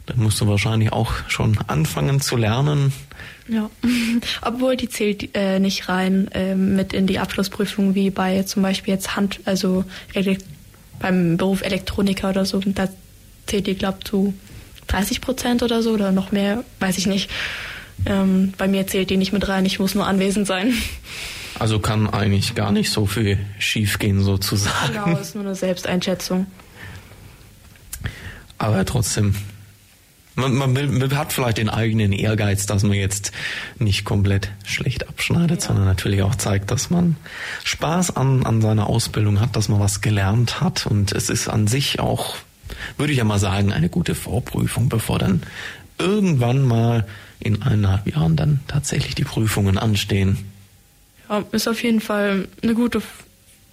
Da 0.07 0.15
musst 0.17 0.41
du 0.41 0.47
wahrscheinlich 0.47 0.93
auch 0.93 1.13
schon 1.29 1.59
anfangen 1.67 2.21
zu 2.21 2.37
lernen. 2.37 2.93
Ja, 3.49 3.71
obwohl 4.43 4.77
die 4.77 4.89
zählt 4.89 5.31
äh, 5.35 5.59
nicht 5.59 5.89
rein 5.89 6.29
äh, 6.33 6.55
mit 6.55 6.93
in 6.93 7.07
die 7.07 7.19
Abschlussprüfung 7.19 7.95
wie 7.95 8.11
bei 8.11 8.43
zum 8.45 8.63
Beispiel 8.63 8.95
jetzt 8.95 9.17
Hand, 9.17 9.41
also 9.45 9.85
beim 11.01 11.37
Beruf 11.37 11.63
Elektroniker 11.63 12.31
oder 12.31 12.45
so. 12.45 12.61
Da 12.65 12.89
zählt 13.47 13.67
die, 13.67 13.75
glaube 13.75 13.99
zu 14.05 14.35
30 14.89 15.21
Prozent 15.21 15.63
oder 15.63 15.83
so 15.83 15.93
oder 15.93 16.13
noch 16.13 16.33
mehr, 16.33 16.65
weiß 16.81 16.99
ich 16.99 17.07
nicht. 17.07 17.31
Ähm, 18.05 18.53
bei 18.59 18.69
mir 18.69 18.87
zählt 18.87 19.11
die 19.11 19.17
nicht 19.17 19.33
mit 19.33 19.49
rein, 19.49 19.65
ich 19.65 19.79
muss 19.79 19.95
nur 19.95 20.07
anwesend 20.07 20.47
sein. 20.47 20.75
Also 21.59 21.79
kann 21.79 22.09
eigentlich 22.09 22.55
gar 22.55 22.71
nicht 22.71 22.91
so 22.91 23.07
viel 23.07 23.39
schiefgehen 23.59 24.23
sozusagen. 24.23 24.93
Genau, 24.93 25.19
ist 25.19 25.35
nur 25.35 25.45
eine 25.45 25.55
Selbsteinschätzung. 25.55 26.47
Aber 28.59 28.85
trotzdem, 28.85 29.35
man, 30.35 30.55
man, 30.55 30.73
man, 30.73 31.17
hat 31.17 31.33
vielleicht 31.33 31.59
den 31.59 31.71
eigenen 31.71 32.13
Ehrgeiz, 32.13 32.67
dass 32.67 32.83
man 32.83 32.93
jetzt 32.93 33.33
nicht 33.79 34.05
komplett 34.05 34.51
schlecht 34.65 35.09
abschneidet, 35.09 35.63
ja. 35.63 35.69
sondern 35.69 35.87
natürlich 35.87 36.23
auch 36.23 36.35
zeigt, 36.35 36.71
dass 36.71 36.91
man 36.91 37.17
Spaß 37.65 38.17
an, 38.17 38.45
an 38.45 38.61
seiner 38.61 38.89
Ausbildung 38.89 39.41
hat, 39.41 39.57
dass 39.57 39.69
man 39.69 39.81
was 39.81 40.03
gelernt 40.03 40.61
hat 40.61 40.87
und 40.87 41.13
es 41.13 41.31
ist 41.31 41.49
an 41.49 41.67
sich 41.67 42.01
auch 42.01 42.37
würde 42.97 43.13
ich 43.13 43.19
ja 43.19 43.25
mal 43.25 43.39
sagen, 43.39 43.73
eine 43.73 43.89
gute 43.89 44.15
Vorprüfung, 44.15 44.89
bevor 44.89 45.19
dann 45.19 45.43
irgendwann 45.99 46.63
mal 46.63 47.07
in 47.41 47.63
eineinhalb 47.63 48.07
Jahren 48.07 48.37
dann 48.37 48.61
tatsächlich 48.69 49.15
die 49.15 49.25
Prüfungen 49.25 49.79
anstehen. 49.79 50.39
Ja, 51.29 51.45
ist 51.53 51.69
auf 51.69 51.83
jeden 51.83 52.01
Fall 52.01 52.49
eine 52.63 52.75
gute 52.75 53.03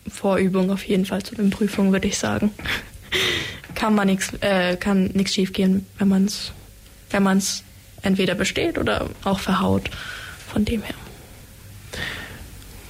Vorübung 0.07 0.71
auf 0.71 0.83
jeden 0.85 1.05
Fall 1.05 1.23
zu 1.23 1.35
den 1.35 1.49
Prüfungen, 1.49 1.91
würde 1.91 2.07
ich 2.07 2.17
sagen. 2.17 2.51
kann 3.75 3.95
man 3.95 4.07
nichts, 4.07 4.31
äh, 4.41 4.75
kann 4.77 5.05
nichts 5.13 5.33
schiefgehen, 5.33 5.85
wenn 5.97 6.07
man 6.07 6.25
es, 6.25 6.51
wenn 7.09 7.23
man 7.23 7.37
es 7.37 7.63
entweder 8.01 8.35
besteht 8.35 8.77
oder 8.77 9.09
auch 9.23 9.39
verhaut. 9.39 9.89
Von 10.51 10.65
dem 10.65 10.83
her. 10.83 10.95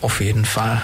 Auf 0.01 0.20
jeden 0.20 0.43
Fall. 0.43 0.84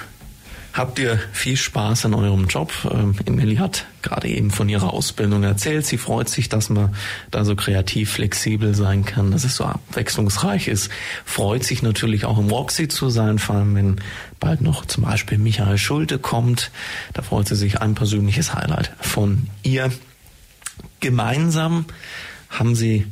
Habt 0.74 1.00
ihr 1.00 1.20
viel 1.34 1.58
Spaß 1.58 2.06
in 2.06 2.14
eurem 2.14 2.48
Job? 2.48 2.72
Ähm, 2.92 3.16
Emily 3.26 3.56
hat 3.56 3.86
gerade 4.02 4.28
eben 4.28 4.52
von 4.52 4.70
ihrer 4.70 4.94
Ausbildung 4.94 5.44
erzählt. 5.44 5.86
Sie 5.86 5.98
freut 5.98 6.30
sich, 6.30 6.48
dass 6.48 6.70
man 6.70 6.96
da 7.32 7.44
so 7.44 7.56
kreativ, 7.56 8.12
flexibel 8.12 8.76
sein 8.76 9.04
kann, 9.04 9.32
dass 9.32 9.44
es 9.44 9.56
so 9.56 9.66
abwechslungsreich 9.66 10.68
ist. 10.68 10.90
Freut 11.26 11.64
sich 11.64 11.82
natürlich 11.82 12.26
auch 12.26 12.38
im 12.38 12.50
Roxy 12.50 12.88
zu 12.88 13.10
sein, 13.10 13.40
vor 13.40 13.56
allem 13.56 13.76
wenn 13.76 14.02
bald 14.40 14.62
noch 14.62 14.86
zum 14.86 15.04
Beispiel 15.04 15.40
Michael 15.40 15.78
Schulte 15.78 16.20
kommt. 16.20 16.72
Da 17.14 17.24
freut 17.24 17.48
sie 17.48 17.56
sich 17.56 17.82
ein 17.82 17.96
persönliches 17.96 18.54
Highlight 18.54 18.92
von 19.02 19.48
ihr. 19.64 19.92
Gemeinsam 21.00 21.86
haben 22.50 22.76
sie 22.76 23.08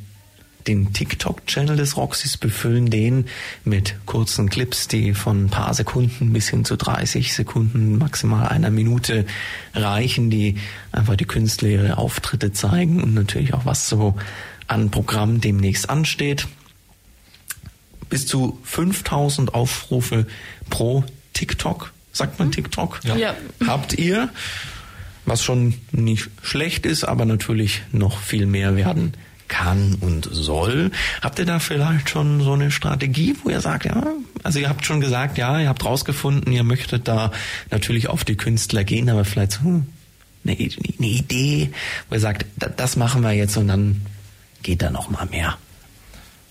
den 0.67 0.93
TikTok-Channel 0.93 1.77
des 1.77 1.97
Roxys, 1.97 2.37
befüllen 2.37 2.89
den 2.89 3.25
mit 3.63 3.95
kurzen 4.05 4.49
Clips, 4.49 4.87
die 4.87 5.13
von 5.13 5.45
ein 5.45 5.49
paar 5.49 5.73
Sekunden 5.73 6.33
bis 6.33 6.49
hin 6.49 6.65
zu 6.65 6.75
30 6.75 7.33
Sekunden, 7.33 7.97
maximal 7.97 8.47
einer 8.47 8.69
Minute 8.69 9.25
reichen, 9.73 10.29
die 10.29 10.57
einfach 10.91 11.15
die 11.15 11.25
Künstler 11.25 11.69
ihre 11.69 11.97
Auftritte 11.97 12.51
zeigen 12.51 13.01
und 13.01 13.13
natürlich 13.13 13.53
auch 13.53 13.65
was 13.65 13.87
so 13.87 14.15
an 14.67 14.91
Programm 14.91 15.41
demnächst 15.41 15.89
ansteht. 15.89 16.47
Bis 18.09 18.25
zu 18.25 18.59
5000 18.63 19.53
Aufrufe 19.53 20.27
pro 20.69 21.03
TikTok, 21.33 21.93
sagt 22.11 22.39
man 22.39 22.51
TikTok, 22.51 22.99
ja. 23.03 23.15
ja. 23.15 23.35
habt 23.65 23.93
ihr, 23.93 24.29
was 25.25 25.43
schon 25.43 25.73
nicht 25.91 26.29
schlecht 26.41 26.85
ist, 26.85 27.03
aber 27.03 27.25
natürlich 27.25 27.81
noch 27.91 28.19
viel 28.19 28.45
mehr 28.45 28.75
werden 28.75 29.13
kann 29.47 29.95
und 29.95 30.27
soll. 30.31 30.91
Habt 31.21 31.39
ihr 31.39 31.45
da 31.45 31.59
vielleicht 31.59 32.09
schon 32.09 32.41
so 32.41 32.53
eine 32.53 32.71
Strategie, 32.71 33.35
wo 33.43 33.49
ihr 33.49 33.61
sagt, 33.61 33.85
ja, 33.85 34.03
also 34.43 34.59
ihr 34.59 34.69
habt 34.69 34.85
schon 34.85 35.01
gesagt, 35.01 35.37
ja, 35.37 35.59
ihr 35.59 35.69
habt 35.69 35.83
rausgefunden, 35.85 36.51
ihr 36.51 36.63
möchtet 36.63 37.07
da 37.07 37.31
natürlich 37.71 38.07
auf 38.07 38.25
die 38.25 38.37
Künstler 38.37 38.83
gehen, 38.83 39.09
aber 39.09 39.25
vielleicht 39.25 39.53
so 39.53 39.61
hm, 39.61 39.87
eine, 40.45 40.53
eine 40.53 41.07
Idee, 41.07 41.71
wo 42.09 42.15
ihr 42.15 42.21
sagt, 42.21 42.45
das 42.55 42.95
machen 42.95 43.21
wir 43.21 43.33
jetzt 43.33 43.57
und 43.57 43.67
dann 43.67 44.01
geht 44.63 44.81
da 44.81 44.89
noch 44.89 45.09
mal 45.09 45.25
mehr. 45.25 45.57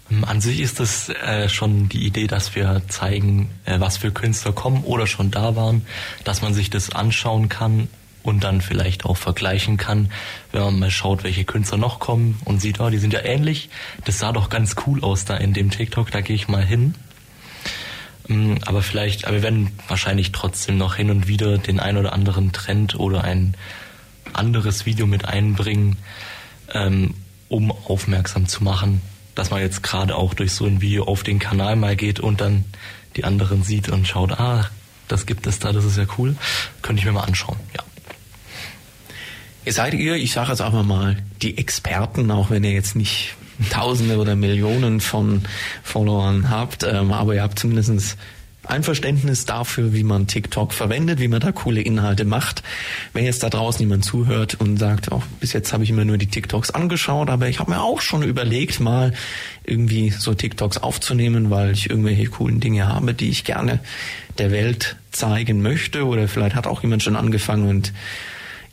Hm, 0.09 0.25
an 0.25 0.41
sich 0.41 0.61
ist 0.61 0.81
es 0.81 1.09
äh, 1.09 1.49
schon 1.49 1.89
die 1.89 2.07
Idee, 2.07 2.27
dass 2.27 2.55
wir 2.55 2.83
zeigen, 2.89 3.51
äh, 3.65 3.81
was 3.81 3.97
für 3.97 4.11
Künstler 4.11 4.53
kommen 4.53 4.85
oder 4.85 5.07
schon 5.07 5.31
da 5.31 5.57
waren, 5.57 5.87
dass 6.25 6.43
man 6.43 6.55
sich 6.55 6.71
das 6.71 6.91
anschauen 6.91 7.49
kann 7.49 7.89
und 8.27 8.45
dann 8.45 8.61
vielleicht 8.61 9.05
auch 9.05 9.17
vergleichen 9.17 9.77
kann, 9.77 10.11
wenn 10.53 10.63
man 10.63 10.79
mal 10.79 10.91
schaut, 10.91 11.25
welche 11.25 11.45
Künstler 11.45 11.79
noch 11.79 12.01
kommen 12.01 12.41
und 12.45 12.61
sieht, 12.61 12.81
oh, 12.81 12.91
die 12.91 12.99
sind 12.99 13.13
ja 13.13 13.21
ähnlich. 13.25 13.71
Das 14.05 14.19
sah 14.19 14.33
doch 14.33 14.49
ganz 14.49 14.77
cool 14.87 15.03
aus 15.03 15.25
da 15.25 15.37
in 15.37 15.53
dem 15.53 15.71
TikTok, 15.71 16.11
da 16.11 16.21
gehe 16.21 16.37
ich 16.37 16.49
mal 16.49 16.65
hin. 16.65 16.95
Mm, 18.29 18.55
aber 18.65 18.83
vielleicht, 18.83 19.27
aber 19.27 19.37
wir 19.37 19.43
werden 19.43 19.71
wahrscheinlich 19.89 20.33
trotzdem 20.33 20.77
noch 20.79 20.97
hin 20.97 21.11
und 21.11 21.29
wieder 21.29 21.59
den 21.59 21.81
ein 21.81 21.97
oder 21.97 22.13
anderen 22.13 22.53
Trend 22.53 22.99
oder 22.99 23.25
ein 23.25 23.55
anderes 24.33 24.87
Video 24.87 25.07
mit 25.07 25.25
einbringen, 25.27 25.97
ähm, 26.75 27.15
um 27.49 27.71
aufmerksam 27.71 28.47
zu 28.47 28.65
machen, 28.65 29.01
dass 29.35 29.51
man 29.51 29.61
jetzt 29.61 29.83
gerade 29.83 30.17
auch 30.17 30.35
durch 30.35 30.53
so 30.53 30.67
ein 30.67 30.81
Video 30.81 31.05
auf 31.05 31.23
den 31.23 31.39
Kanal 31.39 31.77
mal 31.77 31.95
geht 31.95 32.21
und 32.21 32.41
dann 32.41 32.65
die 33.15 33.25
anderen 33.25 33.63
sieht 33.63 33.89
und 33.89 34.07
schaut, 34.09 34.33
ah, 34.33 34.69
das 35.09 35.27
gibt 35.27 35.47
es 35.47 35.59
da, 35.59 35.73
das 35.73 35.85
ist 35.85 35.97
ja 35.97 36.07
cool. 36.19 36.37
Könnte 36.83 37.01
ich 37.01 37.07
mir 37.07 37.13
mal 37.13 37.25
anschauen, 37.25 37.59
ja. 37.75 37.83
Ihr 39.67 39.73
seid 39.73 39.95
ihr, 39.95 40.15
ich 40.15 40.33
sage 40.33 40.51
jetzt 40.51 40.61
einfach 40.61 40.85
mal, 40.85 41.17
die 41.43 41.59
Experten, 41.59 42.31
auch 42.31 42.51
wenn 42.51 42.63
ihr 42.63 42.71
jetzt 42.71 42.95
nicht 42.95 43.35
Tausende 43.69 44.19
oder 44.19 44.37
Millionen 44.37 45.01
von 45.01 45.43
Followern 45.83 46.51
habt, 46.51 46.85
ähm, 46.85 47.13
aber 47.13 47.35
ihr 47.35 47.43
habt 47.43 47.59
zumindest 47.59 48.17
ein 48.63 48.85
Verständnis 48.85 49.45
dafür, 49.45 49.93
wie 49.93 50.05
man 50.05 50.29
TikTok 50.29 50.73
verwendet, 50.73 51.19
wie 51.19 51.27
man 51.27 51.41
da 51.41 51.51
coole 51.51 51.81
Inhalte 51.81 52.25
macht. 52.25 52.63
Wenn 53.13 53.25
jetzt 53.25 53.43
da 53.43 53.51
draußen 53.51 53.81
jemand 53.81 54.05
zuhört 54.05 54.55
und 54.61 54.77
sagt, 54.77 55.11
oh, 55.11 55.23
bis 55.41 55.53
jetzt 55.53 55.73
habe 55.73 55.83
ich 55.83 55.91
immer 55.91 56.05
nur 56.05 56.17
die 56.17 56.29
TikToks 56.29 56.71
angeschaut, 56.71 57.29
aber 57.29 57.49
ich 57.49 57.59
habe 57.59 57.73
mir 57.73 57.83
auch 57.83 58.01
schon 58.01 58.23
überlegt, 58.23 58.79
mal 58.79 59.15
irgendwie 59.65 60.11
so 60.11 60.33
TikToks 60.33 60.79
aufzunehmen, 60.79 61.51
weil 61.51 61.73
ich 61.73 61.91
irgendwelche 61.91 62.27
coolen 62.27 62.61
Dinge 62.61 62.87
habe, 62.87 63.15
die 63.15 63.31
ich 63.31 63.43
gerne 63.43 63.81
der 64.39 64.53
Welt 64.53 64.95
zeigen 65.11 65.61
möchte 65.61 66.05
oder 66.05 66.29
vielleicht 66.29 66.55
hat 66.55 66.69
auch 66.69 66.83
jemand 66.83 67.03
schon 67.03 67.17
angefangen 67.17 67.69
und 67.69 67.93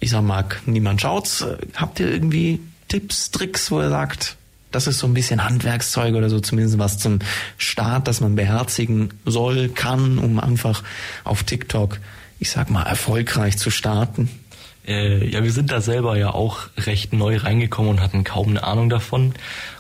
ich 0.04 0.10
sag 0.10 0.22
mal, 0.22 0.44
niemand 0.66 1.00
schaut's. 1.00 1.46
Habt 1.76 2.02
ihr 2.02 2.12
irgendwie 2.12 2.60
Tipps, 2.90 3.32
Tricks, 3.32 3.72
wo 3.72 3.80
ihr 3.80 3.90
sagt, 3.90 4.36
das 4.70 4.86
ist 4.86 5.00
so 5.00 5.08
ein 5.08 5.14
bisschen 5.14 5.46
Handwerkszeug 5.46 6.14
oder 6.16 6.30
so 6.30 6.42
zumindest 6.42 6.78
was 6.78 6.98
zum 6.98 7.20
Start, 7.58 8.10
das 8.10 8.20
man 8.20 8.36
beherzigen 8.36 9.14
soll, 9.24 9.70
kann, 9.70 10.18
um 10.18 10.42
einfach 10.42 10.84
auf 11.24 11.44
TikTok, 11.44 12.00
ich 12.40 12.52
sag 12.52 12.70
mal, 12.70 12.84
erfolgreich 12.84 13.58
zu 13.58 13.70
starten? 13.70 14.30
Äh, 14.86 15.26
ja, 15.30 15.42
wir 15.42 15.54
sind 15.54 15.72
da 15.72 15.80
selber 15.80 16.18
ja 16.18 16.34
auch 16.34 16.68
recht 16.76 17.14
neu 17.14 17.38
reingekommen 17.38 17.92
und 17.92 18.02
hatten 18.02 18.26
kaum 18.26 18.50
eine 18.50 18.64
Ahnung 18.66 18.90
davon. 18.90 19.34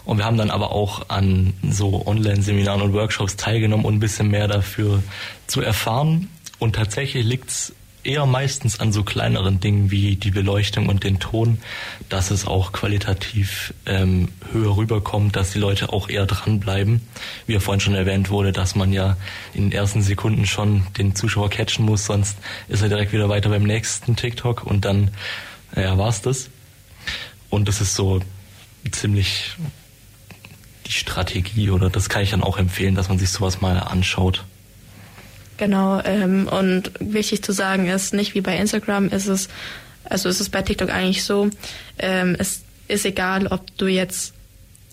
Und 0.05 0.19
wir 0.19 0.25
haben 0.25 0.37
dann 0.37 0.51
aber 0.51 0.71
auch 0.71 1.09
an 1.09 1.51
so 1.69 2.07
Online-Seminaren 2.07 2.81
und 2.81 2.93
Workshops 2.93 3.35
teilgenommen, 3.35 3.85
um 3.85 3.95
ein 3.95 3.99
bisschen 3.99 4.29
mehr 4.29 4.47
dafür 4.47 5.03
zu 5.47 5.59
erfahren. 5.59 6.29
Und 6.59 6.77
tatsächlich 6.77 7.25
liegt's 7.25 7.73
eher 8.03 8.25
meistens 8.25 8.79
an 8.79 8.91
so 8.91 9.03
kleineren 9.03 9.59
Dingen 9.59 9.91
wie 9.91 10.15
die 10.15 10.31
Beleuchtung 10.31 10.87
und 10.89 11.03
den 11.03 11.19
Ton, 11.19 11.59
dass 12.09 12.31
es 12.31 12.45
auch 12.45 12.71
qualitativ 12.71 13.73
ähm, 13.85 14.29
höher 14.51 14.75
rüberkommt, 14.75 15.35
dass 15.35 15.51
die 15.51 15.59
Leute 15.59 15.91
auch 15.91 16.09
eher 16.09 16.25
dranbleiben. 16.25 17.01
Wie 17.47 17.53
ja 17.53 17.59
vorhin 17.59 17.79
schon 17.79 17.95
erwähnt 17.95 18.29
wurde, 18.29 18.51
dass 18.51 18.75
man 18.75 18.91
ja 18.91 19.17
in 19.53 19.69
den 19.69 19.71
ersten 19.71 20.01
Sekunden 20.01 20.45
schon 20.45 20.85
den 20.97 21.15
Zuschauer 21.15 21.49
catchen 21.49 21.85
muss, 21.85 22.05
sonst 22.05 22.37
ist 22.67 22.81
er 22.81 22.89
direkt 22.89 23.13
wieder 23.13 23.29
weiter 23.29 23.49
beim 23.49 23.63
nächsten 23.63 24.15
TikTok 24.15 24.63
und 24.63 24.85
dann 24.85 25.11
ja, 25.75 25.97
war's 25.97 26.21
das. 26.21 26.49
Und 27.49 27.67
das 27.67 27.81
ist 27.81 27.95
so 27.95 28.21
ziemlich 28.91 29.55
die 30.85 30.91
Strategie 30.91 31.69
oder 31.69 31.89
das 31.89 32.09
kann 32.09 32.23
ich 32.23 32.31
dann 32.31 32.43
auch 32.43 32.57
empfehlen, 32.57 32.95
dass 32.95 33.09
man 33.09 33.19
sich 33.19 33.29
sowas 33.29 33.61
mal 33.61 33.77
anschaut. 33.77 34.43
Genau, 35.57 36.01
ähm, 36.03 36.47
und 36.47 36.91
wichtig 36.99 37.43
zu 37.43 37.51
sagen 37.51 37.87
ist, 37.87 38.13
nicht 38.13 38.33
wie 38.33 38.41
bei 38.41 38.57
Instagram 38.57 39.09
ist 39.09 39.27
es, 39.27 39.49
also 40.03 40.29
ist 40.29 40.41
es 40.41 40.49
bei 40.49 40.61
TikTok 40.61 40.89
eigentlich 40.89 41.23
so, 41.23 41.49
ähm, 41.99 42.35
es 42.39 42.63
ist 42.87 43.05
egal, 43.05 43.47
ob 43.47 43.65
du 43.77 43.87
jetzt 43.87 44.33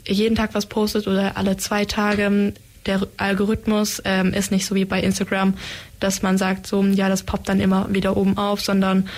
jeden 0.06 0.36
Tag 0.36 0.50
was 0.54 0.66
postest 0.66 1.08
oder 1.08 1.36
alle 1.36 1.56
zwei 1.56 1.84
Tage. 1.84 2.52
Der 2.86 3.06
Algorithmus 3.16 4.00
ähm, 4.04 4.32
ist 4.32 4.50
nicht 4.50 4.66
so 4.66 4.74
wie 4.74 4.84
bei 4.84 5.00
Instagram, 5.02 5.54
dass 5.98 6.22
man 6.22 6.38
sagt, 6.38 6.66
so, 6.66 6.82
ja, 6.82 7.08
das 7.08 7.22
poppt 7.22 7.48
dann 7.48 7.60
immer 7.60 7.92
wieder 7.92 8.16
oben 8.16 8.38
auf, 8.38 8.60
sondern 8.60 9.08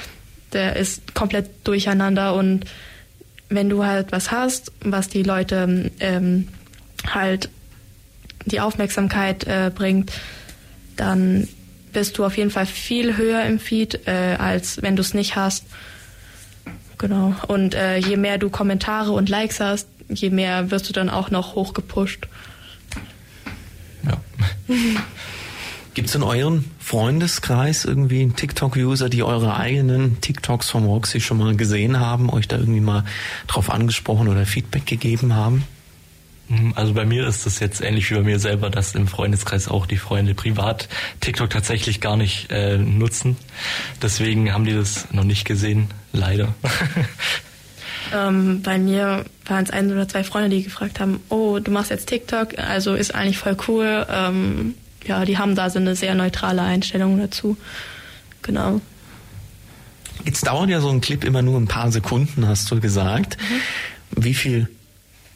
der 0.53 0.77
ist 0.77 1.15
komplett 1.15 1.49
durcheinander 1.65 2.35
und 2.35 2.67
wenn 3.49 3.69
du 3.69 3.85
halt 3.85 4.13
was 4.13 4.31
hast, 4.31 4.73
was 4.81 5.09
die 5.09 5.23
Leute 5.23 5.91
ähm, 6.01 6.49
halt 7.07 7.51
die 8.47 8.61
Aufmerksamkeit 8.61 9.45
äh, 9.45 9.71
bringt, 9.75 10.13
dann 10.97 11.49
bist 11.93 12.19
du 12.19 12.25
auf 12.25 12.37
jeden 12.37 12.51
Fall 12.51 12.67
viel 12.67 13.17
höher 13.17 13.45
im 13.45 13.59
Feed, 13.59 14.07
äh, 14.07 14.37
als 14.39 14.83
wenn 14.83 14.97
du 14.97 15.03
es 15.03 15.15
nicht 15.15 15.37
hast. 15.37 15.65
Genau. 16.99 17.35
Und 17.49 17.75
äh, 17.75 17.99
je 17.99 18.17
mehr 18.17 18.39
du 18.39 18.49
Kommentare 18.49 19.13
und 19.13 19.29
Likes 19.29 19.61
hast, 19.61 19.89
je 20.09 20.31
mehr 20.31 20.71
wirst 20.71 20.89
du 20.89 20.93
dann 20.93 21.11
auch 21.11 21.31
noch 21.31 21.55
hochgepusht. 21.55 22.29
Ja. 24.05 24.21
Gibt 25.95 26.09
es 26.09 26.15
in 26.15 26.23
eurem 26.23 26.65
Freundeskreis 26.79 27.85
irgendwie 27.85 28.23
einen 28.23 28.35
TikTok-User, 28.35 29.11
die 29.11 29.23
eure 29.23 29.57
eigenen 29.57 30.23
TikToks 30.23 30.71
vom 30.71 30.87
Roxy 30.87 31.21
schon 31.21 31.37
mal 31.37 31.55
gesehen 31.55 32.01
haben, 32.01 32.31
euch 32.31 32.49
da 32.49 32.57
irgendwie 32.57 32.81
mal 32.81 33.05
drauf 33.47 33.69
angesprochen 33.69 34.29
oder 34.29 34.47
Feedback 34.47 34.87
gegeben 34.87 35.35
haben? 35.35 35.65
Mhm, 36.49 36.73
also 36.77 36.95
bei 36.95 37.05
mir 37.05 37.27
ist 37.27 37.47
es 37.47 37.61
jetzt 37.61 37.81
ähnlich 37.81 38.11
wie 38.11 38.15
bei 38.15 38.23
mir 38.23 38.39
selber, 38.39 38.71
dass 38.71 38.95
im 38.95 39.07
Freundeskreis 39.07 39.69
auch 39.69 39.87
die 39.87 39.97
Freunde 39.97 40.35
privat 40.35 40.89
TikTok 41.21 41.51
tatsächlich 41.51 42.01
gar 42.01 42.17
nicht 42.17 42.51
äh, 42.51 42.79
nutzen. 42.79 43.37
Deswegen 44.03 44.53
haben 44.53 44.65
die 44.65 44.75
das 44.75 45.13
noch 45.13 45.25
nicht 45.25 45.45
gesehen, 45.45 45.89
leider. 46.13 46.55
Ähm, 48.13 48.63
bei 48.63 48.79
mir 48.79 49.25
waren 49.47 49.65
es 49.65 49.71
ein 49.71 49.91
oder 49.91 50.07
zwei 50.09 50.25
Freunde, 50.25 50.51
die 50.51 50.63
gefragt 50.63 51.01
haben, 51.01 51.21
oh, 51.29 51.59
du 51.59 51.71
machst 51.71 51.91
jetzt 51.91 52.07
TikTok, 52.07 52.59
also 52.59 52.95
ist 52.95 53.15
eigentlich 53.15 53.39
voll 53.39 53.57
cool. 53.69 54.07
Ähm, 54.11 54.75
ja, 55.07 55.25
die 55.25 55.39
haben 55.39 55.55
da 55.55 55.71
so 55.71 55.79
eine 55.79 55.97
sehr 55.97 56.15
neutrale 56.15 56.63
Einstellung 56.63 57.19
dazu. 57.19 57.57
Genau. 58.43 58.81
Jetzt 60.25 60.47
dauert 60.47 60.69
ja 60.69 60.81
so 60.81 60.91
ein 60.91 61.01
Clip 61.01 61.25
immer 61.25 61.43
nur 61.43 61.59
ein 61.59 61.69
paar 61.69 61.91
Sekunden, 61.91 62.47
hast 62.47 62.71
du 62.71 62.81
gesagt. 62.81 63.39
Mhm. 63.41 64.25
Wie 64.25 64.35
viel 64.35 64.69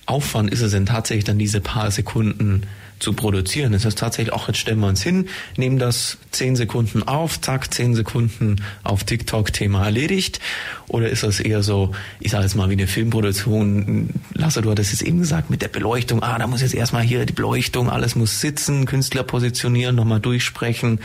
Aufwand 0.06 0.50
ist 0.50 0.62
es 0.62 0.72
denn 0.72 0.86
tatsächlich 0.86 1.24
dann 1.24 1.38
diese 1.38 1.60
paar 1.60 1.90
Sekunden 1.90 2.62
zu 2.98 3.12
produzieren? 3.12 3.74
Ist 3.74 3.84
das 3.84 3.94
tatsächlich 3.94 4.32
auch, 4.32 4.48
jetzt 4.48 4.58
stellen 4.58 4.80
wir 4.80 4.88
uns 4.88 5.02
hin, 5.02 5.28
nehmen 5.56 5.78
das 5.78 6.18
zehn 6.30 6.56
Sekunden 6.56 7.02
auf, 7.02 7.40
zack, 7.40 7.72
zehn 7.72 7.94
Sekunden 7.94 8.62
auf 8.84 9.04
TikTok, 9.04 9.52
Thema 9.52 9.84
erledigt? 9.84 10.40
Oder 10.88 11.10
ist 11.10 11.22
das 11.22 11.40
eher 11.40 11.62
so, 11.62 11.92
ich 12.20 12.30
sage 12.30 12.44
jetzt 12.44 12.54
mal 12.54 12.68
wie 12.68 12.74
eine 12.74 12.86
Filmproduktion, 12.86 14.10
Lasse, 14.34 14.62
du 14.62 14.70
hattest 14.70 14.92
es 14.92 15.02
eben 15.02 15.18
gesagt, 15.18 15.50
mit 15.50 15.62
der 15.62 15.68
Beleuchtung, 15.68 16.22
ah, 16.22 16.38
da 16.38 16.46
muss 16.46 16.62
jetzt 16.62 16.74
erstmal 16.74 17.02
hier 17.02 17.26
die 17.26 17.32
Beleuchtung, 17.32 17.90
alles 17.90 18.14
muss 18.14 18.40
sitzen, 18.40 18.86
Künstler 18.86 19.24
positionieren, 19.24 19.96
nochmal 19.96 20.20
durchsprechen 20.20 21.00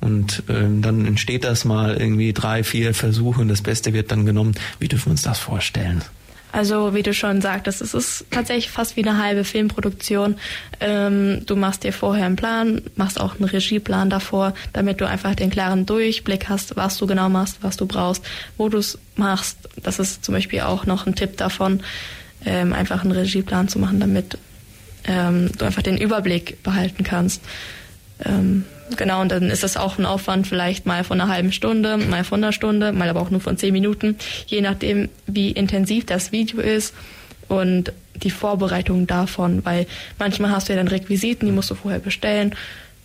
und 0.00 0.42
ähm, 0.48 0.82
dann 0.82 1.06
entsteht 1.06 1.44
das 1.44 1.64
mal 1.64 1.96
irgendwie 1.96 2.32
drei, 2.32 2.62
vier 2.62 2.94
Versuche 2.94 3.40
und 3.40 3.48
das 3.48 3.62
Beste 3.62 3.92
wird 3.92 4.12
dann 4.12 4.26
genommen. 4.26 4.54
Wie 4.78 4.88
dürfen 4.88 5.06
wir 5.06 5.12
uns 5.12 5.22
das 5.22 5.38
vorstellen? 5.38 6.02
Also 6.52 6.94
wie 6.94 7.02
du 7.02 7.14
schon 7.14 7.40
sagtest, 7.40 7.80
es 7.80 7.94
ist 7.94 8.26
tatsächlich 8.30 8.70
fast 8.70 8.96
wie 8.96 9.02
eine 9.02 9.16
halbe 9.16 9.42
Filmproduktion. 9.42 10.36
Ähm, 10.80 11.46
du 11.46 11.56
machst 11.56 11.82
dir 11.82 11.94
vorher 11.94 12.26
einen 12.26 12.36
Plan, 12.36 12.82
machst 12.94 13.18
auch 13.18 13.36
einen 13.36 13.44
Regieplan 13.44 14.10
davor, 14.10 14.52
damit 14.74 15.00
du 15.00 15.08
einfach 15.08 15.34
den 15.34 15.48
klaren 15.48 15.86
Durchblick 15.86 16.50
hast, 16.50 16.76
was 16.76 16.98
du 16.98 17.06
genau 17.06 17.30
machst, 17.30 17.58
was 17.62 17.78
du 17.78 17.86
brauchst, 17.86 18.22
wo 18.58 18.68
du 18.68 18.78
es 18.78 18.98
machst. 19.16 19.56
Das 19.82 19.98
ist 19.98 20.24
zum 20.24 20.34
Beispiel 20.34 20.60
auch 20.60 20.84
noch 20.84 21.06
ein 21.06 21.14
Tipp 21.14 21.38
davon, 21.38 21.80
ähm, 22.44 22.74
einfach 22.74 23.02
einen 23.02 23.12
Regieplan 23.12 23.68
zu 23.68 23.78
machen, 23.78 23.98
damit 23.98 24.36
ähm, 25.04 25.50
du 25.56 25.64
einfach 25.64 25.82
den 25.82 25.96
Überblick 25.96 26.62
behalten 26.62 27.02
kannst. 27.02 27.42
Ähm, 28.24 28.64
genau, 28.96 29.20
und 29.20 29.30
dann 29.32 29.50
ist 29.50 29.62
das 29.62 29.76
auch 29.76 29.98
ein 29.98 30.06
Aufwand 30.06 30.46
vielleicht 30.46 30.86
mal 30.86 31.04
von 31.04 31.20
einer 31.20 31.32
halben 31.32 31.52
Stunde, 31.52 31.96
mal 31.96 32.24
von 32.24 32.42
einer 32.42 32.52
Stunde, 32.52 32.92
mal 32.92 33.08
aber 33.08 33.20
auch 33.20 33.30
nur 33.30 33.40
von 33.40 33.56
zehn 33.56 33.72
Minuten, 33.72 34.16
je 34.46 34.60
nachdem, 34.60 35.08
wie 35.26 35.50
intensiv 35.50 36.06
das 36.06 36.32
Video 36.32 36.60
ist 36.60 36.94
und 37.48 37.92
die 38.14 38.30
Vorbereitung 38.30 39.06
davon, 39.06 39.64
weil 39.64 39.86
manchmal 40.18 40.50
hast 40.50 40.68
du 40.68 40.72
ja 40.72 40.78
dann 40.78 40.88
Requisiten, 40.88 41.46
die 41.46 41.52
musst 41.52 41.70
du 41.70 41.74
vorher 41.74 42.00
bestellen 42.00 42.54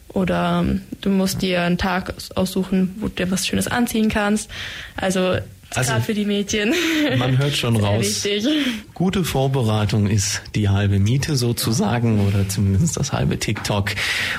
oder 0.10 0.66
du 1.02 1.10
musst 1.10 1.42
dir 1.42 1.62
einen 1.62 1.78
Tag 1.78 2.14
aussuchen, 2.36 2.96
wo 3.00 3.08
du 3.08 3.16
dir 3.16 3.32
was 3.32 3.48
Schönes 3.48 3.68
anziehen 3.68 4.10
kannst. 4.10 4.50
Also 4.96 5.38
also, 5.76 5.92
Gerade 5.92 6.04
für 6.04 6.14
die 6.14 6.26
Mädchen. 6.26 6.74
Man 7.18 7.38
hört 7.38 7.56
schon 7.56 7.76
raus. 7.76 8.24
Wichtig. 8.26 8.48
Gute 8.94 9.24
Vorbereitung 9.24 10.08
ist 10.08 10.42
die 10.56 10.70
halbe 10.70 10.98
Miete 11.00 11.36
sozusagen 11.36 12.26
oder 12.26 12.48
zumindest 12.48 12.98
das 12.98 13.14
halbe 13.14 13.38
TikTok. 13.38 13.92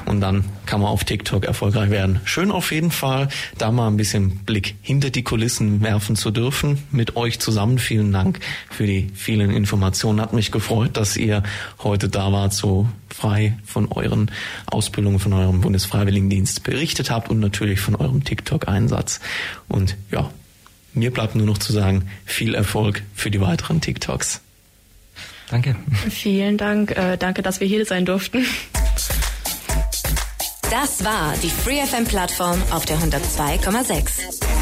Und 0.07 0.21
dann 0.21 0.45
kann 0.67 0.81
man 0.81 0.91
auf 0.91 1.05
TikTok 1.05 1.45
erfolgreich 1.45 1.91
werden. 1.91 2.21
Schön 2.25 2.51
auf 2.51 2.73
jeden 2.73 2.91
Fall, 2.91 3.29
da 3.59 3.71
mal 3.71 3.89
ein 3.89 3.97
bisschen 3.97 4.39
Blick 4.45 4.75
hinter 4.83 5.11
die 5.11 5.23
Kulissen 5.23 5.83
werfen 5.83 6.17
zu 6.17 6.31
dürfen 6.31 6.79
mit 6.91 7.17
euch 7.17 7.39
zusammen. 7.39 7.79
Vielen 7.79 8.13
Dank 8.13 8.41
für 8.71 8.87
die 8.87 9.09
vielen 9.15 9.51
Informationen. 9.51 10.21
Hat 10.21 10.33
mich 10.33 10.51
gefreut, 10.51 10.97
dass 10.97 11.17
ihr 11.17 11.43
heute 11.83 12.09
da 12.09 12.33
wart, 12.33 12.55
so 12.55 12.89
frei 13.15 13.57
von 13.65 13.91
euren 13.93 14.31
Ausbildungen, 14.67 15.19
von 15.19 15.33
eurem 15.33 15.61
Bundesfreiwilligendienst 15.61 16.65
berichtet 16.65 17.11
habt 17.11 17.31
und 17.31 17.39
natürlich 17.39 17.81
von 17.81 17.95
eurem 17.97 18.25
TikTok-Einsatz. 18.25 19.21
Und 19.69 19.97
ja, 20.11 20.31
mir 20.93 21.11
bleibt 21.13 21.35
nur 21.35 21.47
noch 21.47 21.59
zu 21.59 21.73
sagen, 21.73 22.09
viel 22.25 22.55
Erfolg 22.55 23.03
für 23.15 23.31
die 23.31 23.41
weiteren 23.41 23.81
TikToks. 23.81 24.41
Danke. 25.51 25.77
Vielen 26.11 26.59
Dank. 26.59 26.97
Äh, 26.97 27.17
danke, 27.17 27.43
dass 27.43 27.61
wir 27.61 27.67
hier 27.67 27.85
sein 27.87 28.05
durften. 28.05 28.45
Das 30.71 31.03
war 31.03 31.35
die 31.43 31.49
FreeFM-Plattform 31.49 32.63
auf 32.71 32.85
der 32.85 32.99
102,6. 32.99 34.59